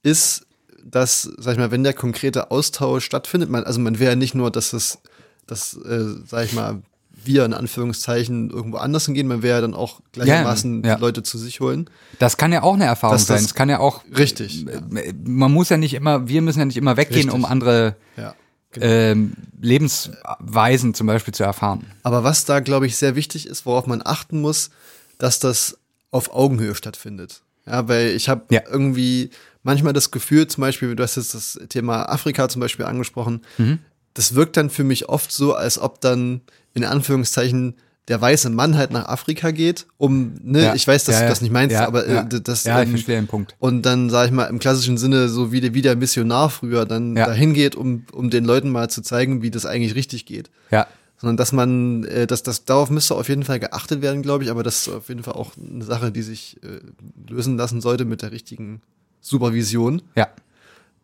ist, 0.04 0.46
dass, 0.84 1.22
sag 1.36 1.54
ich 1.54 1.58
mal, 1.58 1.72
wenn 1.72 1.82
der 1.84 1.94
konkrete 1.94 2.50
Austausch 2.50 3.04
stattfindet, 3.04 3.50
man, 3.50 3.64
also 3.64 3.80
man 3.80 3.98
will 3.98 4.06
ja 4.06 4.14
nicht 4.16 4.34
nur, 4.34 4.50
dass 4.50 4.72
es, 4.72 4.98
dass, 5.46 5.74
äh, 5.74 6.14
sag 6.26 6.46
ich 6.46 6.52
mal, 6.52 6.80
wir 7.24 7.44
in 7.44 7.52
Anführungszeichen 7.54 8.50
irgendwo 8.50 8.78
anders 8.78 9.06
hingehen, 9.06 9.26
man 9.26 9.42
will 9.42 9.50
ja 9.50 9.60
dann 9.60 9.74
auch 9.74 10.00
gleichermaßen 10.12 10.84
ja. 10.84 10.94
die 10.96 11.00
Leute 11.00 11.22
zu 11.22 11.38
sich 11.38 11.60
holen. 11.60 11.88
Das 12.18 12.36
kann 12.36 12.52
ja 12.52 12.62
auch 12.62 12.74
eine 12.74 12.84
Erfahrung 12.84 13.14
Dass 13.14 13.26
das- 13.26 13.38
sein. 13.38 13.44
Es 13.44 13.54
kann 13.54 13.68
ja 13.68 13.78
auch 13.78 14.02
Richtig. 14.16 14.62
Ja. 14.64 14.80
man 15.24 15.52
muss 15.52 15.68
ja 15.68 15.76
nicht 15.76 15.94
immer, 15.94 16.28
wir 16.28 16.42
müssen 16.42 16.58
ja 16.60 16.64
nicht 16.64 16.76
immer 16.76 16.96
weggehen, 16.96 17.16
Richtig. 17.28 17.34
um 17.34 17.44
andere 17.44 17.96
ja. 18.16 18.34
genau. 18.72 18.86
ähm, 18.86 19.32
Lebensweisen 19.60 20.94
zum 20.94 21.06
Beispiel 21.06 21.34
zu 21.34 21.44
erfahren. 21.44 21.86
Aber 22.02 22.24
was 22.24 22.44
da, 22.44 22.60
glaube 22.60 22.86
ich, 22.86 22.96
sehr 22.96 23.16
wichtig 23.16 23.46
ist, 23.46 23.66
worauf 23.66 23.86
man 23.86 24.02
achten 24.04 24.40
muss, 24.40 24.70
dass 25.18 25.38
das 25.38 25.78
auf 26.10 26.32
Augenhöhe 26.34 26.74
stattfindet. 26.74 27.42
Ja, 27.66 27.88
weil 27.88 28.08
ich 28.08 28.28
habe 28.28 28.42
Ja. 28.50 28.62
irgendwie 28.70 29.30
manchmal 29.62 29.92
das 29.92 30.10
Gefühl, 30.10 30.46
zum 30.46 30.62
Beispiel, 30.62 30.94
du 30.96 31.02
hast 31.02 31.16
jetzt 31.16 31.34
das 31.34 31.58
Thema 31.68 32.08
Afrika 32.08 32.48
zum 32.48 32.60
Beispiel 32.60 32.86
angesprochen, 32.86 33.42
das 34.14 34.34
wirkt 34.34 34.56
dann 34.56 34.70
für 34.70 34.82
mich 34.84 35.08
oft 35.08 35.30
so, 35.30 35.54
als 35.54 35.78
ob 35.78 36.00
dann 36.00 36.40
in 36.74 36.84
Anführungszeichen 36.84 37.74
der 38.08 38.20
weiße 38.20 38.50
Mann 38.50 38.76
halt 38.76 38.90
nach 38.90 39.06
Afrika 39.06 39.52
geht, 39.52 39.86
um, 39.96 40.34
ne, 40.42 40.62
Ja. 40.64 40.74
ich 40.74 40.86
weiß, 40.88 41.04
dass 41.04 41.16
Ja, 41.16 41.22
du 41.22 41.28
das 41.28 41.42
nicht 41.42 41.52
meinst, 41.52 41.74
Ja, 41.74 41.86
aber 41.86 42.06
äh, 42.06 42.24
das 42.42 42.64
Ja, 42.64 42.80
ich 42.80 42.86
ähm, 42.88 42.90
verstehe 42.94 43.16
den 43.16 43.28
Punkt. 43.28 43.54
und 43.60 43.82
dann, 43.86 44.10
sage 44.10 44.26
ich 44.28 44.32
mal, 44.34 44.46
im 44.46 44.58
klassischen 44.58 44.98
Sinne, 44.98 45.28
so 45.28 45.52
wie 45.52 45.60
der, 45.60 45.74
wie 45.74 45.82
der 45.82 45.94
Missionar 45.94 46.50
früher 46.50 46.86
dann 46.86 47.14
dahin 47.14 47.54
geht, 47.54 47.76
um, 47.76 48.04
um 48.12 48.30
den 48.30 48.44
Leuten 48.44 48.70
mal 48.70 48.90
zu 48.90 49.02
zeigen, 49.02 49.42
wie 49.42 49.50
das 49.50 49.64
eigentlich 49.64 49.94
richtig 49.94 50.26
geht 50.26 50.50
Ja. 50.72 50.88
sondern 51.18 51.36
dass 51.36 51.52
man, 51.52 52.02
äh, 52.04 52.26
dass 52.26 52.42
das 52.42 52.64
darauf 52.64 52.90
müsste 52.90 53.14
auf 53.14 53.28
jeden 53.28 53.44
Fall 53.44 53.60
geachtet 53.60 54.02
werden, 54.02 54.22
glaube 54.22 54.42
ich, 54.42 54.50
aber 54.50 54.64
das 54.64 54.88
ist 54.88 54.88
auf 54.94 55.08
jeden 55.08 55.22
Fall 55.22 55.34
auch 55.34 55.52
eine 55.56 55.84
Sache, 55.84 56.10
die 56.10 56.22
sich 56.22 56.56
äh, 56.64 56.80
lösen 57.32 57.56
lassen 57.58 57.80
sollte 57.80 58.04
mit 58.06 58.22
der 58.22 58.32
richtigen 58.32 58.80
Supervision. 59.20 60.02
Ja. 60.16 60.28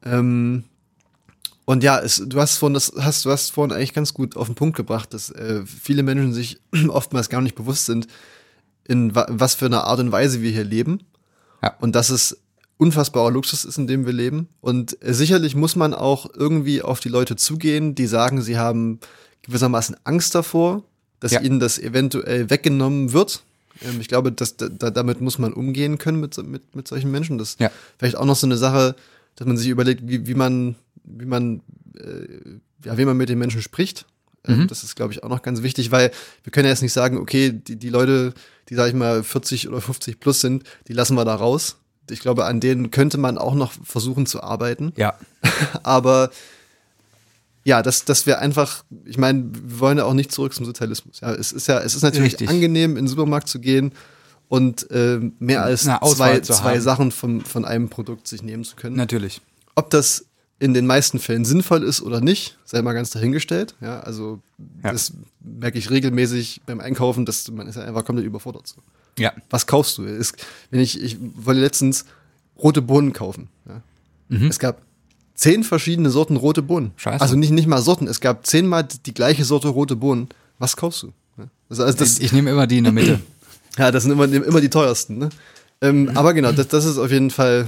Ähm, 0.04 0.64
und 1.66 1.82
ja, 1.82 1.98
es, 1.98 2.22
du 2.24 2.40
hast 2.40 2.56
vorhin, 2.56 2.72
das 2.74 2.92
hast, 2.98 3.24
du 3.26 3.30
hast 3.30 3.50
vorhin 3.50 3.72
eigentlich 3.76 3.92
ganz 3.92 4.14
gut 4.14 4.36
auf 4.36 4.46
den 4.46 4.54
Punkt 4.54 4.76
gebracht, 4.76 5.12
dass 5.12 5.30
äh, 5.30 5.62
viele 5.66 6.02
Menschen 6.02 6.32
sich 6.32 6.58
oftmals 6.88 7.28
gar 7.28 7.42
nicht 7.42 7.54
bewusst 7.54 7.84
sind, 7.86 8.06
in 8.88 9.14
wa 9.14 9.26
was 9.28 9.54
für 9.54 9.66
eine 9.66 9.82
Art 9.84 10.00
und 10.00 10.10
Weise 10.12 10.40
wir 10.42 10.50
hier 10.50 10.64
leben. 10.64 11.00
Ja. 11.62 11.74
Und 11.80 11.94
dass 11.94 12.08
es 12.10 12.38
unfassbarer 12.78 13.30
Luxus 13.30 13.64
ist, 13.64 13.78
in 13.78 13.86
dem 13.86 14.06
wir 14.06 14.12
leben. 14.12 14.48
Und 14.60 14.96
äh, 15.02 15.12
sicherlich 15.14 15.54
muss 15.54 15.76
man 15.76 15.92
auch 15.94 16.26
irgendwie 16.34 16.82
auf 16.82 17.00
die 17.00 17.08
Leute 17.08 17.34
zugehen, 17.36 17.94
die 17.94 18.06
sagen, 18.06 18.42
sie 18.42 18.58
haben 18.58 19.00
gewissermaßen 19.42 19.96
Angst 20.04 20.34
davor, 20.34 20.82
dass 21.20 21.32
Ja. 21.32 21.40
ihnen 21.40 21.58
das 21.58 21.78
eventuell 21.78 22.50
weggenommen 22.50 23.12
wird. 23.14 23.42
Ähm, 23.82 24.00
ich 24.00 24.08
glaube, 24.08 24.30
dass 24.30 24.56
da, 24.56 24.68
da, 24.68 24.90
damit 24.90 25.20
muss 25.22 25.38
man 25.38 25.52
umgehen 25.54 25.96
können 25.98 26.20
mit, 26.20 26.36
mit, 26.46 26.76
mit 26.76 26.86
solchen 26.86 27.10
Menschen. 27.10 27.38
Das 27.38 27.56
Ja. 27.58 27.70
vielleicht 27.98 28.16
auch 28.16 28.26
noch 28.26 28.36
so 28.36 28.46
eine 28.46 28.56
Sache, 28.58 28.94
dass 29.36 29.46
man 29.46 29.56
sich 29.56 29.68
überlegt, 29.68 30.02
wie, 30.06 30.26
wie 30.26 30.34
man, 30.34 30.76
wie 31.06 31.26
man, 31.26 31.62
äh, 31.98 32.58
ja, 32.84 32.98
wie 32.98 33.04
man 33.04 33.16
mit 33.16 33.28
den 33.28 33.38
Menschen 33.38 33.62
spricht. 33.62 34.06
Ähm, 34.46 34.66
Das 34.68 34.84
ist, 34.84 34.96
glaube 34.96 35.12
ich, 35.12 35.22
auch 35.22 35.28
noch 35.28 35.42
ganz 35.42 35.62
wichtig, 35.62 35.90
weil 35.90 36.10
wir 36.44 36.50
können 36.52 36.66
ja 36.66 36.72
jetzt 36.72 36.82
nicht 36.82 36.92
sagen, 36.92 37.18
okay, 37.18 37.52
die, 37.52 37.76
die 37.76 37.88
Leute, 37.88 38.34
die, 38.68 38.74
sag 38.74 38.88
ich 38.88 38.94
mal, 38.94 39.22
40 39.22 39.68
oder 39.68 39.80
50 39.80 40.20
plus 40.20 40.40
sind, 40.40 40.64
die 40.88 40.92
lassen 40.92 41.16
wir 41.16 41.24
da 41.24 41.34
raus. 41.34 41.76
Ich 42.10 42.20
glaube, 42.20 42.44
an 42.44 42.60
denen 42.60 42.90
könnte 42.90 43.18
man 43.18 43.38
auch 43.38 43.54
noch 43.54 43.72
versuchen 43.82 44.26
zu 44.26 44.42
arbeiten. 44.42 44.92
Ja. 44.96 45.18
Aber 45.82 46.30
ja, 47.64 47.82
dass, 47.82 48.04
dass 48.04 48.26
wir 48.26 48.38
einfach, 48.38 48.84
ich 49.04 49.18
meine, 49.18 49.46
wir 49.52 49.80
wollen 49.80 49.98
ja 49.98 50.04
auch 50.04 50.14
nicht 50.14 50.30
zurück 50.30 50.54
zum 50.54 50.64
Sozialismus. 50.64 51.20
Ja, 51.20 51.32
es 51.34 51.50
ist 51.50 51.66
ja, 51.66 51.80
es 51.80 51.96
ist 51.96 52.02
natürlich 52.02 52.34
Richtig. 52.34 52.48
angenehm, 52.48 52.90
in 52.90 53.06
den 53.06 53.08
Supermarkt 53.08 53.48
zu 53.48 53.58
gehen 53.58 53.92
und 54.46 54.88
äh, 54.92 55.18
mehr 55.40 55.64
als 55.64 55.82
zwei, 55.82 56.38
zwei. 56.40 56.78
Sachen 56.78 57.10
von, 57.10 57.40
von 57.40 57.64
einem 57.64 57.88
Produkt 57.88 58.28
sich 58.28 58.44
nehmen 58.44 58.62
zu 58.62 58.76
können. 58.76 58.94
Natürlich. 58.94 59.40
Ob 59.74 59.90
das 59.90 60.26
in 60.58 60.72
den 60.72 60.86
meisten 60.86 61.18
Fällen 61.18 61.44
sinnvoll 61.44 61.82
ist 61.82 62.00
oder 62.00 62.20
nicht, 62.20 62.56
sei 62.64 62.80
mal 62.82 62.94
ganz 62.94 63.10
dahingestellt. 63.10 63.74
Ja, 63.80 64.00
also 64.00 64.40
Ja. 64.82 64.92
das 64.92 65.12
merke 65.40 65.78
ich 65.78 65.90
regelmäßig 65.90 66.62
beim 66.66 66.80
Einkaufen, 66.80 67.26
dass 67.26 67.50
man 67.50 67.66
ist 67.68 67.76
ja 67.76 67.82
einfach 67.82 68.04
komplett 68.04 68.26
überfordert. 68.26 68.66
So. 68.66 68.76
Ja. 69.18 69.32
Was 69.50 69.66
kaufst 69.66 69.98
du? 69.98 70.04
Es, 70.04 70.32
wenn 70.70 70.80
ich, 70.80 71.00
ich 71.02 71.18
wollte 71.36 71.60
letztens 71.60 72.06
rote 72.58 72.80
Bohnen 72.80 73.12
kaufen. 73.12 73.48
Ja. 73.68 73.82
Es 74.48 74.58
gab 74.58 74.80
zehn 75.34 75.62
verschiedene 75.62 76.08
Sorten 76.10 76.36
rote 76.36 76.62
Bohnen. 76.62 76.86
Mhm. 76.86 76.92
Scheiße. 76.98 77.20
Also 77.20 77.36
nicht, 77.36 77.50
nicht 77.52 77.66
mal 77.68 77.82
Sorten, 77.82 78.06
es 78.06 78.20
gab 78.20 78.46
zehnmal 78.46 78.88
die 79.04 79.12
gleiche 79.14 79.44
Sorte 79.44 79.68
rote 79.68 79.94
Bohnen. 79.94 80.28
Was 80.58 80.74
kaufst 80.76 81.02
du? 81.02 81.12
Ja. 81.36 81.44
Also, 81.68 81.84
also 81.84 81.98
das, 81.98 82.18
Ich, 82.18 82.24
ich 82.26 82.32
nehme 82.32 82.50
immer 82.50 82.66
die 82.66 82.78
in 82.78 82.84
der 82.84 82.92
Mitte. 82.94 83.20
ja, 83.78 83.90
das 83.90 84.04
sind 84.04 84.12
immer, 84.12 84.24
immer 84.24 84.60
die 84.62 84.70
teuersten. 84.70 85.18
Ne? 85.18 85.28
Ähm, 85.82 86.04
Mhm. 86.04 86.16
aber 86.16 86.32
genau, 86.32 86.50
das, 86.52 86.68
das 86.68 86.86
ist 86.86 86.96
auf 86.96 87.10
jeden 87.10 87.30
Fall, 87.30 87.66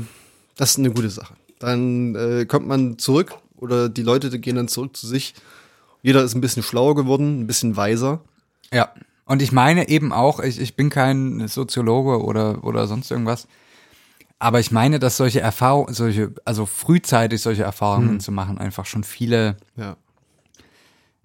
das 0.56 0.70
ist 0.70 0.78
eine 0.78 0.90
gute 0.90 1.10
Sache. 1.10 1.34
Dann 1.58 2.14
äh, 2.14 2.44
kommt 2.46 2.66
man 2.68 2.98
zurück 2.98 3.34
oder 3.56 3.88
die 3.88 4.02
Leute 4.02 4.38
gehen 4.38 4.56
dann 4.56 4.68
zurück 4.68 4.96
zu 4.96 5.06
sich. 5.06 5.34
Jeder 6.02 6.22
ist 6.22 6.34
ein 6.34 6.40
bisschen 6.40 6.62
schlauer 6.62 6.94
geworden, 6.94 7.40
ein 7.40 7.46
bisschen 7.46 7.76
weiser. 7.76 8.20
Ja. 8.72 8.90
Und 9.24 9.42
ich 9.42 9.52
meine 9.52 9.88
eben 9.88 10.12
auch, 10.12 10.40
ich, 10.40 10.60
ich 10.60 10.76
bin 10.76 10.88
kein 10.90 11.48
Soziologe 11.48 12.22
oder, 12.24 12.64
oder 12.64 12.86
sonst 12.86 13.10
irgendwas. 13.10 13.46
Aber 14.38 14.60
ich 14.60 14.70
meine, 14.70 14.98
dass 15.00 15.16
solche 15.16 15.40
Erfahrungen, 15.40 15.92
solche, 15.92 16.32
also 16.44 16.64
frühzeitig 16.64 17.42
solche 17.42 17.64
Erfahrungen 17.64 18.20
zu 18.20 18.30
machen, 18.30 18.56
einfach 18.58 18.86
schon 18.86 19.02
viele, 19.02 19.56
Ja. 19.76 19.96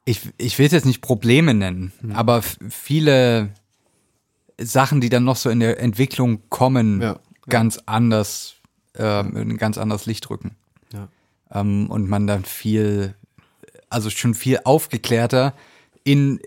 ich, 0.03 0.21
ich 0.37 0.57
will 0.57 0.65
es 0.65 0.71
jetzt 0.71 0.85
nicht 0.87 1.01
Probleme 1.01 1.53
nennen, 1.53 1.93
aber 2.13 2.37
f- 2.39 2.57
viele 2.69 3.49
Sachen, 4.59 4.99
die 4.99 5.09
dann 5.09 5.23
noch 5.23 5.35
so 5.35 5.49
in 5.49 5.59
der 5.59 5.79
Entwicklung 5.79 6.41
kommen, 6.49 7.01
Ja, 7.01 7.07
ja. 7.13 7.19
ganz 7.49 7.79
anders, 7.85 8.55
ähm, 8.97 9.35
in 9.35 9.51
ein 9.51 9.57
ganz 9.57 9.77
anderes 9.77 10.05
Licht 10.05 10.29
rücken. 10.29 10.55
Ja. 10.91 11.07
ähm, 11.51 11.89
und 11.89 12.07
man 12.07 12.27
dann 12.27 12.45
viel, 12.45 13.15
also 13.89 14.09
schon 14.09 14.35
viel 14.35 14.59
aufgeklärter 14.63 15.53
in, 16.03 16.39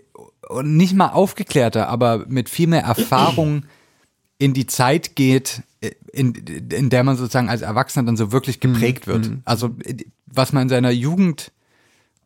und 0.47 0.77
nicht 0.77 0.95
mal 0.95 1.09
aufgeklärter, 1.09 1.89
aber 1.89 2.25
mit 2.27 2.49
viel 2.49 2.67
mehr 2.67 2.83
Erfahrung 2.83 3.65
in 4.37 4.53
die 4.53 4.67
Zeit 4.67 5.15
geht, 5.15 5.63
in, 6.11 6.33
in 6.33 6.89
der 6.89 7.03
man 7.03 7.17
sozusagen 7.17 7.49
als 7.49 7.61
Erwachsener 7.61 8.05
dann 8.05 8.17
so 8.17 8.31
wirklich 8.31 8.59
geprägt 8.59 9.07
wird. 9.07 9.31
Also 9.45 9.75
was 10.25 10.53
man 10.53 10.63
in 10.63 10.69
seiner 10.69 10.91
Jugend 10.91 11.51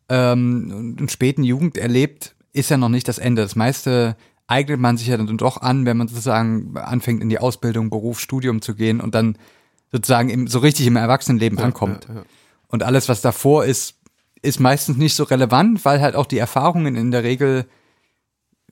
ähm, 0.08 0.96
und 0.98 1.10
späten 1.10 1.42
Jugend 1.42 1.76
erlebt, 1.76 2.34
ist 2.52 2.70
ja 2.70 2.76
noch 2.76 2.88
nicht 2.88 3.08
das 3.08 3.18
Ende. 3.18 3.42
Das 3.42 3.56
meiste 3.56 4.16
eignet 4.46 4.80
man 4.80 4.96
sich 4.96 5.08
ja 5.08 5.16
dann 5.16 5.38
doch 5.38 5.60
an, 5.60 5.86
wenn 5.86 5.96
man 5.96 6.08
sozusagen 6.08 6.76
anfängt 6.76 7.22
in 7.22 7.30
die 7.30 7.38
Ausbildung, 7.38 7.90
Beruf, 7.90 8.20
Studium 8.20 8.60
zu 8.60 8.74
gehen 8.74 9.00
und 9.00 9.14
dann 9.14 9.36
sozusagen 9.92 10.30
im, 10.30 10.46
so 10.48 10.58
richtig 10.58 10.86
im 10.86 10.96
Erwachsenenleben 10.96 11.58
ankommt. 11.58 12.06
ja, 12.08 12.14
ja. 12.16 12.22
Und 12.68 12.82
alles, 12.82 13.08
was 13.08 13.20
davor 13.20 13.66
ist, 13.66 13.96
ist 14.40 14.58
meistens 14.58 14.96
nicht 14.96 15.14
so 15.14 15.24
relevant, 15.24 15.84
weil 15.84 16.00
halt 16.00 16.16
auch 16.16 16.26
die 16.26 16.38
Erfahrungen 16.38 16.96
in 16.96 17.10
der 17.10 17.22
Regel 17.22 17.66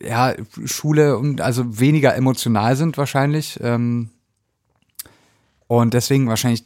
ja 0.02 0.34
Schule 0.64 1.18
und 1.18 1.42
also 1.42 1.78
weniger 1.78 2.16
emotional 2.16 2.74
sind 2.76 2.96
wahrscheinlich. 2.96 3.60
Ähm, 3.62 4.10
und 5.66 5.94
deswegen 5.94 6.26
wahrscheinlich 6.26 6.64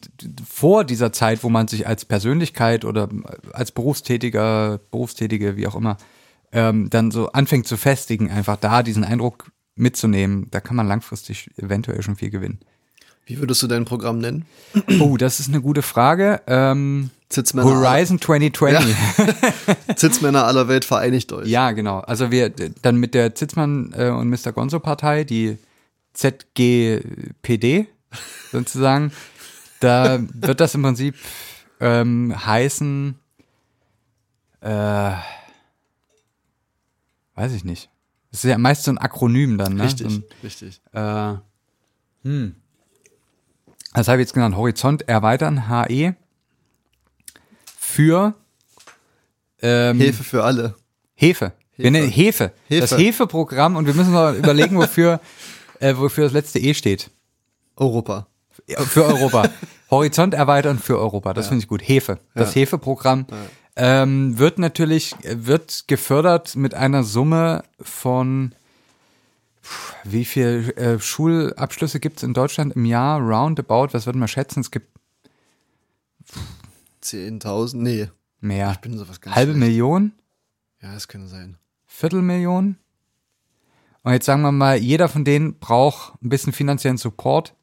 vor 0.48 0.84
dieser 0.84 1.12
Zeit, 1.12 1.42
wo 1.42 1.50
man 1.50 1.68
sich 1.68 1.86
als 1.86 2.06
Persönlichkeit 2.06 2.86
oder 2.86 3.10
als 3.52 3.70
Berufstätiger, 3.72 4.80
Berufstätige, 4.90 5.56
wie 5.56 5.66
auch 5.66 5.74
immer, 5.74 5.98
ähm, 6.52 6.88
dann 6.88 7.10
so 7.10 7.30
anfängt 7.32 7.66
zu 7.66 7.76
festigen, 7.76 8.30
einfach 8.30 8.56
da 8.56 8.82
diesen 8.82 9.04
Eindruck 9.04 9.50
mitzunehmen, 9.74 10.46
da 10.50 10.60
kann 10.60 10.76
man 10.76 10.86
langfristig 10.86 11.50
eventuell 11.58 12.00
schon 12.00 12.16
viel 12.16 12.30
gewinnen. 12.30 12.60
Wie 13.26 13.38
würdest 13.38 13.62
du 13.62 13.66
dein 13.66 13.84
Programm 13.84 14.18
nennen? 14.18 14.44
Oh, 15.00 15.16
das 15.16 15.40
ist 15.40 15.48
eine 15.48 15.60
gute 15.62 15.82
Frage. 15.82 16.42
Ähm, 16.46 17.10
Zitzmänner, 17.30 17.68
Horizon 17.70 18.20
2020. 18.20 18.94
Zitzmänner 19.96 20.44
aller 20.46 20.68
Welt 20.68 20.84
vereinigt 20.84 21.32
euch. 21.32 21.48
Ja, 21.48 21.72
genau. 21.72 22.00
Also 22.00 22.30
wir 22.30 22.50
dann 22.50 22.96
mit 22.96 23.14
der 23.14 23.34
Zitzmann 23.34 23.94
äh, 23.96 24.10
und 24.10 24.28
Mr. 24.28 24.52
Gonzo 24.52 24.78
Partei, 24.78 25.24
die 25.24 25.56
ZGPD 26.12 27.86
sozusagen, 28.52 29.10
da 29.80 30.20
wird 30.34 30.60
das 30.60 30.74
im 30.74 30.82
Prinzip 30.82 31.16
ähm, 31.80 32.34
heißen, 32.46 33.18
äh, 34.60 35.12
weiß 37.34 37.52
ich 37.54 37.64
nicht. 37.64 37.88
Das 38.30 38.44
ist 38.44 38.50
ja 38.50 38.58
meist 38.58 38.84
so 38.84 38.90
ein 38.90 38.98
Akronym 38.98 39.58
dann, 39.58 39.74
ne? 39.76 39.84
Richtig, 39.84 40.10
So 40.10 40.18
ein, 40.18 40.24
richtig. 40.42 40.80
äh, 40.92 41.34
hm. 42.22 42.54
Das 43.94 44.08
habe 44.08 44.20
ich 44.20 44.26
jetzt 44.26 44.34
genannt, 44.34 44.56
Horizont 44.56 45.08
erweitern, 45.08 45.68
HE, 45.68 46.14
für 47.76 48.34
ähm, 49.62 49.98
Hilfe 49.98 50.24
für 50.24 50.44
alle. 50.44 50.74
Hefe. 51.14 51.52
Wir 51.76 51.90
nennen 51.90 52.08
Hefe. 52.08 52.52
Hefe. 52.68 52.80
Das 52.80 52.98
Hefeprogramm 52.98 53.76
und 53.76 53.86
wir 53.86 53.94
müssen 53.94 54.12
noch 54.12 54.34
überlegen, 54.34 54.76
wofür, 54.76 55.20
äh, 55.80 55.96
wofür 55.96 56.24
das 56.24 56.32
letzte 56.32 56.58
E 56.58 56.74
steht. 56.74 57.10
Europa. 57.76 58.26
Ja, 58.68 58.80
Für 58.80 59.04
Europa. 59.04 59.48
Horizont 59.90 60.34
erweitern 60.34 60.78
für 60.78 60.98
Europa. 60.98 61.34
Das 61.34 61.48
finde 61.48 61.62
ich 61.62 61.68
gut. 61.68 61.86
Hefe. 61.86 62.18
Das 62.34 62.54
Hefeprogramm 62.54 63.26
ähm, 63.76 64.38
wird 64.38 64.58
natürlich, 64.58 65.14
wird 65.22 65.84
gefördert 65.86 66.56
mit 66.56 66.74
einer 66.74 67.04
Summe 67.04 67.62
von 67.80 68.54
wie 70.04 70.24
viel 70.24 70.72
äh, 70.76 70.98
Schulabschlüsse 70.98 72.00
gibt 72.00 72.18
es 72.18 72.22
in 72.22 72.34
Deutschland 72.34 72.76
im 72.76 72.84
Jahr? 72.84 73.20
Roundabout, 73.20 73.88
was 73.92 74.06
würden 74.06 74.20
wir 74.20 74.28
schätzen? 74.28 74.60
Es 74.60 74.70
gibt 74.70 74.88
10.000? 77.02 77.76
Nee. 77.76 78.08
mehr. 78.40 78.72
Ich 78.72 78.78
bin 78.78 78.96
sowas 78.96 79.20
ganz 79.20 79.36
Halbe 79.36 79.52
schlecht. 79.52 79.66
Million? 79.66 80.12
Ja, 80.82 80.92
das 80.94 81.08
könnte 81.08 81.28
sein. 81.28 81.56
Viertelmillion. 81.86 82.76
Und 84.02 84.12
jetzt 84.12 84.26
sagen 84.26 84.42
wir 84.42 84.52
mal, 84.52 84.76
jeder 84.76 85.08
von 85.08 85.24
denen 85.24 85.58
braucht 85.58 86.14
ein 86.22 86.28
bisschen 86.28 86.52
finanziellen 86.52 86.98
Support. 86.98 87.54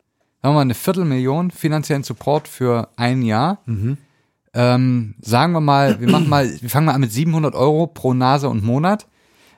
Sagen 0.41 0.53
wir 0.53 0.53
mal 0.53 0.61
eine 0.61 0.73
Viertelmillion 0.73 1.51
finanziellen 1.51 2.03
Support 2.03 2.47
für 2.47 2.89
ein 2.95 3.21
Jahr. 3.21 3.63
Ähm, 4.53 5.15
sagen 5.21 5.53
wir 5.53 5.61
mal, 5.61 5.99
wir 5.99 6.09
machen 6.09 6.27
mal, 6.27 6.49
wir 6.61 6.69
fangen 6.69 6.87
mal 6.87 6.93
an 6.93 7.01
mit 7.01 7.11
700 7.11 7.53
Euro 7.53 7.87
pro 7.87 8.13
Nase 8.13 8.49
und 8.49 8.63
Monat. 8.63 9.07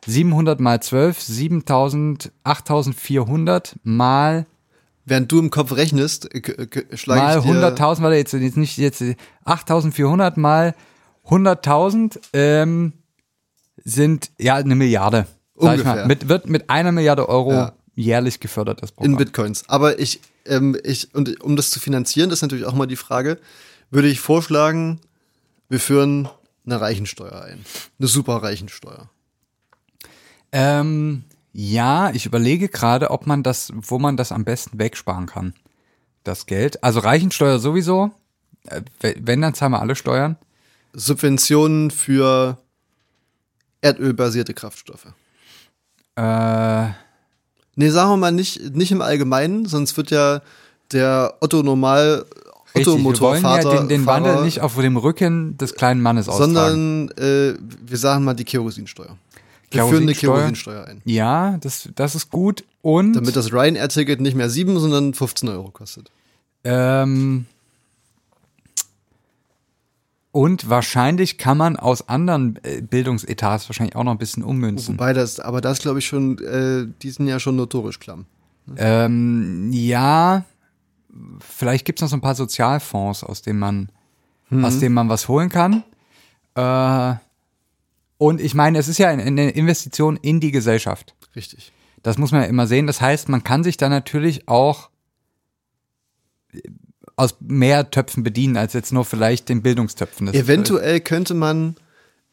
700 0.05 0.59
mal 0.59 0.81
12, 0.81 1.21
7000, 1.21 2.31
8400 2.43 3.75
mal 3.83 4.45
Während 5.05 5.31
du 5.31 5.39
im 5.39 5.49
Kopf 5.49 5.73
rechnest, 5.73 6.33
äh, 6.33 6.97
schlage 6.97 7.21
mal 7.21 7.37
ich 7.39 7.43
dir 7.43 7.75
100.000, 7.75 8.01
warte 8.01 8.15
jetzt, 8.15 8.33
jetzt 8.33 8.57
nicht 8.57 8.77
jetzt 8.77 9.01
äh, 9.01 9.15
8.400 9.45 10.39
mal 10.39 10.75
100.000 11.27 12.19
ähm, 12.31 12.93
sind 13.83 14.31
ja 14.39 14.55
eine 14.55 14.75
Milliarde. 14.75 15.27
Ungefähr. 15.55 15.95
mal. 15.95 16.07
Mit, 16.07 16.29
wird 16.29 16.49
mit 16.49 16.69
einer 16.69 16.91
Milliarde 16.91 17.27
Euro 17.27 17.51
Ja. 17.51 17.73
jährlich 17.95 18.39
gefördert, 18.39 18.81
das 18.81 18.91
in 18.91 18.95
Programm. 18.95 19.17
Bitcoins. 19.17 19.67
Aber 19.67 19.99
ich, 19.99 20.21
ähm, 20.45 20.77
ich, 20.83 21.13
und 21.13 21.41
um 21.41 21.57
das 21.57 21.71
zu 21.71 21.79
finanzieren, 21.79 22.29
das 22.29 22.39
ist 22.39 22.43
natürlich 22.43 22.65
auch 22.65 22.73
mal 22.73 22.87
die 22.87 22.95
Frage, 22.95 23.39
würde 23.91 24.07
ich 24.07 24.21
vorschlagen, 24.21 25.01
wir 25.67 25.79
führen 25.79 26.29
eine 26.65 26.79
Reichensteuer 26.79 27.41
ein. 27.41 27.65
Eine 27.99 28.07
super 28.07 28.37
Reichensteuer. 28.37 29.09
Ähm, 30.53 31.25
ja, 31.51 32.11
ich 32.11 32.25
überlege 32.25 32.69
gerade, 32.69 33.11
ob 33.11 33.27
man 33.27 33.43
das, 33.43 33.71
wo 33.75 33.99
man 33.99 34.15
das 34.15 34.31
am 34.31 34.45
besten 34.45 34.79
wegsparen 34.79 35.25
kann. 35.25 35.53
Das 36.23 36.45
Geld. 36.45 36.81
Also 36.83 37.01
Reichensteuer 37.01 37.59
sowieso. 37.59 38.11
Äh, 38.67 38.83
Wenn, 39.01 39.41
dann 39.41 39.53
zahlen 39.53 39.73
wir 39.73 39.81
alle 39.81 39.95
Steuern. 39.95 40.37
Subventionen 40.93 41.91
für 41.91 42.57
erdölbasierte 43.81 44.53
Kraftstoffe. 44.53 45.07
Äh, 46.15 46.93
Nee, 47.75 47.89
sagen 47.89 48.11
wir 48.11 48.17
mal 48.17 48.31
nicht, 48.31 48.75
nicht 48.75 48.91
im 48.91 49.01
Allgemeinen, 49.01 49.65
sonst 49.65 49.97
wird 49.97 50.11
ja 50.11 50.41
der 50.91 51.35
Otto 51.39 51.63
Normal 51.63 52.25
wollen 52.73 52.87
Ottomotorvater 52.87 53.73
ja 53.73 53.79
den, 53.79 53.89
den 53.89 54.05
Wandel 54.05 54.43
nicht 54.43 54.61
auf 54.61 54.75
dem 54.75 54.97
Rücken 54.97 55.57
des 55.57 55.75
kleinen 55.75 56.01
Mannes 56.01 56.29
austragen. 56.29 56.53
sondern 56.53 57.09
äh, 57.17 57.55
wir 57.85 57.97
sagen 57.97 58.23
mal 58.23 58.33
die 58.33 58.43
Kerosinsteuer. 58.43 59.17
Wir 59.73 59.87
führen 59.87 60.03
eine 60.03 60.13
Kerosinsteuer? 60.13 60.75
Kerosinsteuer 60.75 60.85
ein. 60.85 61.01
Ja, 61.05 61.57
das, 61.59 61.89
das 61.95 62.15
ist 62.15 62.29
gut. 62.29 62.63
Und 62.81 63.13
Damit 63.13 63.35
das 63.35 63.51
Ryanair-Ticket 63.51 64.21
nicht 64.21 64.35
mehr 64.35 64.49
7, 64.49 64.79
sondern 64.79 65.13
15 65.13 65.49
Euro 65.49 65.71
kostet. 65.71 66.11
Ähm, 66.63 67.45
und 70.31 70.69
wahrscheinlich 70.69 71.37
kann 71.37 71.57
man 71.57 71.75
aus 71.75 72.09
anderen 72.09 72.59
äh, 72.63 72.81
Bildungsetats 72.81 73.69
wahrscheinlich 73.69 73.95
auch 73.95 74.03
noch 74.03 74.11
ein 74.11 74.17
bisschen 74.17 74.43
ummünzen. 74.43 74.95
Wobei 74.95 75.13
das, 75.13 75.39
aber 75.39 75.61
das 75.61 75.79
glaube 75.79 75.99
ich 75.99 76.07
schon, 76.07 76.39
äh, 76.39 76.87
die 77.01 77.11
sind 77.11 77.27
ja 77.27 77.39
schon 77.39 77.55
notorisch 77.55 77.99
klamm. 77.99 78.25
Ähm, 78.77 79.69
ja, 79.71 80.43
vielleicht 81.39 81.85
gibt's 81.85 82.01
noch 82.01 82.09
so 82.09 82.15
ein 82.15 82.21
paar 82.21 82.35
Sozialfonds, 82.35 83.23
aus 83.23 83.41
denen 83.41 83.59
man, 83.59 83.89
aus 84.49 84.79
denen 84.79 84.95
man 84.95 85.09
was 85.09 85.27
holen 85.27 85.49
kann. 85.49 85.83
Äh, 86.55 87.15
und 88.25 88.39
ich 88.41 88.53
meine, 88.53 88.77
es 88.79 88.87
ist 88.87 88.97
ja 88.99 89.09
eine- 89.09 89.51
Investition 89.51 90.17
in 90.21 90.39
die 90.39 90.51
Gesellschaft. 90.51 91.13
Richtig. 91.35 91.71
Das 92.03 92.17
muss 92.17 92.31
man 92.31 92.41
ja 92.41 92.47
immer 92.47 92.67
sehen. 92.67 92.87
Das 92.87 93.01
heißt, 93.01 93.29
man 93.29 93.43
kann 93.43 93.63
sich 93.63 93.77
da 93.77 93.89
natürlich 93.89 94.47
auch 94.47 94.89
aus 97.15 97.35
mehr 97.41 97.89
Töpfen 97.91 98.23
bedienen, 98.23 98.57
als 98.57 98.73
jetzt 98.73 98.91
nur 98.91 99.05
vielleicht 99.05 99.49
den 99.49 99.61
Bildungstöpfen. 99.61 100.27
Das- 100.27 100.35
Eventuell 100.35 100.99
könnte 101.01 101.33
man, 101.33 101.75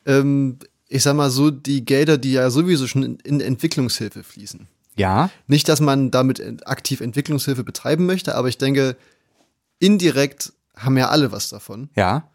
ähm, 0.07 0.59
ich 0.88 1.03
sag 1.03 1.14
mal 1.16 1.30
so, 1.30 1.51
die 1.51 1.84
Gelder, 1.84 2.18
die 2.18 2.32
ja 2.32 2.51
sowieso 2.51 2.86
schon 2.86 3.03
in, 3.03 3.16
in 3.20 3.41
Entwicklungshilfe 3.41 4.22
fließen. 4.22 4.66
Ja, 4.97 5.30
Nicht, 5.47 5.68
dass 5.68 5.80
man 5.80 6.11
damit 6.11 6.43
aktiv 6.66 7.01
Entwicklungshilfe 7.01 7.64
betreiben 7.64 8.07
möchte, 8.07 8.34
aber 8.34 8.49
ich 8.49 8.59
denke, 8.59 8.97
indirekt 9.78 10.53
haben 10.76 10.97
ja 10.99 11.09
alle 11.09 11.32
was 11.32 11.49
davon. 11.49 11.91
ja. 11.97 12.28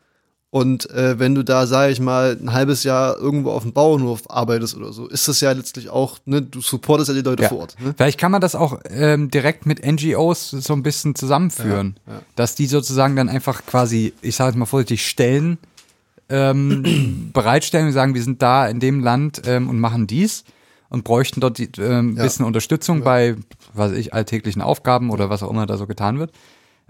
Und 0.56 0.90
äh, 0.92 1.20
wenn 1.20 1.36
du 1.36 1.44
da, 1.44 1.68
sage 1.68 1.92
ich 1.92 2.00
mal, 2.00 2.38
ein 2.42 2.54
halbes 2.54 2.86
Jahr 2.86 3.18
irgendwo 3.18 3.52
auf 3.52 3.64
dem 3.64 3.74
Bauernhof 3.74 4.22
arbeitest 4.30 4.78
oder 4.78 4.94
so, 4.94 5.06
ist 5.06 5.28
das 5.28 5.42
ja 5.42 5.52
letztlich 5.52 5.90
auch, 5.90 6.18
ne, 6.24 6.42
du 6.42 6.62
supportest 6.62 7.10
ja 7.10 7.14
die 7.14 7.24
Leute 7.24 7.44
ja. 7.44 7.50
vor 7.50 7.58
Ort. 7.58 7.76
Ne? 7.84 7.94
Vielleicht 7.98 8.18
kann 8.18 8.32
man 8.32 8.40
das 8.40 8.56
auch 8.56 8.80
ähm, 8.90 9.30
direkt 9.30 9.66
mit 9.66 9.86
NGOs 9.86 10.52
so 10.52 10.72
ein 10.72 10.82
bisschen 10.82 11.14
zusammenführen, 11.14 12.00
Ja, 12.08 12.14
ja. 12.14 12.22
dass 12.38 12.56
die 12.56 12.68
sozusagen 12.68 13.18
dann 13.18 13.28
einfach 13.28 13.66
quasi, 13.66 14.14
ich 14.22 14.38
sage 14.38 14.52
jetzt 14.52 14.58
mal 14.58 14.66
vorsichtig, 14.66 15.06
Stellen 15.06 15.58
ähm, 16.30 17.32
bereitstellen 17.34 17.88
und 17.88 17.92
sagen, 17.92 18.14
wir 18.14 18.24
sind 18.24 18.42
da 18.42 18.66
in 18.70 18.80
dem 18.80 19.02
Land 19.04 19.42
ähm, 19.46 19.68
und 19.70 19.78
machen 19.82 20.08
dies 20.08 20.46
und 20.88 21.04
bräuchten 21.04 21.42
dort 21.42 21.58
die, 21.58 21.70
ähm, 21.82 22.12
ein 22.14 22.16
Ja. 22.16 22.24
bisschen 22.24 22.46
Unterstützung 22.46 23.02
bei, 23.02 23.36
was 23.74 23.92
weiß 23.92 23.98
ich, 23.98 24.14
alltäglichen 24.14 24.62
Aufgaben 24.62 25.10
oder 25.10 25.30
was 25.30 25.44
auch 25.44 25.50
immer 25.52 25.66
da 25.66 25.76
so 25.76 25.86
getan 25.86 26.18
wird, 26.18 26.32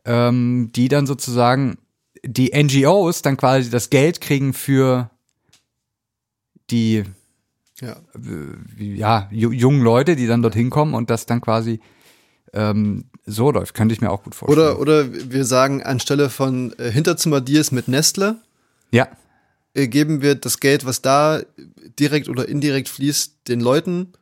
ähm, 0.06 0.70
die 0.76 0.88
dann 0.88 1.08
sozusagen 1.08 1.80
die 2.26 2.52
NGOs 2.54 3.22
dann 3.22 3.38
quasi 3.38 3.70
das 3.70 3.90
Geld 3.90 4.20
kriegen 4.22 4.54
für 4.54 5.10
die 6.72 7.04
Ja. 7.82 7.98
wie- 8.14 8.96
ja, 8.96 9.28
ju 9.32 9.52
jungen 9.52 9.82
Leute, 9.82 10.16
die 10.16 10.28
dann 10.28 10.42
dorthin 10.42 10.70
kommen 10.70 10.94
und 10.94 11.10
das 11.10 11.26
dann 11.26 11.42
quasi 11.42 11.80
ähm, 12.54 13.06
so 13.26 13.52
läuft. 13.52 13.74
Könnte 13.74 13.94
ich 13.94 14.00
mir 14.00 14.10
auch 14.10 14.24
gut 14.24 14.34
vorstellen. 14.34 14.78
Oder, 14.78 14.80
oder 14.80 15.30
wir 15.30 15.44
sagen, 15.44 15.84
anstelle 15.84 16.30
von 16.30 16.72
äh, 16.80 16.90
Hinterzimmer-Deals 16.90 17.72
mit 17.74 17.90
Nestle, 17.90 18.38
ja, 18.92 19.10
äh, 19.74 19.90
geben 19.90 20.22
wir 20.22 20.36
das 20.36 20.62
Geld, 20.62 20.86
was 20.86 21.02
da 21.02 21.42
direkt 22.00 22.30
oder 22.30 22.48
indirekt 22.48 22.88
fließt, 22.88 23.50
den 23.50 23.60
Leuten, 23.60 24.14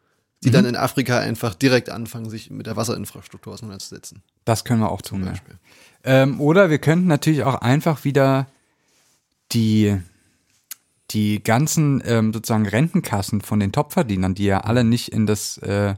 die 0.43 0.47
Mhm. 0.49 0.54
dann 0.54 0.66
in 0.66 0.76
Afrika 0.76 1.20
einfach 1.20 1.54
direkt 1.54 1.91
anfangen, 1.91 2.28
sich 2.32 2.49
mit 2.49 2.66
der 2.66 2.76
Wasserinfrastruktur 2.76 3.54
auseinanderzusetzen. 3.54 4.24
das 4.45 4.64
können 4.66 4.80
wir 4.82 4.91
auch 4.91 5.01
tun. 5.04 5.24
Ja. 5.24 5.30
Beispiel. 5.30 5.56
Ähm, 6.04 6.39
oder 6.41 6.70
wir 6.70 6.80
könnten 6.80 7.08
natürlich 7.08 7.43
auch 7.43 7.56
einfach 7.56 8.04
wieder 8.04 8.47
die, 9.51 9.97
die 11.12 11.41
ganzen 11.43 12.01
ähm, 12.06 12.34
sozusagen 12.34 12.68
Rentenkassen 12.68 13.41
von 13.41 13.60
den 13.60 13.72
Topverdienern, 13.72 14.36
die 14.36 14.45
ja 14.45 14.60
alle 14.62 14.84
nicht 14.84 15.10
in 15.10 15.26
das 15.26 15.58
äh, 15.60 15.95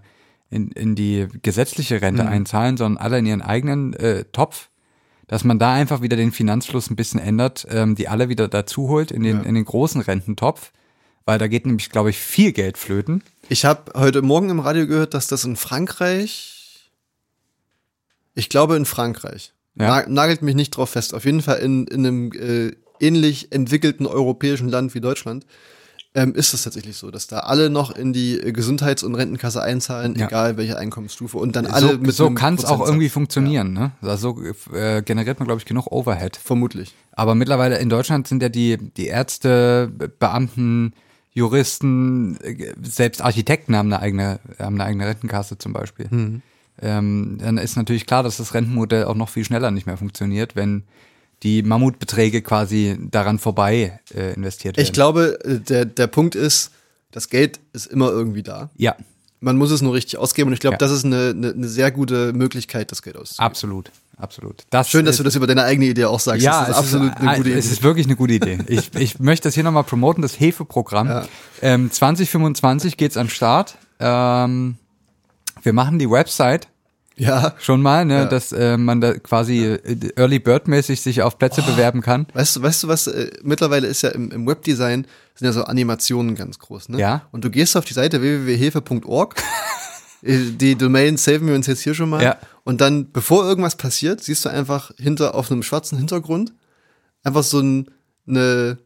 in, 0.52 0.70
in 0.72 0.96
die 0.96 1.28
gesetzliche 1.42 2.02
Rente 2.02 2.24
Mhm. 2.24 2.30
einzahlen, 2.30 2.78
sondern 2.78 3.02
alle 3.04 3.18
in 3.18 3.26
ihren 3.26 3.42
eigenen 3.42 3.94
äh, 3.94 4.26
Topf, 4.26 4.70
dass 5.28 5.44
man 5.44 5.58
da 5.58 5.74
einfach 5.74 6.02
wieder 6.02 6.18
den 6.18 6.32
Finanzfluss 6.32 6.90
ein 6.92 6.96
bisschen 6.96 7.20
ändert, 7.20 7.66
ähm, 7.72 7.96
die 7.96 8.08
alle 8.08 8.30
wieder 8.30 8.48
dazu 8.48 8.88
holt 8.90 9.10
in 9.12 9.24
den, 9.24 9.38
Ja. 9.38 9.44
in 9.44 9.56
den 9.56 9.66
großen 9.66 10.02
Rententopf, 10.02 10.72
weil 11.26 11.40
da 11.40 11.48
geht 11.48 11.66
nämlich, 11.66 11.90
glaube 11.90 12.12
ich, 12.12 12.20
viel 12.20 12.52
Geld 12.52 12.78
flöten. 12.78 13.24
Ich 13.50 13.66
habe 13.66 13.92
heute 14.00 14.22
Morgen 14.22 14.50
im 14.52 14.60
Radio 14.60 14.86
gehört, 14.86 15.16
dass 15.16 15.26
das 15.28 15.44
in 15.46 15.56
Frankreich, 15.56 16.92
ich 18.36 18.50
glaube 18.50 18.76
in 18.76 18.86
Frankreich, 18.86 19.52
Ja. 19.78 20.04
na, 20.06 20.10
nagelt 20.10 20.42
mich 20.42 20.56
nicht 20.56 20.72
drauf 20.72 20.92
fest, 20.92 21.14
auf 21.14 21.26
jeden 21.26 21.42
Fall 21.42 21.58
in, 21.60 21.86
in 21.88 22.06
einem 22.06 22.32
äh, 22.32 22.72
ähnlich 23.00 23.52
entwickelten 23.52 24.06
europäischen 24.08 24.70
Land 24.70 24.96
wie 24.96 25.02
Deutschland, 25.02 25.46
ähm, 26.14 26.34
ist 26.34 26.54
es 26.54 26.64
tatsächlich 26.64 26.96
so, 26.96 27.12
dass 27.12 27.28
da 27.28 27.40
alle 27.40 27.70
noch 27.70 27.94
in 27.94 28.14
die 28.14 28.40
Gesundheits- 28.54 29.04
und 29.04 29.16
Rentenkasse 29.16 29.62
einzahlen, 29.62 30.16
Ja. 30.16 30.28
egal 30.28 30.56
welche 30.56 30.78
Einkommensstufe 30.78 31.38
und 31.38 31.58
dann 31.58 31.66
alle 31.66 31.94
so 31.94 31.98
mit 31.98 32.14
so 32.16 32.32
kann 32.32 32.56
es 32.56 32.64
auch 32.64 32.86
irgendwie 32.86 33.10
funktionieren. 33.10 33.74
Ne? 33.74 33.92
Also 34.02 34.34
so 34.70 34.74
äh, 34.74 35.02
generiert 35.02 35.40
man, 35.40 35.48
glaube 35.48 35.60
ich, 35.60 35.66
genug 35.66 35.92
Overhead. 35.92 36.38
Vermutlich. 36.38 36.96
Aber 37.12 37.36
mittlerweile 37.36 37.78
in 37.80 37.90
Deutschland 37.90 38.28
sind 38.30 38.42
ja 38.42 38.48
die, 38.48 38.78
die 38.78 39.08
Ärzte, 39.08 39.92
Beamten, 40.20 40.94
Juristen, 41.34 42.38
äh, 42.42 42.74
selbst 42.82 43.22
Architekten 43.22 43.76
haben 43.76 43.92
eine 43.92 44.02
eigene, 44.02 44.40
haben 44.58 44.76
eine 44.76 44.86
eigene 44.86 45.06
Rentenkasse 45.08 45.58
zum 45.58 45.74
Beispiel. 45.74 46.08
Mhm. 46.10 46.42
Ähm, 46.82 47.38
dann 47.42 47.58
ist 47.58 47.76
natürlich 47.78 48.06
klar, 48.06 48.24
dass 48.24 48.38
das 48.38 48.54
Rentenmodell 48.54 49.06
auch 49.06 49.16
noch 49.16 49.30
viel 49.30 49.46
schneller 49.46 49.72
nicht 49.72 49.86
mehr 49.88 49.98
funktioniert, 49.98 50.56
wenn 50.56 50.84
die 51.44 51.64
Mammutbeträge 51.64 52.42
quasi 52.42 52.98
daran 53.12 53.40
vorbei 53.40 54.00
äh, 54.14 54.34
investiert 54.34 54.78
werden. 54.78 54.86
Ich 54.86 54.94
glaube, 54.94 55.38
äh, 55.46 55.60
der, 55.60 55.86
der 55.86 56.08
Punkt 56.08 56.36
ist, 56.36 56.72
das 57.12 57.30
Geld 57.30 57.60
ist 57.74 57.86
immer 57.88 58.10
irgendwie 58.10 58.44
da. 58.44 58.70
Ja, 58.76 58.96
Man 59.42 59.58
muss 59.58 59.72
es 59.72 59.82
nur 59.82 59.94
richtig 59.94 60.18
ausgeben 60.18 60.48
und 60.50 60.54
ich 60.54 60.60
glaube, 60.60 60.74
Ja. 60.76 60.78
das 60.80 60.92
ist 60.92 61.06
eine, 61.06 61.30
eine, 61.36 61.52
eine 61.52 61.68
sehr 61.68 61.92
gute 61.92 62.34
Möglichkeit, 62.34 62.92
das 62.92 63.02
Geld 63.02 63.16
auszugeben. 63.18 63.46
absolut. 63.46 63.92
absolut. 64.18 64.64
Das 64.70 64.90
Schön, 64.90 65.06
dass 65.06 65.18
du 65.18 65.24
das 65.24 65.36
über 65.36 65.46
deine 65.48 65.64
eigene 65.64 65.86
Idee 65.88 66.06
auch 66.06 66.20
sagst. 66.20 66.42
ja, 66.44 66.62
das 66.66 66.70
ist 66.70 66.76
es 66.88 66.94
absolut 66.94 67.12
ist, 67.14 67.18
eine 67.22 67.38
gute 67.38 67.50
Es 67.54 67.66
Idee. 67.66 67.74
ist 67.74 67.84
wirklich 67.84 68.06
eine 68.08 68.16
gute 68.16 68.34
Idee. 68.34 68.58
Ich, 68.68 68.94
ich 68.96 69.20
möchte 69.20 69.48
das 69.48 69.54
hier 69.56 69.64
nochmal 69.64 69.84
promoten, 69.84 70.22
das 70.22 70.40
Hefeprogramm. 70.40 71.08
Ja. 71.08 71.28
Ähm, 71.62 71.92
2025 71.92 72.98
geht's 72.98 73.18
an 73.18 73.28
den 73.28 73.32
Start. 73.32 73.78
Ähm, 74.00 74.76
wir 75.66 75.74
machen 75.74 76.00
die 76.00 76.10
Website 76.10 76.68
Ja. 77.18 77.56
schon 77.60 77.82
mal, 77.82 78.06
ne, 78.06 78.14
Ja. 78.20 78.26
dass 78.26 78.52
äh, 78.52 78.78
man 78.78 79.02
da 79.02 79.14
quasi 79.18 79.64
äh, 79.66 80.12
Early 80.18 80.40
Bird 80.40 80.68
mäßig 80.68 81.02
sich 81.02 81.22
auf 81.22 81.38
Plätze 81.38 81.62
bewerben 81.62 82.02
kann. 82.02 82.28
Weißt 82.34 82.56
du, 82.58 82.62
weißt 82.62 82.84
du 82.84 82.88
was, 82.88 83.08
äh, 83.08 83.32
mittlerweile 83.44 83.88
ist 83.88 84.02
ja 84.02 84.10
im, 84.10 84.32
im 84.32 84.46
Webdesign 84.48 85.08
sind 85.34 85.46
ja 85.46 85.52
so 85.52 85.64
Animationen 85.64 86.36
ganz 86.36 86.60
groß, 86.60 86.90
ne? 86.90 87.00
Ja. 87.00 87.24
Und 87.32 87.44
du 87.44 87.50
gehst 87.50 87.76
auf 87.78 87.84
die 87.86 87.94
Seite 87.94 88.22
www.hefe.org, 88.22 89.36
äh, 90.24 90.38
die 90.52 90.76
Domain 90.76 91.18
saven 91.18 91.48
wir 91.48 91.56
uns 91.56 91.68
jetzt 91.68 91.82
hier 91.82 91.94
schon 91.94 92.10
mal. 92.10 92.24
Ja. 92.24 92.38
Und 92.64 92.82
dann, 92.82 93.12
bevor 93.12 93.46
irgendwas 93.46 93.76
passiert, 93.76 94.24
siehst 94.24 94.46
du 94.46 94.50
einfach 94.50 94.92
hinter, 94.98 95.36
auf 95.36 95.52
einem 95.52 95.64
schwarzen 95.64 95.98
Hintergrund, 95.98 96.54
einfach 97.24 97.44
so 97.44 97.60
ein, 97.60 97.92
eine, 98.28 98.78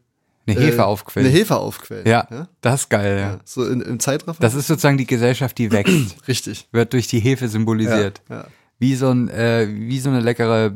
Eine 0.50 0.60
äh, 0.60 0.70
Hefe 0.70 0.84
aufquellen. 0.86 1.28
Eine 1.28 1.38
Hefe 1.38 1.56
aufquellen. 1.56 2.06
ja, 2.06 2.26
ja? 2.30 2.48
das 2.60 2.82
ist 2.82 2.90
geil, 2.90 3.18
ja. 3.18 3.30
Ja, 3.32 3.40
So 3.44 3.66
in, 3.66 3.80
im 3.80 4.00
Zeitraffer. 4.00 4.40
Das 4.40 4.54
ist 4.54 4.66
sozusagen 4.66 4.98
die 4.98 5.06
Gesellschaft, 5.06 5.56
die 5.58 5.70
wächst, 5.72 6.16
richtig. 6.28 6.68
wird 6.72 6.92
durch 6.92 7.06
die 7.08 7.20
Hefe 7.20 7.48
symbolisiert. 7.48 8.22
Ja. 8.28 8.46
Wie 8.78 8.94
so 8.96 9.10
ein, 9.10 9.28
äh, 9.28 9.66
wie 9.68 9.98
so 10.00 10.08
eine 10.10 10.20
leckere, 10.20 10.66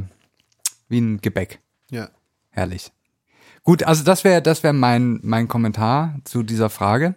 wie 0.88 1.00
ein 1.00 1.20
Gebäck. 1.20 1.60
ja. 1.90 2.08
Herrlich. 2.50 2.92
Gut, 3.64 3.82
also 3.82 4.04
das 4.04 4.22
wäre 4.22 4.40
das 4.42 4.62
wäre 4.62 4.72
mein, 4.74 5.18
mein 5.22 5.48
Kommentar 5.48 6.20
zu 6.24 6.42
dieser 6.44 6.70
Frage. 6.70 7.14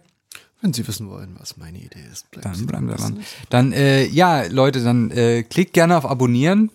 Wenn 0.60 0.72
Sie 0.72 0.88
wissen 0.88 1.08
wollen, 1.08 1.36
was 1.38 1.56
meine 1.56 1.78
Idee 1.78 2.02
ist, 2.10 2.28
bleiben 2.32 2.54
Sie 2.54 2.66
Dann 2.66 2.66
bleiben 2.66 2.88
wir 2.88 2.96
dran. 2.96 3.14
dran. 3.14 3.24
Dann, 3.50 3.72
äh, 3.72 4.04
ja, 4.06 4.42
Leute, 4.46 4.82
dann 4.82 5.12
äh, 5.12 5.44
klickt 5.44 5.74
gerne 5.74 5.96
auf 5.96 6.04
Abonnieren. 6.06 6.70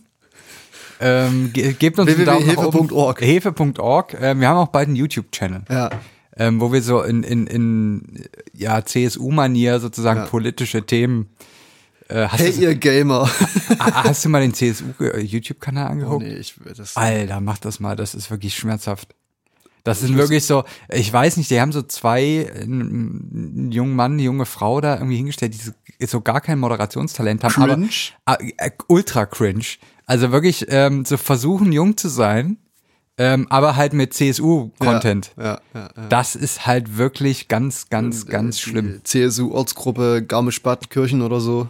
Ähm, 1.03 1.51
ge 1.53 1.73
gebt 1.73 1.99
uns 1.99 2.09
einen 2.13 2.25
Daumen 2.25 2.47
www.hefe.org. 2.47 3.21
Hefe.org. 3.21 4.15
Ähm, 4.19 4.39
wir 4.39 4.47
haben 4.47 4.57
auch 4.57 4.67
bald 4.69 4.87
einen 4.87 4.95
YouTube-Channel, 4.95 5.63
Ja. 5.69 5.89
ähm, 6.37 6.61
wo 6.61 6.71
wir 6.71 6.81
so 6.81 7.01
in, 7.01 7.23
in, 7.23 7.47
in 7.47 8.25
ja, 8.53 8.83
CSU-Manier 8.83 9.79
sozusagen 9.79 10.21
Ja. 10.21 10.25
politische 10.27 10.85
Themen. 10.85 11.29
Äh, 12.07 12.27
hast, 12.27 12.39
Hey, 12.39 12.51
du, 12.53 12.61
ihr 12.61 12.75
Gamer. 12.75 13.29
ah, 13.79 14.03
hast 14.05 14.23
du 14.23 14.29
mal 14.29 14.41
den 14.41 14.53
CSU-YouTube-Kanal 14.53 15.87
oh, 15.87 15.91
angeguckt? 15.91 16.25
nee, 16.25 16.35
ich 16.35 16.63
will 16.63 16.73
das. 16.73 16.95
Alter, 16.95 17.41
mach 17.41 17.57
das 17.57 17.79
mal, 17.79 17.95
das 17.95 18.15
ist 18.15 18.31
wirklich 18.31 18.55
schmerzhaft. 18.55 19.15
Das 19.83 19.99
sind 19.99 20.17
wirklich 20.17 20.45
so, 20.45 20.63
ich 20.89 21.11
weiß 21.11 21.35
nicht, 21.35 21.49
die 21.51 21.59
haben 21.59 21.73
so 21.73 21.81
zwei, 21.81 22.49
einen 22.55 23.69
jungen 23.73 23.95
Mann, 23.97 24.13
eine 24.13 24.21
junge 24.21 24.45
Frau 24.45 24.79
da 24.79 24.95
irgendwie 24.95 25.17
hingestellt, 25.17 25.53
die 25.99 26.05
so, 26.05 26.21
gar 26.21 26.39
kein 26.39 26.59
Moderationstalent 26.59 27.43
haben, 27.43 27.51
Cringe? 27.53 27.89
aber 28.23 28.41
äh, 28.41 28.53
äh, 28.57 28.71
ultra 28.87 29.25
cringe. 29.25 29.65
Also 30.05 30.31
wirklich 30.31 30.65
ähm, 30.69 31.05
so 31.05 31.17
versuchen, 31.17 31.71
jung 31.71 31.95
zu 31.97 32.09
sein, 32.09 32.57
ähm, 33.17 33.47
aber 33.49 33.75
halt 33.75 33.93
mit 33.93 34.13
CSU-Content. 34.13 35.33
Ja, 35.37 35.59
ja, 35.73 35.89
ja. 35.95 36.07
Das 36.09 36.35
ist 36.35 36.65
halt 36.65 36.97
wirklich 36.97 37.47
ganz, 37.47 37.89
ganz, 37.89 38.25
ganz 38.25 38.55
Die 38.57 38.61
schlimm. 38.61 39.01
CSU-Ortsgruppe 39.03 40.23
Garmisch-Partenkirchen 40.23 41.21
oder 41.21 41.39
so. 41.39 41.69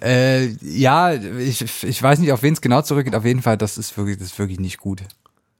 Äh, 0.00 0.44
Äh, 0.44 0.56
ja, 0.62 1.12
ich, 1.14 1.64
ich 1.84 2.02
weiß 2.02 2.18
nicht, 2.18 2.32
auf 2.32 2.42
wen 2.42 2.52
es 2.52 2.60
genau 2.60 2.82
zurückgeht. 2.82 3.14
Auf 3.14 3.24
jeden 3.24 3.42
Fall, 3.42 3.56
das 3.56 3.78
ist 3.78 3.96
wirklich, 3.96 4.18
das 4.18 4.28
ist 4.28 4.38
wirklich 4.38 4.60
nicht 4.60 4.78
gut. 4.78 5.02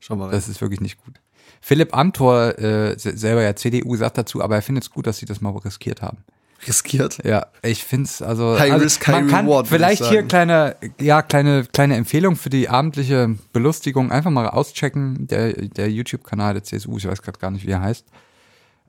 schau 0.00 0.16
mal 0.16 0.24
rein. 0.26 0.32
Das 0.32 0.48
ist 0.48 0.60
wirklich 0.60 0.80
nicht 0.80 1.02
gut. 1.04 1.14
Philipp 1.60 1.96
Amthor, 1.96 2.58
äh, 2.58 2.98
se- 2.98 3.16
selber 3.16 3.42
ja 3.42 3.54
CDU, 3.56 3.96
sagt 3.96 4.18
dazu, 4.18 4.42
aber 4.42 4.56
er 4.56 4.62
findet 4.62 4.84
es 4.84 4.90
gut, 4.90 5.06
dass 5.06 5.18
sie 5.18 5.26
das 5.26 5.40
mal 5.40 5.50
riskiert 5.50 6.02
haben. 6.02 6.18
Riskiert. 6.66 7.18
Ja, 7.24 7.46
ich 7.62 7.84
finde 7.84 8.06
es 8.06 8.22
also. 8.22 8.58
High 8.58 8.72
also 8.72 8.84
risk, 8.84 9.06
high 9.06 9.22
man 9.22 9.28
kann 9.28 9.46
reward, 9.46 9.68
Vielleicht 9.68 10.02
ich 10.02 10.08
hier 10.08 10.22
kleine, 10.22 10.76
ja, 11.00 11.22
kleine, 11.22 11.64
kleine 11.64 11.96
Empfehlung 11.96 12.36
für 12.36 12.50
die 12.50 12.68
abendliche 12.68 13.36
Belustigung. 13.52 14.10
Einfach 14.10 14.30
mal 14.30 14.48
auschecken, 14.48 15.26
der, 15.26 15.52
der 15.52 15.90
YouTube-Kanal 15.90 16.54
der 16.54 16.64
CSU, 16.64 16.96
ich 16.96 17.06
weiß 17.06 17.22
gerade 17.22 17.38
gar 17.38 17.50
nicht, 17.50 17.66
wie 17.66 17.72
er 17.72 17.80
heißt. 17.80 18.06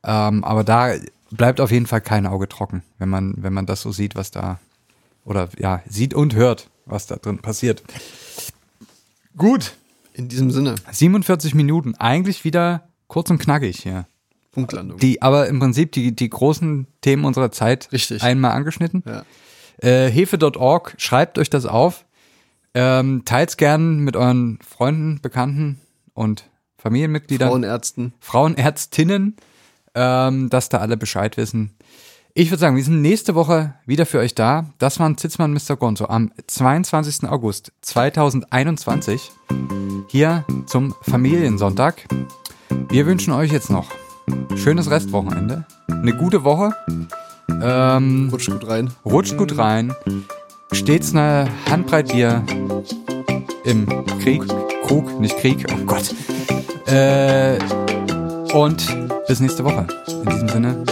Ähm, 0.03 0.43
aber 0.43 0.63
da 0.63 0.93
bleibt 1.31 1.61
auf 1.61 1.71
jeden 1.71 1.87
Fall 1.87 2.01
kein 2.01 2.25
Auge 2.25 2.47
trocken, 2.47 2.83
wenn 2.99 3.09
man, 3.09 3.35
wenn 3.37 3.53
man 3.53 3.65
das 3.65 3.81
so 3.81 3.91
sieht, 3.91 4.15
was 4.15 4.31
da, 4.31 4.59
oder 5.25 5.49
ja, 5.57 5.81
sieht 5.87 6.13
und 6.13 6.35
hört, 6.35 6.69
was 6.85 7.07
da 7.07 7.15
drin 7.15 7.39
passiert. 7.39 7.83
Gut. 9.37 9.73
In 10.15 10.29
diesem 10.29 10.51
Sinne, 10.51 10.75
47 10.91 11.55
Minuten, 11.55 11.95
eigentlich 11.95 12.43
wieder 12.43 12.87
kurz 13.07 13.31
und 13.31 13.39
knackig 13.39 13.81
hier. 13.81 14.05
Punktlandung. 14.53 14.99
Die, 14.99 15.21
aber 15.21 15.47
im 15.47 15.59
Prinzip 15.59 15.91
die, 15.91 16.15
die 16.15 16.29
großen 16.29 16.87
Themen 17.01 17.25
unserer 17.25 17.51
Zeit 17.51 17.89
Richtig. 17.91 18.23
einmal 18.23 18.51
angeschnitten. 18.51 19.03
ja. 19.05 19.23
Äh, 19.79 20.09
Hefe.org, 20.09 20.95
schreibt 20.97 21.37
euch 21.39 21.49
das 21.49 21.65
auf. 21.65 22.05
Ähm, 22.73 23.23
Teilt's 23.25 23.57
gern 23.57 23.99
mit 23.99 24.15
euren 24.15 24.59
Freunden, 24.67 25.19
Bekannten 25.21 25.79
und 26.13 26.45
Familienmitgliedern, 26.77 27.49
Frauenärzten. 27.49 28.13
Frauenärztinnen, 28.19 29.35
ähm, 29.95 30.49
dass 30.49 30.69
da 30.69 30.77
alle 30.77 30.95
Bescheid 30.95 31.37
wissen. 31.37 31.75
Ich 32.35 32.49
würde 32.49 32.59
sagen, 32.59 32.75
wir 32.75 32.83
sind 32.83 33.01
nächste 33.01 33.35
Woche 33.35 33.75
wieder 33.85 34.05
für 34.05 34.19
euch 34.19 34.33
da. 34.33 34.65
Das 34.79 34.99
waren 34.99 35.17
Zitzmann 35.17 35.53
Mr. 35.53 35.75
Gonzo 35.75 36.05
am 36.05 36.31
22. 36.47 37.29
August 37.29 37.71
2021 37.81 39.31
hier 40.07 40.45
zum 40.65 40.95
Familiensonntag. 41.01 42.07
Wir 42.89 43.05
wünschen 43.05 43.33
euch 43.33 43.51
jetzt 43.51 43.69
noch 43.69 43.87
schönes 44.55 44.89
Restwochenende, 44.89 45.65
eine 45.87 46.13
gute 46.15 46.43
Woche. 46.43 46.75
Ähm, 47.61 48.29
Rutscht 48.31 48.51
gut 48.51 48.67
rein. 48.67 48.89
rutscht 49.05 49.37
gut 49.37 49.57
rein, 49.57 49.93
stets 50.71 51.13
eine 51.13 51.47
Handbreit 51.69 52.11
Bier 52.11 52.43
im 53.63 53.87
Krieg, 54.21 54.43
Krug, 54.85 55.19
nicht 55.19 55.37
Krieg, 55.37 55.65
oh 55.71 55.85
Gott. 55.85 56.13
Äh, 56.87 57.57
und 58.53 58.85
bis 59.27 59.39
nächste 59.39 59.63
Woche. 59.63 59.87
In 60.07 60.29
diesem 60.29 60.49
Sinne, 60.49 60.83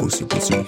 Bussi, 0.00 0.24
Bussi. 0.24 0.64